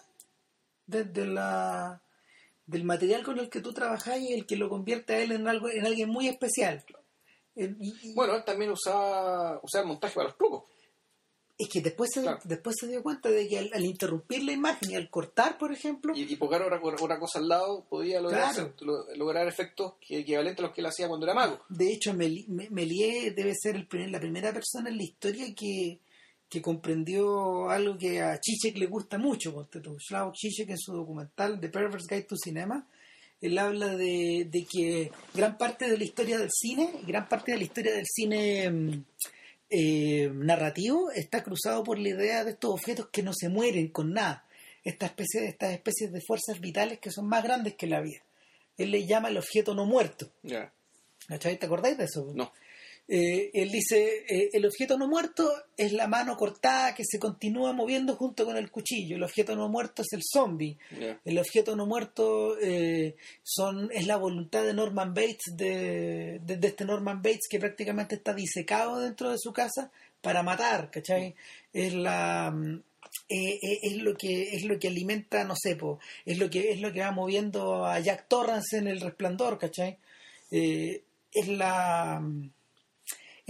[0.86, 2.00] desde la
[2.66, 5.48] del material con el que tú trabajas y el que lo convierte a él en
[5.48, 6.84] algo en alguien muy especial.
[8.14, 10.69] bueno, él también usaba, usaba el montaje para los trucos.
[11.60, 14.94] Es que después se, después se dio cuenta de que al, interrumpir la imagen y
[14.94, 16.14] al cortar, por ejemplo...
[16.16, 16.80] Y, y poner otra,
[17.18, 18.72] cosa al lado podía lograr,
[19.16, 21.60] lograr efectos equivalentes a los que él hacía cuando era mago.
[21.68, 25.98] De hecho, Melie debe ser el la primera persona en la historia que,
[26.48, 29.68] que comprendió algo que a Chichek le gusta mucho.
[29.98, 32.86] Slavoj Chichek en su documental The Perverse Guide to Cinema,
[33.42, 37.58] él habla de, de que gran parte de la historia del cine, gran parte de
[37.58, 39.04] la historia del cine mm,
[39.70, 44.12] eh, narrativo está cruzado por la idea de estos objetos que no se mueren con
[44.12, 44.44] nada.
[44.82, 48.20] Esta especie, estas especies de fuerzas vitales que son más grandes que la vida.
[48.76, 50.30] Él le llama el objeto no muerto.
[51.38, 52.32] ¿Te acordáis de eso?
[52.34, 52.52] No.
[53.12, 57.72] Eh, él dice, eh, el objeto no muerto es la mano cortada que se continúa
[57.72, 59.16] moviendo junto con el cuchillo.
[59.16, 60.78] El objeto no muerto es el zombie.
[61.24, 67.20] El objeto no muerto eh, son, es la voluntad de Norman Bates, de, este Norman
[67.20, 71.34] Bates que prácticamente está disecado dentro de su casa para matar, ¿cachai?
[71.72, 72.54] Es la...
[73.28, 75.76] es lo que es lo que alimenta no sé
[76.26, 79.98] es lo que es lo que va moviendo a Jack Torrance en el resplandor ¿cachai?
[80.50, 82.22] es la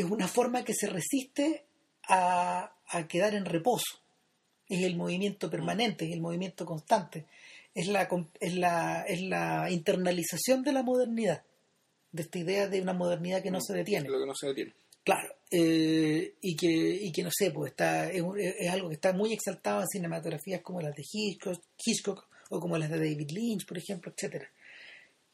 [0.00, 1.64] es una forma que se resiste
[2.08, 2.72] a,
[3.08, 4.00] quedar en reposo.
[4.66, 7.26] Es el movimiento permanente, es el movimiento constante.
[7.74, 8.08] Es la,
[8.40, 11.42] es la, es la internalización de la modernidad,
[12.12, 14.08] de esta idea de una modernidad que no, se detiene.
[14.08, 14.74] Lo que no se detiene.
[15.04, 18.22] Claro, eh, y, que, y que no sé, pues está, es,
[18.70, 22.90] algo que está muy exaltado en cinematografías como las de Hitchcock, Hitchcock o como las
[22.90, 24.50] de David Lynch, por ejemplo, etcétera.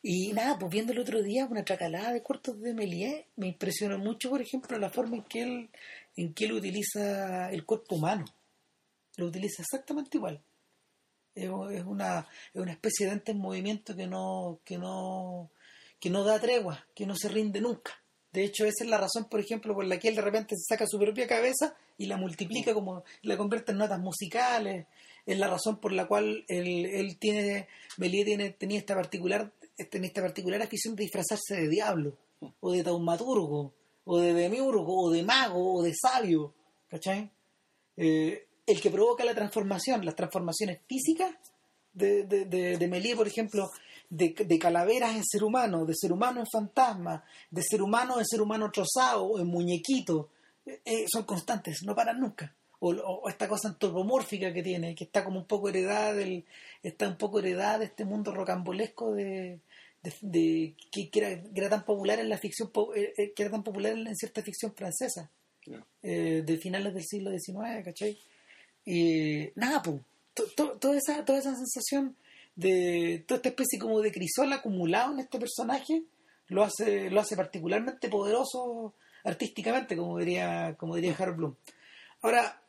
[0.08, 3.98] Y nada, pues viendo el otro día una tracalada de cortos de Méliès, me impresionó
[3.98, 5.68] mucho, por ejemplo, la forma en que él,
[6.14, 8.24] en que él utiliza el cuerpo humano.
[9.16, 10.40] Lo utiliza exactamente igual.
[11.34, 12.24] Es, una,
[12.54, 15.50] es una especie de ente en movimiento que no, que no,
[15.98, 18.00] que no da tregua, que no se rinde nunca.
[18.32, 20.72] De hecho, esa es la razón, por ejemplo, por la que él de repente se
[20.72, 24.86] saca su propia cabeza y la multiplica como la convierte en notas musicales.
[25.26, 27.66] Es la razón por la cual él, él tiene,
[27.96, 32.16] Méliès tiene, tenía esta particular en esta particular afición de disfrazarse de diablo,
[32.60, 33.74] o de taumaturgo,
[34.04, 36.54] o de demiurgo, o de mago, o de sabio,
[36.88, 37.30] ¿cachai?
[37.96, 41.34] Eh, el que provoca la transformación, las transformaciones físicas
[41.92, 43.70] de, de, de, por ejemplo,
[44.08, 48.40] de, calaveras en ser humano, de ser humano en fantasma, de ser humano en ser
[48.40, 50.30] humano trozado, en muñequito,
[50.64, 55.24] eh, eh, son constantes, no paran nunca o, esta cosa antropomórfica que tiene, que está
[55.24, 56.44] como un poco heredada del,
[56.82, 59.60] está un poco heredada de este mundo rocambolesco de,
[60.20, 64.16] de, que, era, tan popular en la ficción, eh, eh, que era tan popular en
[64.16, 65.30] cierta ficción francesa,
[66.02, 68.18] eh, de finales del siglo XIX, ¿cachai?
[68.84, 70.00] Y nada, pues,
[70.54, 72.16] toda esa, toda esa sensación
[72.54, 76.02] de toda esta especie como de crisol acumulado en este personaje
[76.48, 81.56] lo hace, lo hace particularmente poderoso artísticamente, como diría, como diría Harold Bloom.
[82.22, 82.62] Ahora,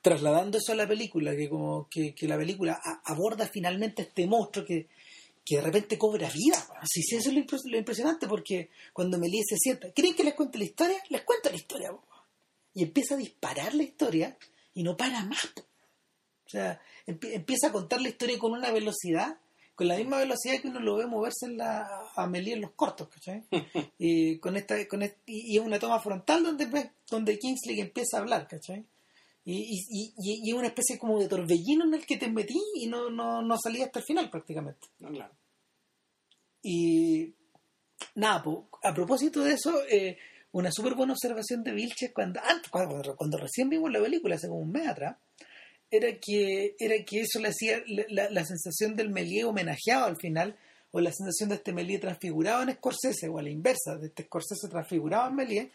[0.00, 4.88] trasladando eso a la película, que como que, la película aborda finalmente este monstruo que,
[5.54, 6.58] de repente cobra vida.
[6.80, 10.58] Así sí, eso es lo, impresionante, porque cuando Melie se sienta, ¿creen que les cuente
[10.58, 10.96] la historia?
[11.08, 11.96] Les cuento la historia.
[12.74, 14.36] Y empieza a disparar la historia
[14.74, 15.52] y no para más.
[16.46, 19.38] O sea, empieza a contar la historia con una velocidad,
[19.76, 22.72] con la misma velocidad que uno lo ve moverse en la, a Melie en los
[22.72, 23.44] cortos, ¿cachai?
[23.98, 28.48] y, con esta, con y, es una toma frontal donde, donde Kingsley empieza a hablar,
[28.48, 28.84] ¿cachai?
[29.48, 29.84] Y,
[30.18, 33.42] y, es una especie como de torbellino en el que te metí y no, no,
[33.42, 34.88] no salí hasta el final prácticamente.
[34.98, 35.32] claro.
[36.62, 37.32] Y
[38.16, 38.42] nada,
[38.82, 40.18] a propósito de eso, eh,
[40.50, 42.40] una súper buena observación de Vilches cuando,
[42.72, 45.16] cuando, cuando, recién vimos la película, hace como un mes atrás,
[45.88, 50.56] era que, era que eso le hacía la, la, sensación del Melié homenajeado al final,
[50.90, 54.24] o la sensación de este Melié transfigurado en Scorsese, o a la inversa, de este
[54.24, 55.70] Scorsese transfigurado en Melié,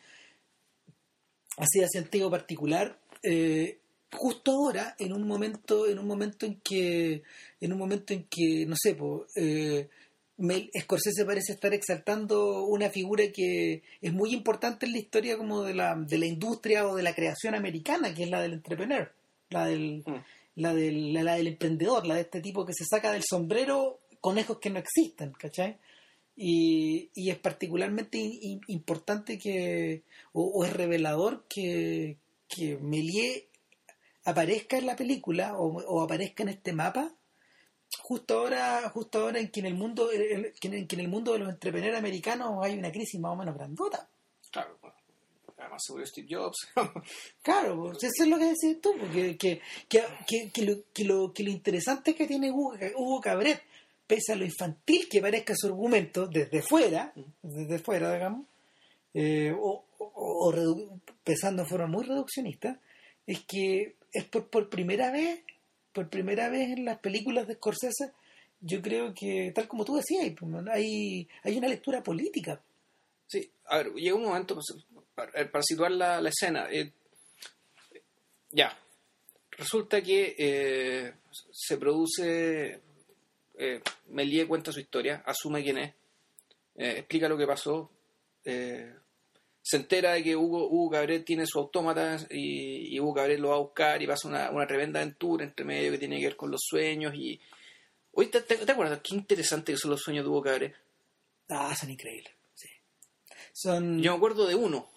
[1.57, 3.79] hacía sentido particular eh,
[4.11, 7.23] justo ahora en un momento en un momento en que
[7.59, 9.87] en un momento en que no sé pues eh,
[10.79, 15.75] Scorsese parece estar exaltando una figura que es muy importante en la historia como de
[15.75, 19.11] la, de la industria o de la creación americana que es la del entrepreneur
[19.49, 20.23] la del mm.
[20.55, 24.59] la, del, la, del emprendedor la de este tipo que se saca del sombrero conejos
[24.59, 25.77] que no existen ¿cachai?
[26.35, 28.17] Y, y es particularmente
[28.67, 30.03] importante que,
[30.33, 32.17] o, es revelador que,
[32.53, 33.45] que Méliès
[34.25, 37.11] aparezca en la película o, o aparezca en este mapa
[37.99, 41.39] justo ahora justo ahora en que en el mundo en, que en el mundo de
[41.39, 44.07] los entrepreneurs americanos hay una crisis más o menos grandota
[44.51, 44.97] Claro, bueno,
[45.57, 46.67] además sobre Steve Jobs.
[47.41, 51.05] claro pues, eso es lo que decís tú porque que, que, que, que lo, que,
[51.05, 53.61] lo, que lo interesante que tiene Hugo, Hugo Cabret
[54.05, 58.45] pese a lo infantil que parezca su argumento desde fuera desde fuera digamos
[59.13, 59.83] eh, o,
[60.15, 62.79] o, o pensando en forma muy reduccionista
[63.25, 65.43] es que es por, primera vez
[65.93, 68.11] por primera vez en las películas de Scorsese
[68.59, 72.61] yo creo que tal como tú decías pues, hay hay una lectura política
[73.27, 74.83] Sí, a ver, llega un momento pues,
[75.15, 76.67] para, para situar la, la escena.
[76.69, 76.91] eh,
[78.51, 78.77] ya,
[79.51, 81.13] resulta que eh,
[81.51, 82.81] se produce.
[83.57, 85.93] Eh, Melie cuenta su historia, asume quién es,
[86.75, 87.89] eh, explica lo que pasó.
[89.61, 93.49] Se entera de que Hugo, Hugo Cabret tiene su autómata y, y Hugo Cabret lo
[93.49, 96.35] va a buscar y pasa una, una tremenda aventura entre medio que tiene que ver
[96.35, 97.13] con los sueños.
[97.15, 97.39] y
[98.13, 100.75] Oye, ¿te, te, te acuerdas qué interesante que son los sueños de Hugo Cabret?
[101.49, 102.69] ah son increíbles sí.
[103.53, 104.89] son Yo me acuerdo de uno,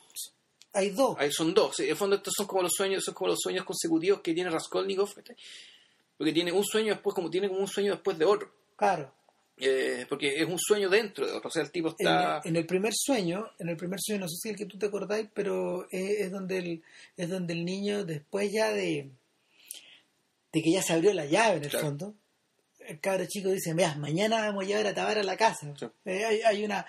[0.73, 1.78] hay dos Ahí son dos.
[1.81, 4.51] En el fondo estos son como los sueños, son como los sueños consecutivos que tiene
[4.51, 5.09] Raskolnikov.
[6.16, 8.53] Porque tiene un sueño después, como tiene como un sueño después de otro.
[8.77, 9.12] claro
[9.59, 11.48] Eh, porque es un sueño dentro de otro.
[11.48, 12.40] O sea, el tipo está.
[12.44, 14.86] en el primer sueño, en el primer sueño, no sé si el que tú te
[14.86, 16.82] acordáis, pero es, es donde el,
[17.16, 19.10] es donde el niño, después ya de,
[20.52, 21.86] de que ya se abrió la llave en el Claro.
[21.86, 22.14] fondo,
[22.81, 25.72] el cabro chico dice, mira, mañana vamos a llevar a Tabar a la casa.
[25.78, 25.86] Sí.
[26.05, 26.85] Eh, hay, hay una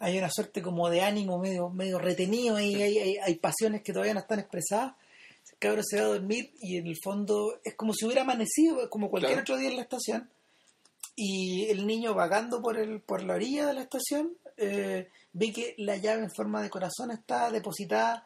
[0.00, 3.92] hay una suerte como de ánimo medio, medio retenido, ahí, hay, hay, hay pasiones que
[3.92, 4.94] todavía no están expresadas.
[5.50, 8.88] El cabro se va a dormir y en el fondo es como si hubiera amanecido,
[8.90, 9.42] como cualquier Claro.
[9.42, 10.30] otro día en la estación.
[11.20, 15.74] Y el niño vagando por el por la orilla de la estación eh, ve que
[15.78, 18.24] la llave en forma de corazón está depositada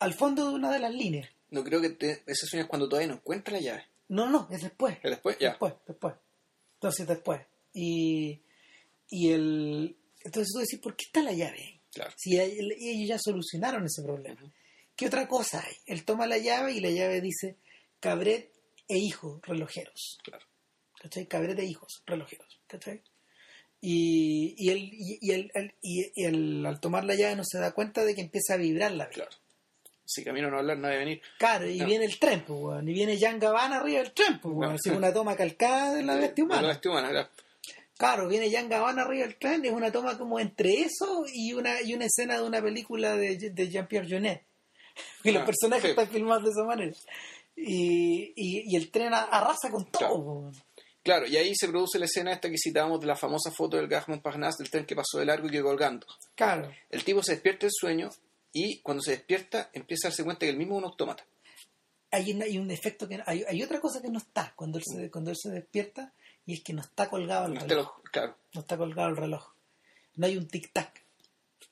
[0.00, 1.28] al fondo de una de las líneas.
[1.50, 3.84] No creo que te- ese sueño es cuando todavía no encuentra la llave.
[4.08, 4.96] No, no, es después.
[5.04, 5.36] ¿Es después?
[5.38, 5.50] Ya.
[5.50, 6.14] Después, después.
[6.74, 7.40] Entonces después.
[7.72, 8.40] Y,
[9.08, 11.80] y el entonces tú decís, ¿por qué está la llave?
[11.94, 12.10] Claro.
[12.16, 14.40] Si el- ellos ya solucionaron ese problema.
[14.96, 15.74] ¿Qué otra cosa hay?
[15.86, 17.56] Él toma la llave y la llave dice
[18.00, 18.50] Cabret
[18.88, 20.18] e hijo relojeros.
[20.24, 20.44] Claro.
[21.02, 21.26] ¿Cachai?
[21.26, 22.60] Cabret e hijos relojeros.
[22.68, 23.02] ¿Cachai?
[23.80, 27.58] Y, y, él, y, y él- él- y- él, al tomar la llave no se
[27.58, 29.14] da cuenta de que empieza a vibrar la vía.
[29.14, 29.30] Claro.
[30.04, 31.22] Si camino no hablar, no debe venir.
[31.38, 31.86] Claro, y No.
[31.86, 34.76] viene el tren, pues, weón, y viene Jan Gavana arriba del tren, pues, weón, No.
[34.76, 36.68] así una toma calcada de la bestia De la humana.
[36.68, 37.28] bestia humana, claro.
[37.96, 41.80] Claro, viene Jan Gavana arriba del tren, es una toma como entre eso y una
[41.82, 44.42] y una escena de una película de, de Jean-Pierre Jeunet.
[45.24, 45.90] Y los Ah, personajes sí.
[45.90, 46.92] están filmados de esa manera.
[47.56, 50.50] Y, y, y el tren arrasa con todo.
[50.50, 50.52] Claro.
[51.02, 53.88] Claro, y ahí se produce la escena esta que citábamos de la famosa foto del
[53.88, 56.06] Gare Montparnasse del tren que pasó de largo y quedó colgando.
[56.36, 56.72] Claro.
[56.90, 58.10] El tipo se despierta del sueño
[58.52, 61.24] y cuando se despierta empieza a darse cuenta que el mismo es un autómata.
[62.12, 64.84] Hay, un- hay un efecto que hay, hay otra cosa que no está cuando él
[64.86, 66.12] se, cuando él se despierta
[66.46, 68.00] y es que no está colgado el No reloj.
[68.12, 69.48] claro, No está colgado el reloj.
[70.16, 70.90] No hay un tic-tac.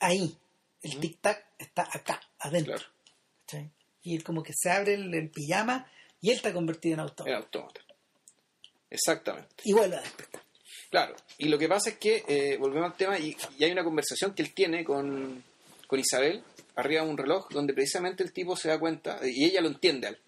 [0.00, 0.36] Ahí.
[0.82, 2.74] El tic-tac está acá, adentro.
[3.46, 3.70] claro.
[4.02, 5.86] Y él como que se abre el, el pijama
[6.22, 7.26] y él está convertido en auto.
[7.26, 7.82] el autómata.
[8.90, 9.48] Exactamente.
[9.64, 10.42] Y vuelve a despertar.
[10.90, 13.84] Claro, y lo que pasa es que, eh, volvemos al tema, y, y hay una
[13.84, 15.42] conversación que él tiene con,
[15.86, 16.42] con Isabel,
[16.74, 20.08] arriba de un reloj, donde precisamente el tipo se da cuenta, y ella lo entiende
[20.08, 20.18] a él,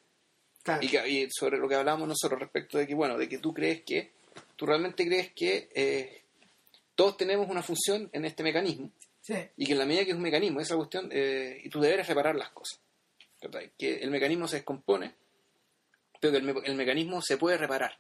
[0.63, 0.81] Claro.
[0.85, 3.53] y, que- y sobre lo que hablamos nosotros respecto de que, bueno, de que tú
[3.53, 4.13] crees que,
[4.55, 6.23] tú realmente crees que eh,
[6.95, 9.35] todos tenemos una función en este mecanismo, Sí.
[9.57, 11.99] y que en la medida que es un mecanismo, esa cuestión, eh, y tu deber
[12.01, 12.79] es reparar las cosas.
[13.77, 15.13] Que el mecanismo se descompone,
[16.21, 17.99] pero que el, me- el mecanismo se puede reparar.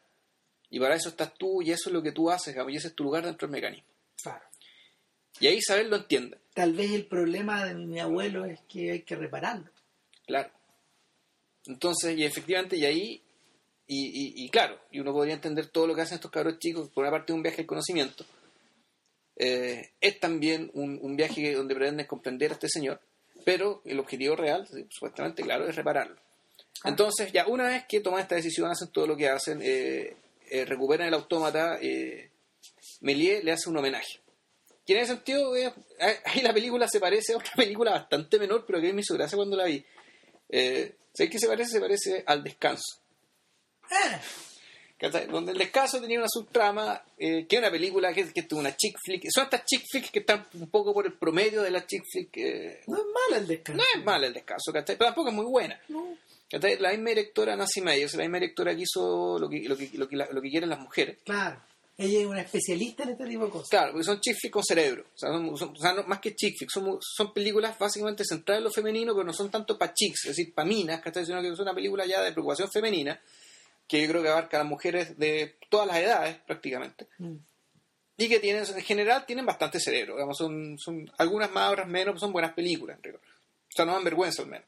[0.75, 2.89] Y para eso estás tú y eso es lo que tú haces, digamos, y ese
[2.89, 3.87] es tu lugar dentro del mecanismo.
[4.23, 4.43] Claro.
[5.39, 9.03] Y ahí Isabel lo entiende, Tal vez el problema de mi abuelo es que hay
[9.03, 9.71] que repararlo.
[10.27, 10.51] claro.
[11.67, 13.23] Entonces, y efectivamente, y ahí,
[13.87, 16.89] y, y- y claro, y uno podría entender todo lo que hacen estos cabros chicos,
[16.91, 18.25] por una parte un viaje al conocimiento,
[19.37, 23.01] eh, es también un, un viaje donde pretenden comprender a este señor,
[23.45, 26.17] pero el objetivo real, supuestamente, claro, es repararlo.
[26.85, 30.17] Entonces, ya una vez que toman esta decisión, hacen todo lo que hacen, eh,
[30.53, 32.31] eh, recuperan el autómata, eh,
[33.01, 34.21] Méliès le hace un homenaje.
[34.87, 35.73] Que en ese sentido, eh,
[36.25, 39.37] ahí la película se parece a otra película bastante menor, pero que me hizo gracia
[39.37, 39.85] cuando la vi.
[40.49, 41.71] Eh, ¿Sabes qué se parece?
[41.73, 43.01] Se parece al descanso.
[43.91, 44.21] Ah,
[44.99, 45.27] ¿cachai?
[45.27, 48.75] Donde el descanso tenía una subtrama, eh, que es una película que, que es una
[48.77, 49.25] chick flick.
[49.31, 52.37] Son estas chick flicks que están un poco por el promedio de la chick flick.
[52.39, 53.83] eh, no es malo el descanso.
[53.83, 54.97] no es mala el descanso, ¿cachai?
[54.97, 55.81] Pero tampoco es muy buena.
[55.89, 56.17] No.
[56.61, 60.09] La misma directora Nancy Meyers, la misma directora que hizo lo que, lo que, lo
[60.09, 61.19] que, la- lo que quieren las mujeres.
[61.25, 61.61] Claro.
[61.99, 63.69] ella es una especialista en este tipo de cosas.
[63.69, 65.05] Claro, porque son chick flicks con cerebro.
[65.15, 68.25] O sea, son- son- o sea, no- más que chick flicks, son, son películas básicamente
[68.29, 71.25] centradas en lo femenino, pero no son tanto para chicks, es decir, para minas, ¿cachai?
[71.27, 73.21] sino que es una película ya de preocupación femenina,
[73.87, 77.07] que yo creo que abarca a las mujeres de todas las edades prácticamente.
[77.19, 77.37] Mm.
[78.17, 80.15] Y que tienen, en general tienen bastante cerebro.
[80.15, 82.97] Digamos, son, son algunas más, otras menos, son buenas películas.
[82.99, 83.21] en rigor.
[83.21, 84.67] O sea, no dan vergüenza al menos.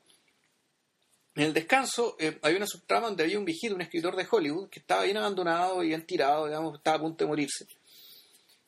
[1.37, 4.69] En el descanso eh, había una subtrama donde había un viejito, un escritor de Hollywood,
[4.69, 7.67] que estaba bien abandonado y bien tirado, digamos, estaba a punto de morirse.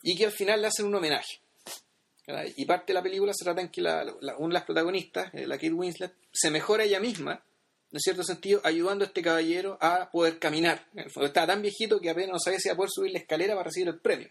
[0.02, 1.40] Y que al final le hacen un homenaje.
[2.26, 2.44] ¿verdad?
[2.56, 5.32] Y parte de la película se trata en que la- la- una de las protagonistas,
[5.32, 7.40] eh, la Kate Winslet, se mejora ella misma,
[7.92, 10.88] en cierto sentido, ayudando a este caballero a poder caminar.
[10.94, 13.12] En el fondo, estaba tan viejito que apenas no sabía si iba a poder subir
[13.12, 14.28] la escalera para recibir el premio.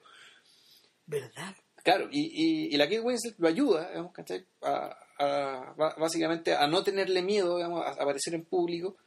[1.05, 1.55] ¿Verdad?
[1.83, 4.45] Claro, y, y, y la Kate Winslet lo ayuda, digamos, ¿cachai?
[4.63, 8.97] A, a- básicamente a no tenerle miedo, a aparecer en público,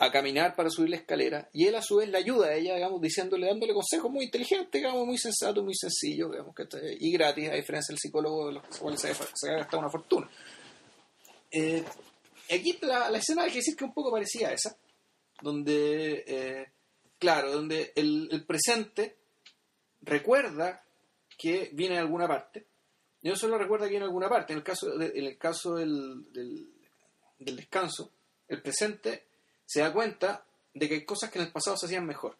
[0.00, 2.76] a caminar para subir la escalera, y él a su vez le ayuda a ella,
[3.00, 6.96] diciéndole, dándole consejos muy inteligentes, muy sensatos, muy sencillos, digamos, ¿cachai?
[7.00, 10.30] y gratis, a diferencia del psicólogo de los cuales se, ha gastado una fortuna.
[11.50, 11.82] Eh,
[12.48, 14.76] aquí la, la escena hay que decir que un poco parecía a esa,
[15.42, 16.66] donde, eh,
[17.18, 19.16] claro, donde el, el presente
[20.02, 20.84] recuerda
[21.36, 22.67] que viene de alguna parte,
[23.28, 25.74] y no solo recuerda que viene de alguna parte, en el caso, en el caso
[25.74, 28.10] del, del, descanso,
[28.48, 29.24] el presente
[29.66, 30.44] se da cuenta
[30.74, 32.36] de que hay cosas que en el pasado se hacían mejor.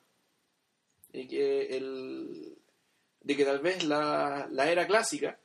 [1.13, 2.57] Y que el,
[3.21, 5.39] de que tal vez la, la era clásica,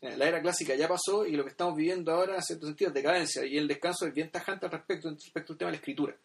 [0.00, 2.94] la era clásica ya pasó y lo que estamos viviendo ahora en cierto sentido es
[2.94, 3.44] decadencia.
[3.46, 6.16] Y el descanso es bien tajante al respecto, respecto al tema de la escritura.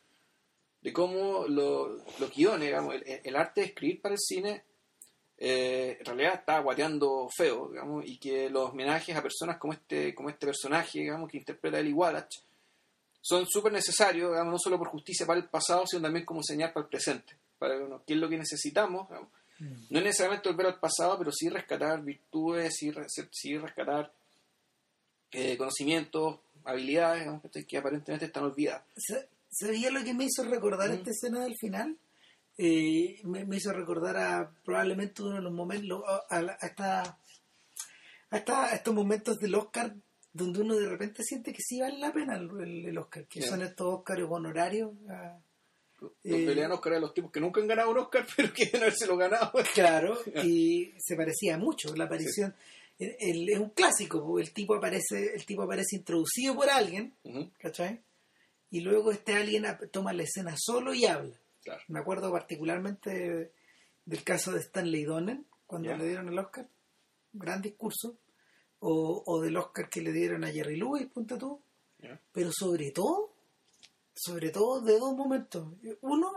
[0.82, 4.64] De cómo lo- los guiones, digamos, el arte de escribir para el cine
[5.42, 10.14] eh, en realidad está guateando feo, digamos, y que los homenajes a personas como este,
[10.14, 12.30] como este personaje, digamos, que interpreta Eli Wallach,
[13.22, 16.74] son súper necesarios, digamos, no solo por justicia para el pasado, sino también como señal
[16.74, 19.30] para el presente, para bueno, qué es lo que necesitamos, digamos.
[19.90, 22.92] no es necesariamente volver al pasado, pero sí rescatar virtudes, sí,
[23.32, 24.12] sí rescatar
[25.32, 28.84] eh, conocimientos, habilidades, digamos, que aparentemente están olvidadas.
[28.98, 30.94] Sa- ¿Sabía lo que me hizo recordar Mm.
[30.94, 31.98] esta escena del final?
[32.62, 37.18] Eh, me, me hizo recordar a probablemente uno de los momentos, a, esta-
[38.32, 39.96] a esta- a estos momentos del Oscar
[40.34, 43.42] donde uno de repente siente que sí vale la pena el, el- el Oscar, que
[43.42, 44.92] son estos Oscars honorarios.
[45.10, 45.40] ah,
[46.02, 48.82] Los Eh, pelean Oscar a los tipos que nunca han ganado un Oscar, pero quieren
[48.82, 49.52] habérselo ganado.
[49.74, 52.54] Claro, y se parecía mucho la aparición.
[53.00, 58.02] el- es un clásico, el tipo aparece, el tipo aparece introducido por alguien, Ujú, ¿cachai?
[58.72, 61.36] Y luego este alguien toma la escena solo y habla.
[61.70, 61.84] Claro.
[61.88, 63.52] Me acuerdo particularmente de-
[64.06, 65.98] del caso de Stanley Donen, cuando Ya.
[65.98, 66.68] le dieron el Oscar,
[67.34, 68.18] gran discurso,
[68.80, 71.62] o, o del Oscar que le dieron a Jerry Lewis, punto tú,
[72.32, 73.34] pero sobre todo,
[74.16, 75.74] sobre todo de dos momentos.
[76.02, 76.32] Uno,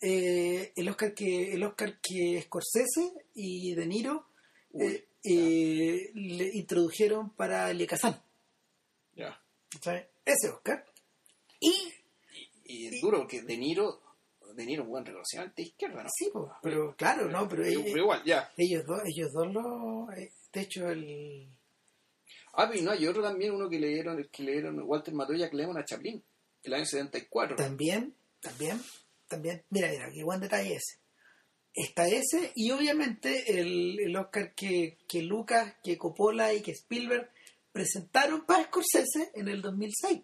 [0.00, 4.26] eh, el Oscar que el Oscar que Scorsese y De Niro
[4.72, 8.20] Uy, eh, eh, le introdujeron para El Kazan,
[9.16, 9.40] ya.
[10.24, 10.84] Ese Oscar.
[11.60, 11.72] Y
[12.66, 14.00] Y es duro porque De Niro,
[14.54, 16.08] De Niro buen reconocimiento de izquierda, ¿no?
[16.14, 16.30] sí,
[16.62, 18.52] pero claro, no, pero Pero, eh, pero igual, ya.
[18.56, 20.12] Ellos dos, ellos dos lo.
[20.12, 21.48] eh, De hecho, el.
[22.52, 25.34] Ah, pero no, hay otro también, uno que le dieron, que le dieron Walter mató
[25.34, 26.22] Jack Lemmon a Chaplin,
[26.62, 27.56] el año 74.
[27.56, 28.80] También, también,
[29.28, 29.64] también.
[29.70, 31.00] Mira, mira, qué buen detalle ese.
[31.72, 37.28] Está ese, y obviamente el, el Oscar que, que Lucas, que Coppola y que Spielberg
[37.72, 40.20] presentaron para Scorsese en el 2006,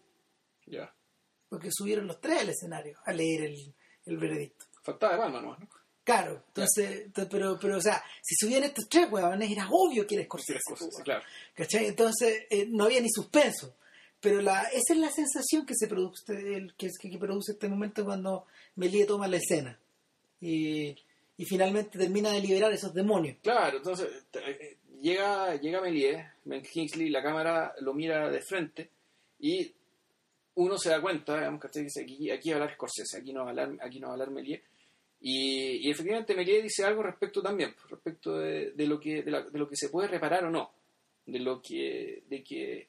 [0.66, 0.94] Ya.
[1.48, 3.74] porque subieron los tres al escenario a leer el,
[4.10, 4.66] el veredicto.
[4.82, 5.68] Faltaba de palma nomás, ¿no?
[6.02, 10.14] Claro, entonces, ento- pero, pero, o sea, si subían estos tres huevones, era obvio que
[10.16, 10.58] era Sí, Scorsese.
[10.66, 11.22] cosas, pues, claro.
[11.54, 11.86] ¿Cachai?
[11.86, 13.76] Entonces eh, no había ni suspenso.
[14.20, 17.68] Pero la, esa es la sensación que se produce, el, que, que, que produce este
[17.68, 18.46] momento cuando
[18.76, 19.78] Melie toma la escena.
[20.40, 20.96] Y,
[21.36, 23.36] y finalmente termina de liberar esos demonios.
[23.42, 28.90] Claro, entonces eh, llega, llega Méliès, Ben Kingsley, la cámara lo mira de frente
[29.38, 29.72] y
[30.62, 31.84] uno se da cuenta, digamos, ¿cachai?
[31.84, 34.12] Dice, aquí, aquí va a hablar Scorsese, aquí no va a hablar, aquí no va
[34.12, 34.62] a hablar Méliès.
[35.20, 39.42] Y, y efectivamente Méliès dice algo respecto también, respecto de, de lo que, de, la-
[39.42, 40.70] de lo que se puede reparar o no,
[41.26, 42.88] de lo que, de que,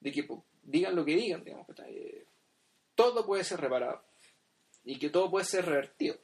[0.00, 2.24] de que pues, digan lo que digan, digamos, ¿cachai?
[2.94, 4.02] Todo puede ser reparado
[4.84, 6.16] y que todo puede ser revertido.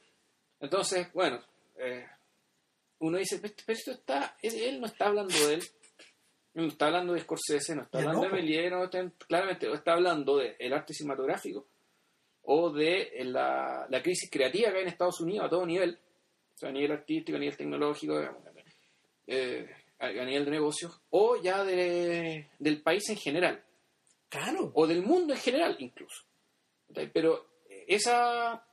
[0.59, 1.39] Entonces, bueno,
[1.77, 2.05] eh,
[2.99, 5.63] uno dice, pero esto está, él no está hablando de él,
[6.55, 8.41] no está hablando de Scorsese, no está hablando no, de.
[8.41, 11.67] Méliès, no está- claramente está hablando del arte cinematográfico
[12.43, 15.97] o de eh, la, la crisis creativa que hay en Estados Unidos a todo nivel,
[16.55, 18.43] o sea, a nivel artístico, a nivel tecnológico, digamos,
[19.27, 19.69] eh,
[19.99, 23.63] a, a nivel de negocios, o ya de- del país en general,
[24.29, 24.71] Claro.
[24.75, 26.23] o del mundo en general incluso.
[27.13, 27.47] Pero
[27.87, 28.63] esa,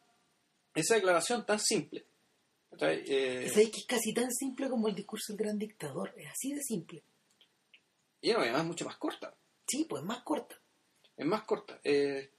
[0.75, 2.05] esa declaración tan simple.
[2.81, 6.13] Eh, que es casi tan simple como el discurso del gran dictador.
[6.17, 7.03] Es así de simple.
[8.21, 9.35] Y no, además es mucho más corta.
[9.67, 10.61] Sí, pues más corta.
[11.17, 11.81] Es más corta.
[11.85, 12.31] Eh,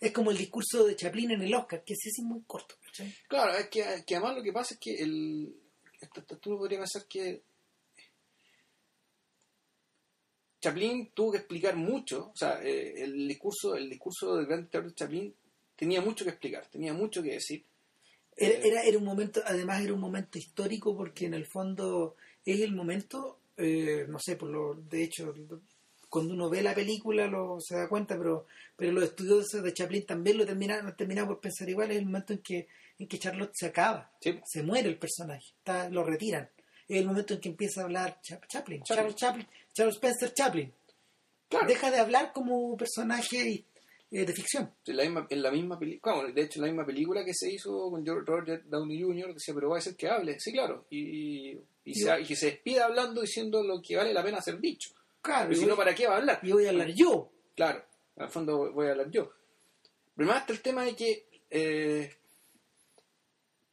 [0.00, 2.74] Es como el discurso de Chaplin en el Oscar, que sí es muy corto.
[3.28, 5.54] claro, es que, que además lo que pasa es que el,
[6.40, 7.42] tú podrías pensar que
[10.60, 14.88] Chaplin tuvo que explicar mucho, o sea, eh, el discurso el discurso del gran dictador
[14.88, 15.34] de Chaplin
[15.76, 17.64] tenía mucho que explicar, tenía mucho que decir.
[18.36, 22.16] Era, Eh, era, era un momento, además era un momento histórico porque en el fondo
[22.44, 25.34] es el momento, eh, no sé, por lo, de hecho,
[26.08, 30.06] cuando uno ve la película lo, se da cuenta, pero, pero los estudiosos de Chaplin
[30.06, 32.68] también lo terminan, terminan por pensar igual, es el momento en que,
[32.98, 36.48] en que Charlotte se acaba, sí, se muere el personaje, está, lo retiran.
[36.88, 38.82] Es el momento en que empieza a hablar Cha- Chaplin.
[38.82, 40.72] Charles Chaplin, Charles Spencer Chaplin.
[41.50, 41.66] claro.
[41.66, 43.64] Deja de hablar como personaje
[44.10, 44.72] eh, de ficción.
[44.86, 47.34] En la misma, en la misma película, bueno, de hecho en la misma película que
[47.34, 49.34] se hizo con George- Robert Downey Jr.
[49.34, 51.58] decía, pero va a ser que hable, sí, claro, y,
[51.90, 54.90] y, se, y que se despida hablando diciendo lo que vale la pena ser dicho.
[55.22, 56.40] Claro, si no, ¿para qué va a hablar?
[56.42, 57.30] y voy a hablar yo.
[57.54, 57.84] Claro,
[58.16, 59.30] al fondo voy a hablar yo.
[60.16, 62.14] Pero más está el tema de que eh,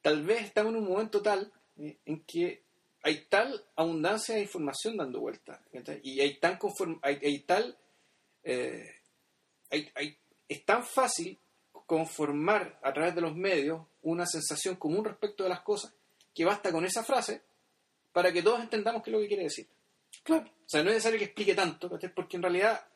[0.01, 2.63] tal vez estamos en un momento tal eh, en que
[3.03, 5.23] hay tal abundancia de información dando
[5.71, 5.99] ¿cachai?
[6.03, 7.77] y hay tan conform- hay, hay tal
[8.43, 8.89] eh,
[9.69, 10.17] hay- hay-
[10.47, 11.37] es tan fácil
[11.85, 15.93] conformar a través de los medios una sensación común respecto de las cosas
[16.33, 17.41] que basta con esa frase
[18.15, 19.67] para que todos entendamos qué es lo que quiere decir.
[20.23, 20.45] Claro.
[20.45, 22.87] O sea, no es necesario que explique tanto, porque en realidad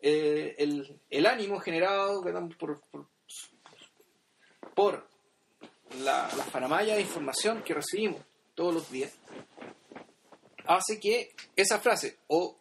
[0.00, 2.20] eh, el, el ánimo generado
[2.58, 3.06] por, por,
[4.74, 5.06] por
[6.00, 8.20] la, la faramalla de información que recibimos
[8.56, 9.12] todos los días
[10.66, 12.58] hace que esa frase o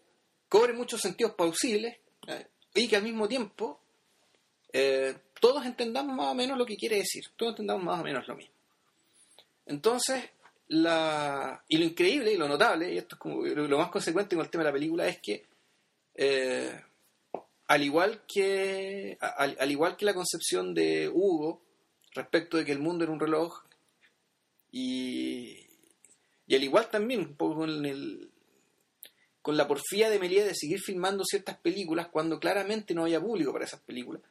[0.50, 1.98] cobre muchos sentidos plausibles
[2.28, 2.46] ¿eh?
[2.76, 3.80] y que al mismo tiempo
[4.72, 8.28] eh, todos entendamos más o menos lo que quiere decir, todos entendamos más o menos
[8.28, 8.54] lo mismo.
[9.66, 10.30] Entonces,
[10.72, 14.46] la, y lo increíble y lo notable, y esto es como lo más consecuente con
[14.46, 15.46] el tema de la película, es que
[16.16, 16.82] eh,
[17.68, 21.62] al igual que al, al igual que la concepción de Hugo
[22.14, 23.64] respecto de que el mundo era un reloj
[24.72, 25.68] y,
[26.48, 28.30] y al igual también un poco con el
[29.42, 33.52] con la porfía de Méliès de seguir filmando ciertas películas cuando claramente no había público
[33.52, 34.22] para esas películas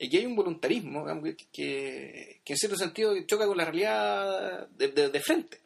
[0.00, 1.04] Aquí hay un voluntarismo
[1.52, 5.60] que, en cierto sentido choca con la realidad de, frente.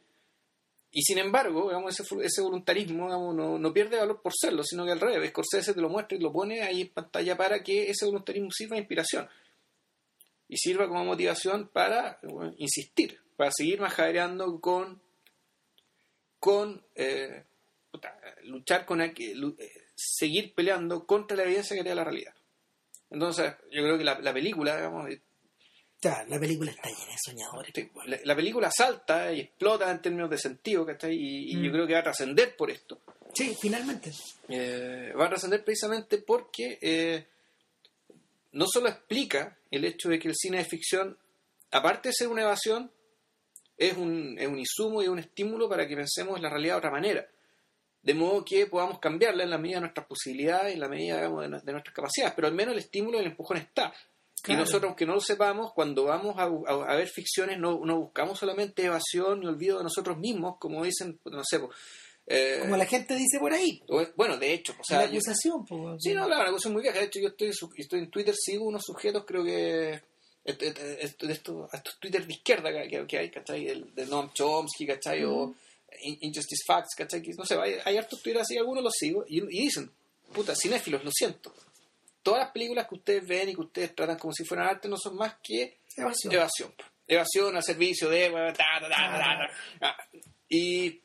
[0.91, 4.93] Y sin embargo, digamos, ese, ese voluntarismo no, no pierde valor por serlo, sino que
[4.93, 8.05] al revés, Scorsese te lo muestra y lo pone ahí en pantalla para que ese
[8.07, 9.29] voluntarismo sirva de inspiración
[10.49, 12.19] y sirva como motivación para
[12.59, 15.01] insistir, para seguir majadereando con,
[16.39, 17.45] con eh,
[18.45, 22.35] luchar con aqu- lu- eh, seguir peleando contra la evidencia que crea la realidad.
[23.13, 25.09] Entonces, yo creo que la, la película, digamos,
[26.03, 27.73] la película está llena de soñadores.
[27.75, 31.15] sí, la, la película salta y explota en términos de sentido, ¿cachai?
[31.15, 31.63] Y, y Mm.
[31.65, 33.01] yo creo que va a trascender por esto.
[33.35, 34.11] Sí, finalmente.
[34.49, 37.27] Eh, va a trascender precisamente porque eh,
[38.53, 41.17] no solo explica el hecho de que el cine de ficción,
[41.71, 42.91] aparte de ser una evasión,
[43.77, 46.91] es un, es un insumo y un estímulo para que pensemos la realidad de otra
[46.91, 47.27] manera.
[48.03, 51.43] De modo que podamos cambiarla en la medida de nuestras posibilidades, en la medida digamos,
[51.43, 52.35] de, nu- de nuestras capacidades.
[52.35, 53.93] Pero al menos el estímulo y el empujón está.
[54.43, 54.61] Claro.
[54.61, 58.01] Y nosotros, aunque no lo sepamos, cuando vamos a, a- a ver ficciones, no, no
[58.01, 61.61] buscamos solamente evasión y olvido de nosotros mismos, como dicen, no sé,
[62.27, 63.81] eh, Como la gente dice por ahí.
[63.89, 65.97] o- bueno, de hecho, o sea, la yo- acusación, pues.
[66.01, 66.99] Sí, no, claro, una cosa muy vieja.
[66.99, 70.03] De hecho, yo estoy, estoy en Twitter, sigo unos sujetos, creo que.
[70.45, 71.31] de estos,
[71.73, 72.71] estos Twitter de izquierda
[73.07, 73.69] que, hay, ¿cachai?
[73.69, 75.23] El, de Noam Chomsky, ¿cachai?
[75.25, 75.57] O In-
[76.01, 77.23] Injustice Facts, ¿cachai?
[77.37, 79.91] No sé, hay, hay hartos Twitter así, algunos los sigo, y, y dicen,
[80.33, 81.55] puta, cinéfilos, lo siento.
[82.23, 84.97] Todas las películas que ustedes ven y que ustedes tratan como si fueran arte no
[84.97, 86.33] son más que Evasión.
[86.33, 86.73] evasión.
[87.07, 88.31] Evasión al servicio de...
[88.31, 89.51] ta, ta, ta, ta, ta,
[89.81, 89.97] ta.
[90.49, 91.01] Y,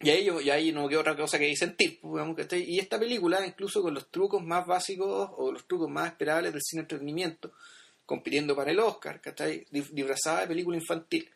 [0.00, 1.98] y, ahí yo, y ahí no queda otra cosa que sentir.
[2.00, 2.24] pues.
[2.52, 6.62] Y esta película, incluso con los trucos más básicos o los trucos más esperables del
[6.62, 7.52] cine entretenimiento,
[8.06, 9.66] compitiendo para el Oscar, ¿cachai?
[9.70, 11.28] Disfrazada de película infantil.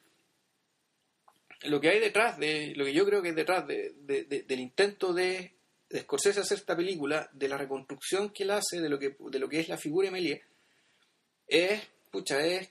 [1.64, 4.42] Lo que hay detrás de, lo que yo creo que es detrás de, de- de-
[4.42, 5.52] del intento de,
[5.96, 9.48] Scorsese hacer esta película, de la reconstrucción que él hace de lo que, de lo
[9.48, 10.40] que es la figura de Méliès,
[11.46, 12.70] es, pucha, es,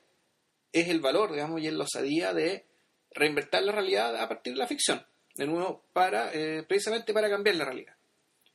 [0.74, 2.66] es el valor, digamos, y es la osadía de
[3.12, 5.06] reinvertir la realidad a partir de la ficción.
[5.36, 7.96] De nuevo, para, eh, precisamente para cambiar la realidad.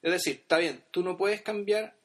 [0.03, 1.97] Es decir, está bien, tú no puedes cambiar,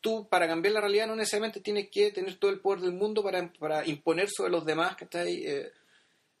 [0.00, 3.22] tú para cambiar la realidad no necesariamente tienes que tener todo el poder del mundo
[3.22, 5.44] para, para imponer sobre los demás que está ahí,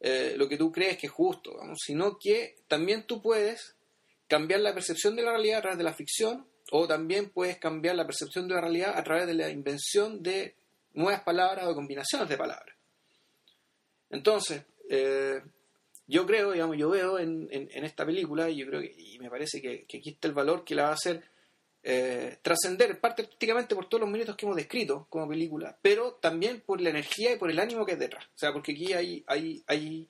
[0.00, 3.76] eh, lo que tú crees que es justo, vamos, sino que también tú puedes
[4.26, 7.96] cambiar la percepción de la realidad a través de la ficción o también puedes cambiar
[7.96, 10.54] la percepción de la realidad a través de la invención de
[10.94, 12.76] nuevas palabras o combinaciones de palabras.
[14.08, 15.40] Entonces, eh,
[16.06, 19.30] yo creo, digamos, yo veo en, en, esta película, y yo creo que, y me
[19.30, 21.22] parece que, que, aquí está el valor que la va a hacer
[21.82, 26.60] eh, trascender, parte prácticamente por todos los minutos que hemos descrito como película, pero también
[26.60, 28.24] por la energía y por el ánimo que es detrás.
[28.26, 30.08] O sea, porque aquí hay, hay, hay,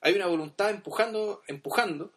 [0.00, 2.12] hay una voluntad empujando, empujando,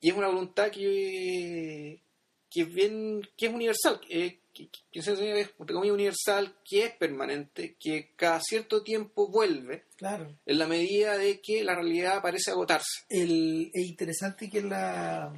[0.00, 2.02] y es una voluntad que,
[2.50, 8.40] que es bien, que es universal, que, que, es universal, que es permanente, que cada
[8.40, 10.34] cierto tiempo vuelve, claro.
[10.44, 13.04] en la medida de que la realidad parece agotarse.
[13.08, 15.32] El, es interesante que la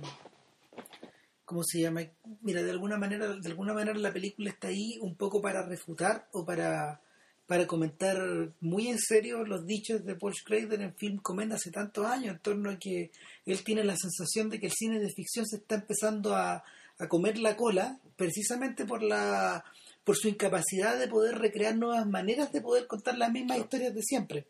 [1.44, 2.02] ¿cómo se llama?
[2.42, 6.28] Mira, de alguna manera, de alguna manera la película está ahí un poco para refutar
[6.32, 7.00] o para,
[7.46, 8.18] para comentar
[8.60, 12.40] muy en serio los dichos de Paul Schrader en Film Comenda hace tantos años, en
[12.40, 13.10] torno a que
[13.46, 16.64] él tiene la sensación de que el cine de ficción se está empezando a,
[16.98, 19.64] a comer la cola, precisamente por la
[20.04, 24.02] por su incapacidad de poder recrear nuevas maneras de poder contar las mismas historias de
[24.02, 24.46] siempre.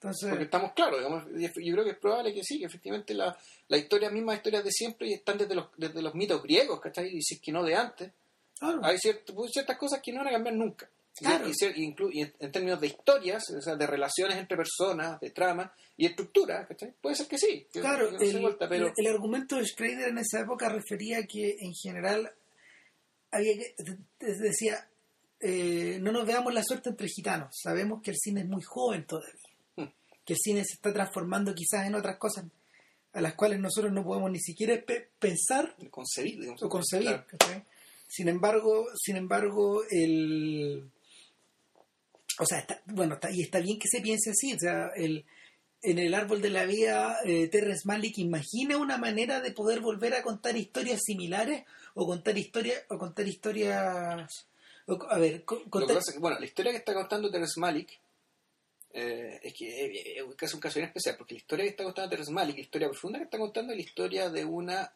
[0.00, 3.76] Porque estamos claros, digamos, yo creo que es probable que sí, que efectivamente la, la
[3.76, 7.16] historia, mismas historias de siempre y están desde los, desde los mitos griegos, ¿cachai?
[7.16, 8.12] Y si es que no de antes.
[8.60, 8.96] Hay
[9.34, 10.88] pues, ciertas cosas que no van a cambiar nunca.
[11.16, 11.48] Claro.
[11.48, 16.64] Y, en términos de historias, o sea, de relaciones entre personas, de trama y estructura,
[16.66, 16.94] ¿cachai?
[17.00, 17.66] Puede ser que sí.
[17.72, 18.92] claro, el, pero...
[18.96, 22.32] el, argumento de Schrader en esa época refería que en general
[23.32, 23.74] había que,
[24.20, 24.88] decía,
[25.40, 29.04] eh, no nos veamos la suerte entre gitanos, sabemos que el cine es muy joven
[29.04, 29.47] todavía
[30.28, 32.44] que el cine se está transformando quizás en otras cosas
[33.14, 34.78] a las cuales nosotros no podemos ni siquiera
[35.18, 37.24] pensar concebir, o concebir.
[38.06, 40.84] Sin embargo, sin embargo, el
[42.40, 45.24] o sea, bueno, está, y está bien que se piense así, o sea, el,
[45.80, 50.12] en el árbol de la vida, eh, Terrence Malick imagina una manera de poder volver
[50.12, 51.64] a contar historias similares
[51.94, 54.46] o contar historias o contar historias
[55.08, 55.44] a ver,
[56.18, 57.98] bueno, la historia que está contando Terrence Malick
[58.92, 62.10] eh, es que eh, es un caso bien especial, porque la historia que está contando
[62.10, 64.92] Terrence Malick, la historia profunda que está contando es la historia de una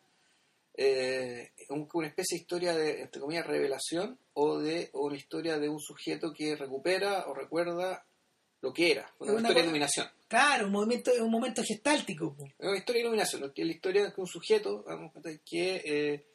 [0.74, 5.80] eh, una especie de historia de, entre comillas, revelación o de una historia de un
[5.80, 8.04] sujeto que recupera o recuerda
[8.62, 10.06] lo que era, una, historia de iluminación.
[10.28, 12.36] Claro, un momento, un momento gestáltico.
[12.58, 14.84] Es una historia de iluminación, la historia de un sujeto
[15.44, 16.26] que eh,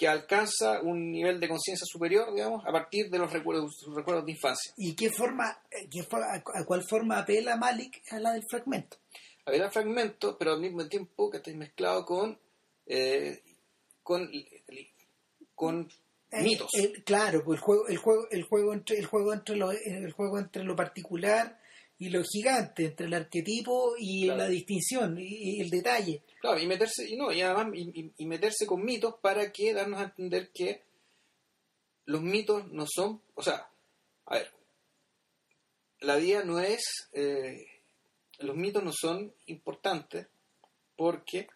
[0.00, 4.24] que alcanza un nivel de conciencia superior, digamos, a partir de los recuerdos, sus recuerdos
[4.24, 4.72] de infancia.
[4.78, 8.96] ¿Y qué forma, qué, a cuál forma apela Malik a la del fragmento?
[9.44, 12.38] Apela al fragmento, pero al mismo tiempo que está mezclado con,
[12.86, 13.42] eh,
[14.02, 14.30] con,
[15.54, 15.86] con
[16.30, 16.70] eh, mitos.
[16.78, 20.12] Eh, claro, pues el juego, el juego, el juego entre, el juego entre lo, el
[20.12, 21.59] juego entre lo particular
[22.00, 26.22] y lo gigante, entre el arquetipo y la distinción y el detalle.
[26.40, 30.04] Claro, y meterse, y no, y además, y, meterse con mitos para que darnos a
[30.04, 30.82] entender que
[32.06, 33.68] los mitos no son, o sea,
[34.24, 34.50] a ver,
[36.00, 37.66] la vida no es, eh,
[38.38, 40.26] los mitos no son importantes
[40.96, 41.48] porque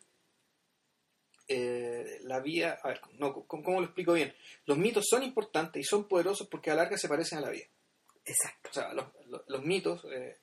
[1.48, 4.34] eh, la vida, a ver, no, ¿cómo, lo explico bien?
[4.66, 7.64] Los mitos son importantes y son poderosos porque a larga se parecen a la vida.
[8.26, 8.70] Exacto.
[8.70, 10.36] O sea, los, mitos, eh,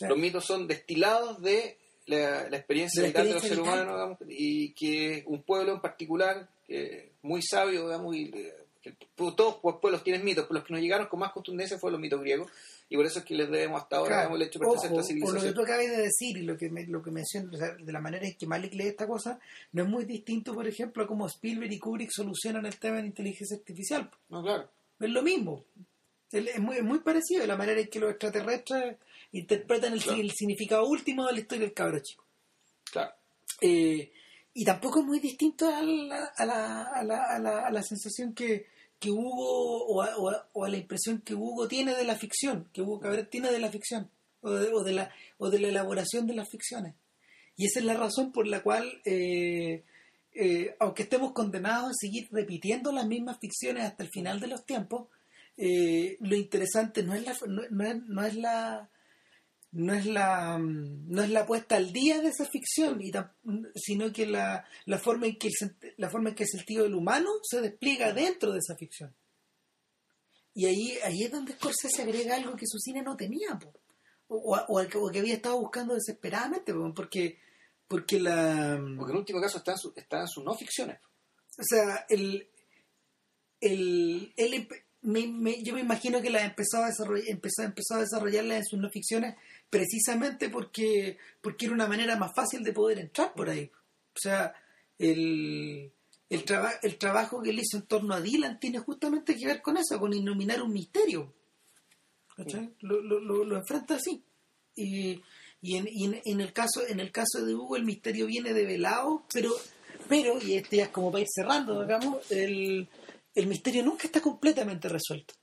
[0.00, 5.42] los mitos son destilados de la, experiencia vital de los seres humanos y que un
[5.42, 6.48] pueblo en particular,
[7.22, 8.30] muy sabio, digamos, y,
[8.80, 11.94] que todos los pueblos tienen mitos, pero los que nos llegaron con más contundencia fueron
[11.94, 12.50] los mitos griegos
[12.88, 15.20] y por eso es que les debemos hasta ahora el hecho de esta civilización.
[15.20, 17.92] Por lo que tú acabas de decir y lo que me, lo que mencionas, de
[17.92, 19.38] la manera en que Malik lee esta cosa,
[19.72, 23.06] no es muy distinto, por ejemplo, a cómo Spielberg y Kubrick solucionan el tema de
[23.06, 24.10] inteligencia artificial.
[24.30, 24.70] No, claro.
[25.00, 25.64] Es lo mismo.
[26.30, 28.96] Es muy, es muy parecido la manera en que los extraterrestres
[29.32, 30.00] interpretan el,
[30.30, 32.24] significado último de la historia del cabro chico.
[32.90, 33.12] Claro.
[33.60, 34.12] Eh,
[34.54, 38.66] y tampoco es muy distinto a la, a la, a la, a la, sensación que,
[38.98, 40.16] que Hugo o a,
[40.52, 43.58] o, a, la impresión que Hugo tiene de la ficción, que Hugo Cabrera tiene de
[43.58, 44.10] la ficción
[44.40, 46.94] o de, o de, la, o de la elaboración de las ficciones.
[47.56, 49.84] Y esa es la razón por la cual, eh,
[50.32, 54.64] eh, aunque estemos condenados a seguir repitiendo las mismas ficciones hasta el final de los
[54.64, 55.08] tiempos,
[55.58, 58.90] lo interesante no es la, no es la
[59.70, 63.12] no es la mm, no es la puesta al día de esa ficción y
[63.74, 66.94] sino que la, la forma en que el, la forma en que el sentido del
[66.94, 69.14] humano se despliega dentro de esa ficción.
[70.54, 73.58] Y ahí ahí es donde Scorsese agrega algo que su cine no tenía
[74.28, 77.38] O, o, que, había estado buscando desesperadamente porque
[77.86, 80.98] porque la mm, porque en último caso está en, su, está en sus no ficciones
[81.58, 82.48] o sea el
[83.60, 84.68] el, el
[85.02, 88.90] yo me imagino que la empezó a desarrollar, empezó, empezó a desarrollarla en sus no
[88.90, 89.36] ficciones
[89.70, 93.70] precisamente porque, porque era una manera más fácil de poder entrar por ahí.
[94.14, 94.54] O sea,
[94.98, 95.92] el,
[96.28, 96.44] el,
[96.82, 99.98] el trabajo que él hizo en torno a Dylan tiene justamente que ver con eso,
[100.00, 101.32] con iluminar un misterio.
[102.80, 104.22] Lo, lo, lo, enfrenta así.
[104.76, 105.20] Y,
[105.60, 108.52] Y en, y en, en el caso en el caso de Hugo el misterio viene
[108.52, 109.50] develado, pero
[110.08, 112.88] pero y este ya es como para ir cerrando, digamos, el,
[113.38, 115.34] el misterio nunca está completamente resuelto.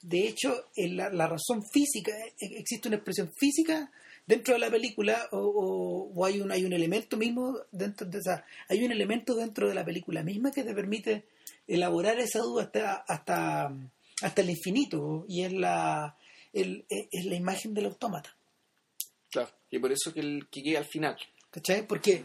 [0.00, 3.90] De hecho, en la, la razón física, eh, existe una expresión física
[4.26, 8.18] dentro de la película o, o- o hay un hay un elemento mismo dentro de
[8.18, 11.24] esa hay un elemento dentro de la película misma que te permite
[11.66, 13.72] elaborar esa duda hasta hasta
[14.22, 16.16] hasta el infinito y es la
[16.52, 18.36] el- es la imagen del autómata
[19.30, 19.50] Claro.
[19.70, 21.16] Y por eso que, el, que al final.
[21.50, 21.86] ¿cachai?
[21.86, 22.24] Porque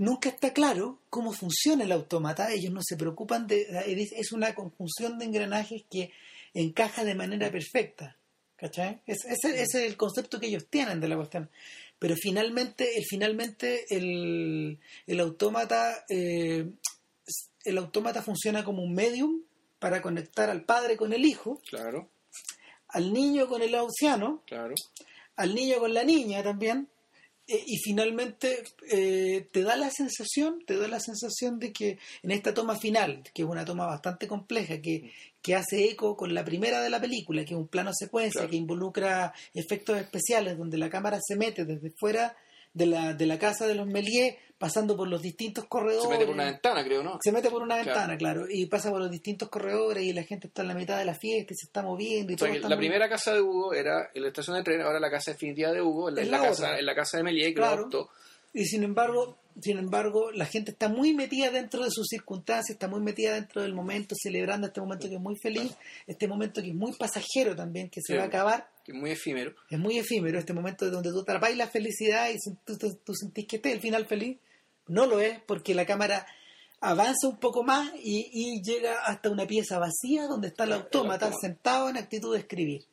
[0.00, 3.66] nunca está claro cómo funciona el autómata, ellos no se preocupan de...
[4.16, 6.10] es una conjunción de engranajes que
[6.54, 8.16] encaja de manera perfecta,
[8.56, 9.02] ¿cachai?
[9.06, 11.50] Es- Ese, ese es el concepto que ellos tienen de la cuestión.
[11.98, 16.04] Pero finalmente, el, finalmente el, el autómata...
[16.08, 16.66] eh,
[17.64, 19.42] el autómata funciona como un medium
[19.78, 22.08] para conectar al padre con el hijo, Claro,
[22.88, 24.74] al niño con el anciano, claro.
[25.36, 26.88] al niño con la niña también
[27.50, 32.30] eh, y finalmente eh, te da la sensación te da la sensación de que en
[32.30, 35.12] esta toma final que es una toma bastante compleja que,
[35.42, 38.50] que hace eco con la primera de la película que es un plano secuencia Claro.
[38.50, 42.36] que involucra efectos especiales donde la cámara se mete desde fuera
[42.72, 46.26] de la, de la casa de los Méliès pasando por los distintos corredores Se mete
[46.26, 47.18] por una ventana, creo, ¿no?
[47.22, 50.48] se mete por una ventana, claro, y pasa por los distintos corredores y la gente
[50.48, 52.68] está en la mitad de la fiesta y se está moviendo y O sea, todo
[52.68, 55.72] la muy- primera casa de Hugo era la estación de tren, ahora la casa definitiva
[55.72, 57.88] de Hugo, en la, casa, en la casa de Melié, que Claro.
[58.52, 62.88] Y sin embargo, sin embargo, la gente está muy metida dentro de sus circunstancias, está
[62.88, 65.72] muy metida dentro del momento, celebrando este momento que es muy feliz,
[66.06, 68.16] este momento que es muy pasajero también, que se Sí.
[68.18, 69.54] va a acabar, que es muy efímero.
[69.70, 73.14] es muy efímero, este momento de donde tú atrapáis la felicidad y tú, tú- tú
[73.14, 74.36] sentís que este es el final feliz.
[74.90, 76.26] No lo es, porque la cámara
[76.80, 80.78] avanza un poco más y, y llega hasta una pieza vacía donde está el El
[80.80, 82.84] autómata sentado en actitud de escribir.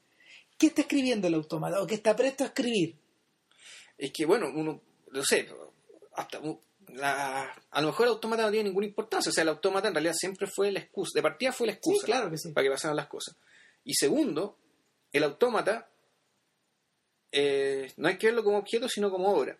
[0.58, 1.82] ¿Qué está escribiendo el autómata?
[1.82, 2.96] ¿O qué está presto a escribir?
[3.98, 5.48] Es que, bueno, uno, no sé,
[6.16, 6.40] hasta
[6.90, 9.30] la, a lo mejor el autómata no tiene ninguna importancia.
[9.30, 11.12] O sea, el autómata en realidad siempre fue la excusa.
[11.16, 12.52] De partida fue la Sí, excusa claro que sí.
[12.52, 13.36] para que pasaran las cosas.
[13.84, 14.58] Y segundo,
[15.12, 15.90] el autómata
[17.32, 19.58] eh, no hay que verlo como objeto, sino como obra.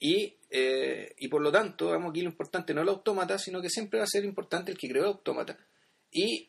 [0.00, 3.70] Y, eh, y por lo tanto, vamos aquí lo importante no el autómata, sino que
[3.70, 5.58] siempre va a ser importante el que creó el autómata.
[6.10, 6.48] Y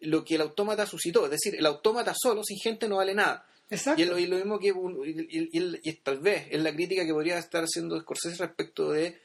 [0.00, 1.24] lo que el autómata suscitó.
[1.24, 3.46] Es decir, el autómata solo, sin gente, no vale nada.
[3.70, 4.02] Exacto.
[4.02, 7.38] Y lo, y lo mismo que y, y- tal vez es la crítica que podría
[7.38, 9.18] estar haciendo Scorsese respecto de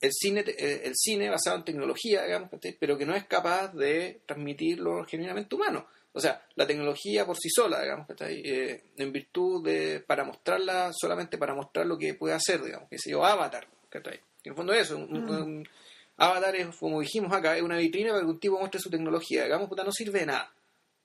[0.00, 4.20] el cine eh, el cine basado en tecnología digamos pero que no es capaz de
[4.26, 5.86] transmitir lo genuinamente humano
[6.16, 8.06] o sea la tecnología por sí sola digamos.
[8.20, 12.98] Eh, en virtud de para mostrarla solamente para mostrar lo que puede hacer digamos que
[12.98, 14.14] se yo Avatar ¿cachai?
[14.44, 15.30] en el fondo es eso un- Mm.
[15.30, 15.68] un-
[16.16, 19.44] Avatar es como dijimos acá es una vitrina para que un tipo muestre su tecnología
[19.44, 20.50] digamos puta no sirve de nada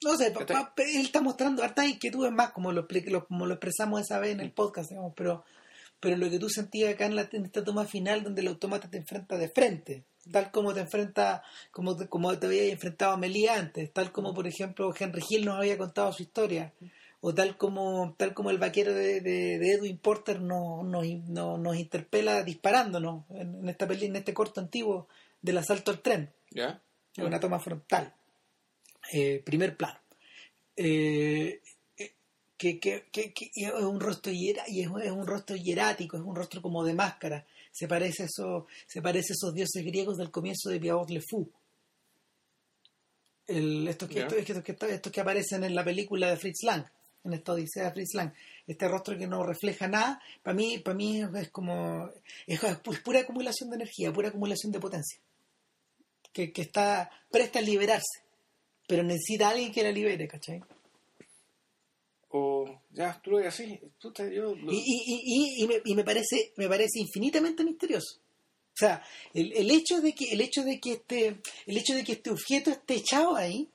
[0.03, 4.01] No sé, papá, él está mostrando hartas inquietudes más, como lo, lo- como lo expresamos
[4.01, 4.41] esa vez en Mm.
[4.41, 5.43] el podcast, digamos, pero,
[5.99, 8.89] pero lo que tú sentías acá en, la, en esta toma final donde el autómata
[8.89, 13.17] te enfrenta de frente, tal como te enfrenta, como te, como te había enfrentado a
[13.17, 16.73] Melía antes, tal como por ejemplo Henry Hill nos había contado su historia,
[17.21, 21.59] o tal como, tal como el vaquero de, de, de Edwin Porter nos, nos, nos,
[21.59, 25.07] nos interpela disparándonos en, en esta peli, en este corto antiguo
[25.41, 26.81] del asalto al tren ¿ya?
[27.17, 28.13] una toma frontal,
[29.11, 29.99] eh, primer plano.
[30.75, 31.61] Eh,
[31.97, 32.13] eh,
[32.57, 36.61] que, que, que, que es un rostro y es un rostro hierático, es un rostro
[36.61, 37.45] como de máscara.
[37.71, 41.21] Se parece a esos, se parece a esos dioses griegos del comienzo de Pierrot Le
[41.21, 41.49] Fou.
[43.47, 44.27] El, estos, que, Ya.
[44.27, 46.85] estos, estos que, estos que aparecen en la película de Fritz Lang,
[47.23, 48.33] en esta Odisea de Fritz Lang.
[48.67, 52.09] Este rostro que no refleja nada, para mí, para mí es como
[52.47, 55.19] es, es pura acumulación de energía, pura acumulación de potencia
[56.31, 58.23] que, que está presta a liberarse,
[58.87, 60.61] pero necesita a alguien que la libere, ¿cachai?
[62.33, 65.21] O ya tú lo ves así puta, yo lo- Y, y,
[65.59, 68.19] y, y- me, y me parece me parece infinitamente misterioso.
[68.73, 69.03] O sea,
[69.33, 72.29] el, el hecho de que el hecho de que este el hecho de que este
[72.31, 73.69] objeto esté echado ahí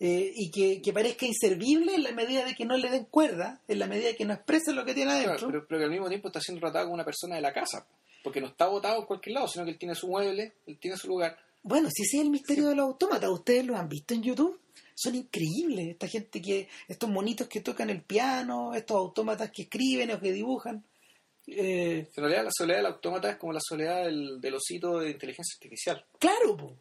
[0.00, 3.60] eh, y que, que parezca inservible en la medida de que no le den cuerda,
[3.66, 5.48] en la medida de que no exprese lo que tiene Claro, adentro.
[5.48, 7.86] pero, pero que al mismo tiempo está siendo tratado como una persona de la casa.
[8.22, 10.96] Porque no está votado en cualquier lado, sino que él tiene su mueble, él tiene
[10.96, 11.36] su lugar.
[11.64, 14.60] Bueno, si ese es el misterio de los autómatas, ustedes lo han visto en YouTube,
[15.00, 15.88] son increíbles.
[15.88, 20.32] Esta gente que, estos monitos que tocan el piano, estos autómatas que escriben o que
[20.32, 20.84] dibujan.
[21.46, 25.10] Eh, En realidad, la soledad del autómata es como la soledad del, del osito de
[25.10, 26.04] inteligencia artificial.
[26.18, 26.76] claro, po.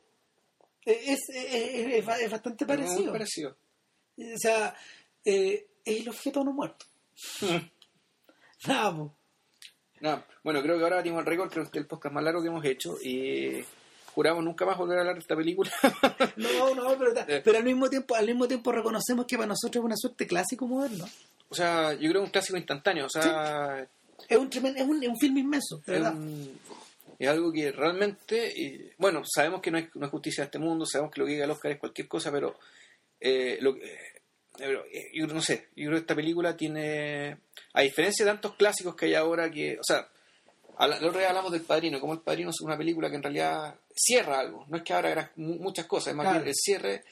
[0.86, 3.12] Eh, es, es, es- es es bastante Es muy parecido.
[3.12, 3.58] parecido.
[4.18, 4.76] O sea,
[5.26, 6.86] eh, es el objeto no muerto.
[8.68, 9.14] Nada, po.
[10.00, 12.42] No, bueno, creo que ahora batimos el récord, creo que es el podcast más largo
[12.42, 13.64] que hemos hecho y
[14.18, 15.72] juramos nunca más volver a hablar de esta película.
[16.38, 17.42] No, no, pero, Eh.
[17.46, 20.66] pero al mismo tiempo, al mismo tiempo reconocemos que para nosotros es una suerte clásico
[20.66, 21.06] moderno.
[21.50, 23.06] O sea, yo creo que es un clásico instantáneo.
[23.06, 23.88] O sea,
[24.28, 26.16] Es un, tremen- es un, es un film inmenso, es, verdad.
[26.16, 26.60] un-
[27.20, 28.52] es algo que realmente.
[28.56, 31.28] y, bueno, sabemos que no hay, no hay justicia en este mundo, sabemos que lo
[31.28, 32.58] que diga el Oscar es cualquier cosa, pero.
[33.20, 33.86] eh, lo, que-
[34.60, 37.38] eh, eh, yo no sé, yo creo que esta película tiene.
[37.74, 39.78] A diferencia de tantos clásicos que hay ahora que.
[39.80, 40.08] O sea,
[40.80, 43.76] el otro día hablamos del Padrino, como el Padrino es una película que en realidad
[43.96, 44.66] cierra algo.
[44.68, 46.40] No es que ahora habrá mu- muchas cosas, es más Claro.
[46.40, 47.04] bien el cierre.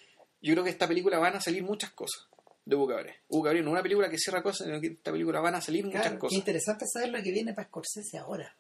[0.41, 2.27] Yo creo que esta película van a salir muchas cosas
[2.65, 3.15] de Hugo Cabré.
[3.29, 5.61] Hugo Cabré no es una película que cierra cosas, sino que esta película van a
[5.61, 6.37] salir muchas Claro, qué cosas.
[6.37, 8.55] interesante saber lo que viene para Scorsese ahora.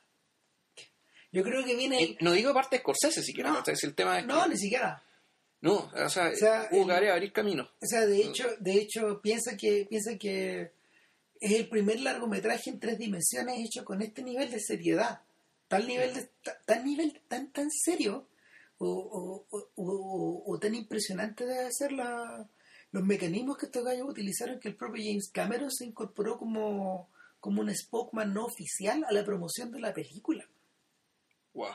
[1.31, 2.01] Yo creo que viene...
[2.01, 3.57] Y no digo parte de Scorsese siquiera, No.
[3.57, 3.75] ¿cachai?
[3.75, 5.03] Si el tema es no, que- ni siquiera.
[5.61, 7.63] no, o sea, O sea, Hugo el- Cabré a abrir camino.
[7.63, 10.71] O sea, de hecho, de hecho piensa que piensa que
[11.45, 15.21] es el primer largometraje en tres dimensiones hecho con este nivel de seriedad,
[15.67, 18.27] tal nivel de ta- tan nivel tan tan serio
[18.77, 22.49] o, o- o- o- tan impresionante de ser la,
[22.91, 27.09] los mecanismos que estos gallos utilizaron que el propio James Cameron se incorporó como
[27.39, 30.43] como un spokesman no oficial a la promoción de la película.
[31.53, 31.73] Wow.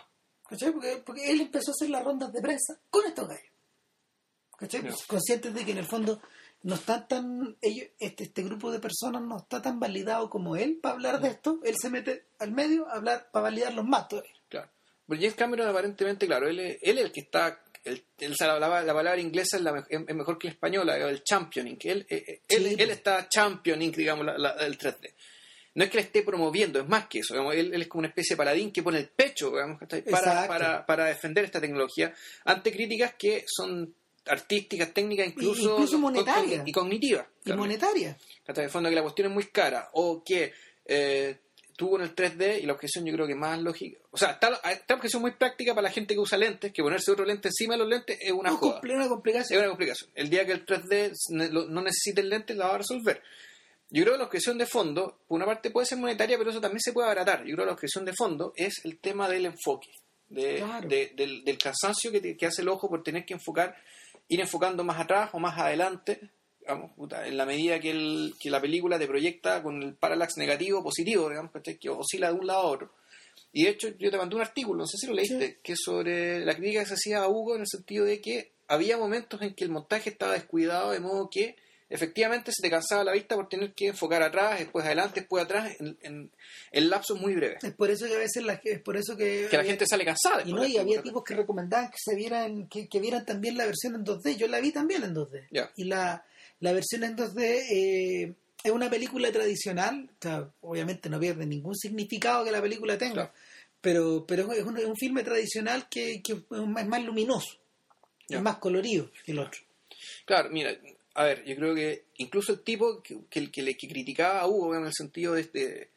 [0.48, 0.72] ¿Cachai?
[0.72, 3.52] Porque, porque él empezó a hacer las rondas de prensa con estos gallos.
[4.58, 4.82] ¿Cachai?
[5.06, 6.20] Conscientes de que en el fondo
[6.62, 7.56] no están tan.
[7.62, 11.28] Ellos, este, este grupo de personas no está tan validado como él para hablar de
[11.28, 11.60] esto.
[11.64, 14.32] Él se mete al medio a hablar para validar los más todavía.
[14.48, 14.68] Claro.
[15.06, 17.62] Pero James Cameron aparentemente, claro, él es, él es el que está...
[17.82, 21.78] Él sabe, la, la palabra inglesa es, la, es mejor que la española, el championing.
[21.82, 22.90] Él, él, él, Sí, él pues.
[22.90, 25.14] está championing, digamos, la- la- el 3D.
[25.76, 27.32] No es que le esté promoviendo, es más que eso.
[27.32, 29.80] digamos, él, él es como una especie de paladín que pone el pecho digamos,
[30.10, 32.12] para, para, para defender esta tecnología
[32.44, 33.94] ante críticas que son
[34.26, 36.62] artísticas, técnicas, incluso, incluso con- monetarias.
[36.66, 37.26] y cognitivas.
[37.40, 37.60] Y claro.
[37.60, 38.16] monetaria.
[38.44, 38.64] ¿Cachai?
[38.66, 40.52] De fondo que la cuestión es muy cara o que
[40.84, 41.36] eh,
[41.76, 43.98] tuvo en el 3D y la objeción yo creo que más lógica.
[44.10, 46.82] O sea, está, está la objeción muy práctica para la gente que usa lentes, que
[46.82, 48.80] ponerse otro lente encima de los lentes es una No, joda.
[48.82, 49.58] una Es complicación.
[49.60, 50.10] una complicación.
[50.14, 53.22] El día que el 3D ne- lo- no necesite el lente, la va a resolver.
[53.88, 56.60] Yo creo que la objeción de fondo, por una parte puede ser monetaria, pero eso
[56.60, 57.40] también se puede abaratar.
[57.40, 59.88] Yo creo que la objeción de fondo es el tema del enfoque,
[60.28, 60.86] de- Claro.
[60.88, 63.74] de- del, del cansancio que, te- que hace el ojo por tener que enfocar,
[64.30, 68.48] ir enfocando más atrás o más adelante, digamos, puta, en la medida que, el- que
[68.50, 72.46] la película te proyecta con el parallax negativo o positivo, digamos, que oscila de un
[72.46, 72.94] lado a otro.
[73.52, 75.56] Y de hecho, yo te mandé un artículo, no sé si lo leíste, Sí.
[75.62, 78.96] que sobre la crítica que se hacía a Hugo en el sentido de que había
[78.96, 81.56] momentos en que el montaje estaba descuidado, de modo que
[81.90, 85.72] efectivamente se te cansaba la vista por tener que enfocar atrás, después adelante, después atrás,
[85.80, 86.30] en, en,
[86.72, 87.62] en lapsos muy breves.
[87.62, 90.04] Es por eso que a veces la, es por eso que, Que la gente sale
[90.04, 90.42] cansada.
[90.46, 93.66] y no y había tipos que recomendaban que se vieran que, que vieran también la
[93.66, 95.70] versión en 2D yo la vi también en 2D Ya.
[95.76, 96.24] y la,
[96.60, 101.74] la versión en 2D eh, es una película tradicional o sea, obviamente no pierde ningún
[101.76, 103.32] significado que la película tenga Claro.
[103.80, 107.58] pero pero es un, es un filme tradicional que, que es más luminoso
[108.28, 108.36] Ya.
[108.36, 109.60] es más colorido que el otro
[110.24, 110.70] Claro, mira,
[111.14, 114.46] a ver, yo creo que incluso el tipo que, que, que le que criticaba a
[114.46, 115.90] Hugo en el sentido de este,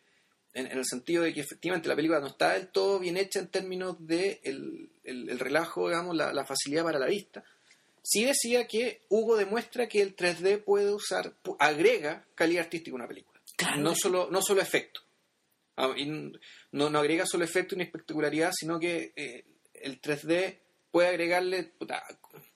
[0.54, 3.40] en, en el sentido de que efectivamente la película no está del todo bien hecha
[3.40, 7.44] en términos de el, el- el relajo, digamos, la, la facilidad para la vista.
[8.02, 13.08] Sí decía que Hugo demuestra que el 3D puede usar, agrega calidad artística a una
[13.08, 13.40] película.
[13.56, 15.02] Claro no solo, no solo efecto.
[15.78, 15.94] Ah,
[16.72, 20.58] no, no agrega solo efecto ni espectacularidad, sino que eh, el 3D
[20.92, 22.04] puede agregarle, puta,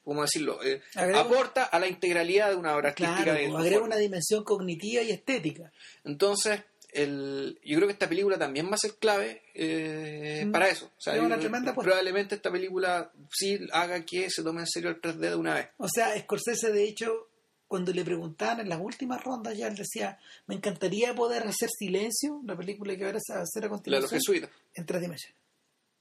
[0.08, 0.64] ¿cómo decirlo?
[0.64, 0.82] Eh,
[1.16, 3.24] aporta a la integralidad de una obra artística.
[3.24, 5.72] claro de agrega una dimensión cognitiva y estética
[6.04, 6.62] Entonces,
[6.94, 10.52] el, yo creo que esta película también va a ser clave eh, Mm.
[10.52, 10.86] para eso.
[10.98, 15.02] O sea, una tremenda probablemente esta película sí haga que se tome en serio el
[15.02, 15.68] 3D de una vez.
[15.78, 17.28] O sea, Scorsese, de hecho,
[17.68, 20.18] cuando le preguntaban en las últimas rondas, ya él decía,
[20.48, 23.72] me encantaría poder hacer silencio, la película que ahora a hacer a La de los
[24.10, 24.50] continuación, jesuitas.
[24.74, 25.38] en tres dimensiones.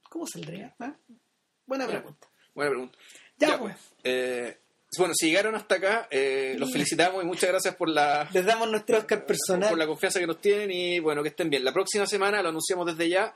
[0.09, 0.73] ¿Cómo saldría?
[0.79, 0.95] ¿Ah?
[1.65, 2.27] Buena pregunta.
[2.55, 2.97] Buena pregunta.
[3.37, 3.75] Ya, Ya, pues.
[4.03, 4.57] Eh,
[4.97, 8.69] bueno, si llegaron hasta acá, eh, los felicitamos y muchas gracias por la, Les damos
[8.69, 9.69] nuestro Oscar personal.
[9.69, 11.63] por la confianza que nos tienen y bueno, que estén bien.
[11.63, 13.33] La próxima semana, lo anunciamos desde ya,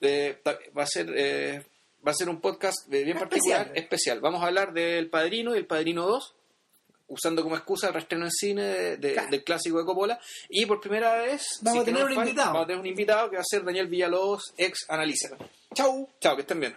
[0.00, 0.38] eh,
[0.76, 1.64] va a ser eh,
[2.06, 4.20] va a ser un podcast bien particular, especial.
[4.20, 6.34] Vamos a hablar del Padrino y el Padrino 2,
[7.08, 9.30] usando como excusa el reestreno en cine de- de- Claro.
[9.30, 10.20] del clásico de Coppola.
[10.48, 12.52] Y por primera vez Vamos a tener un invitado.
[12.52, 15.36] Vamos a tener un invitado que va a ser Daniel Villalobos, ex analista.
[15.74, 16.08] Chau.
[16.20, 16.76] Chao, que estén bien.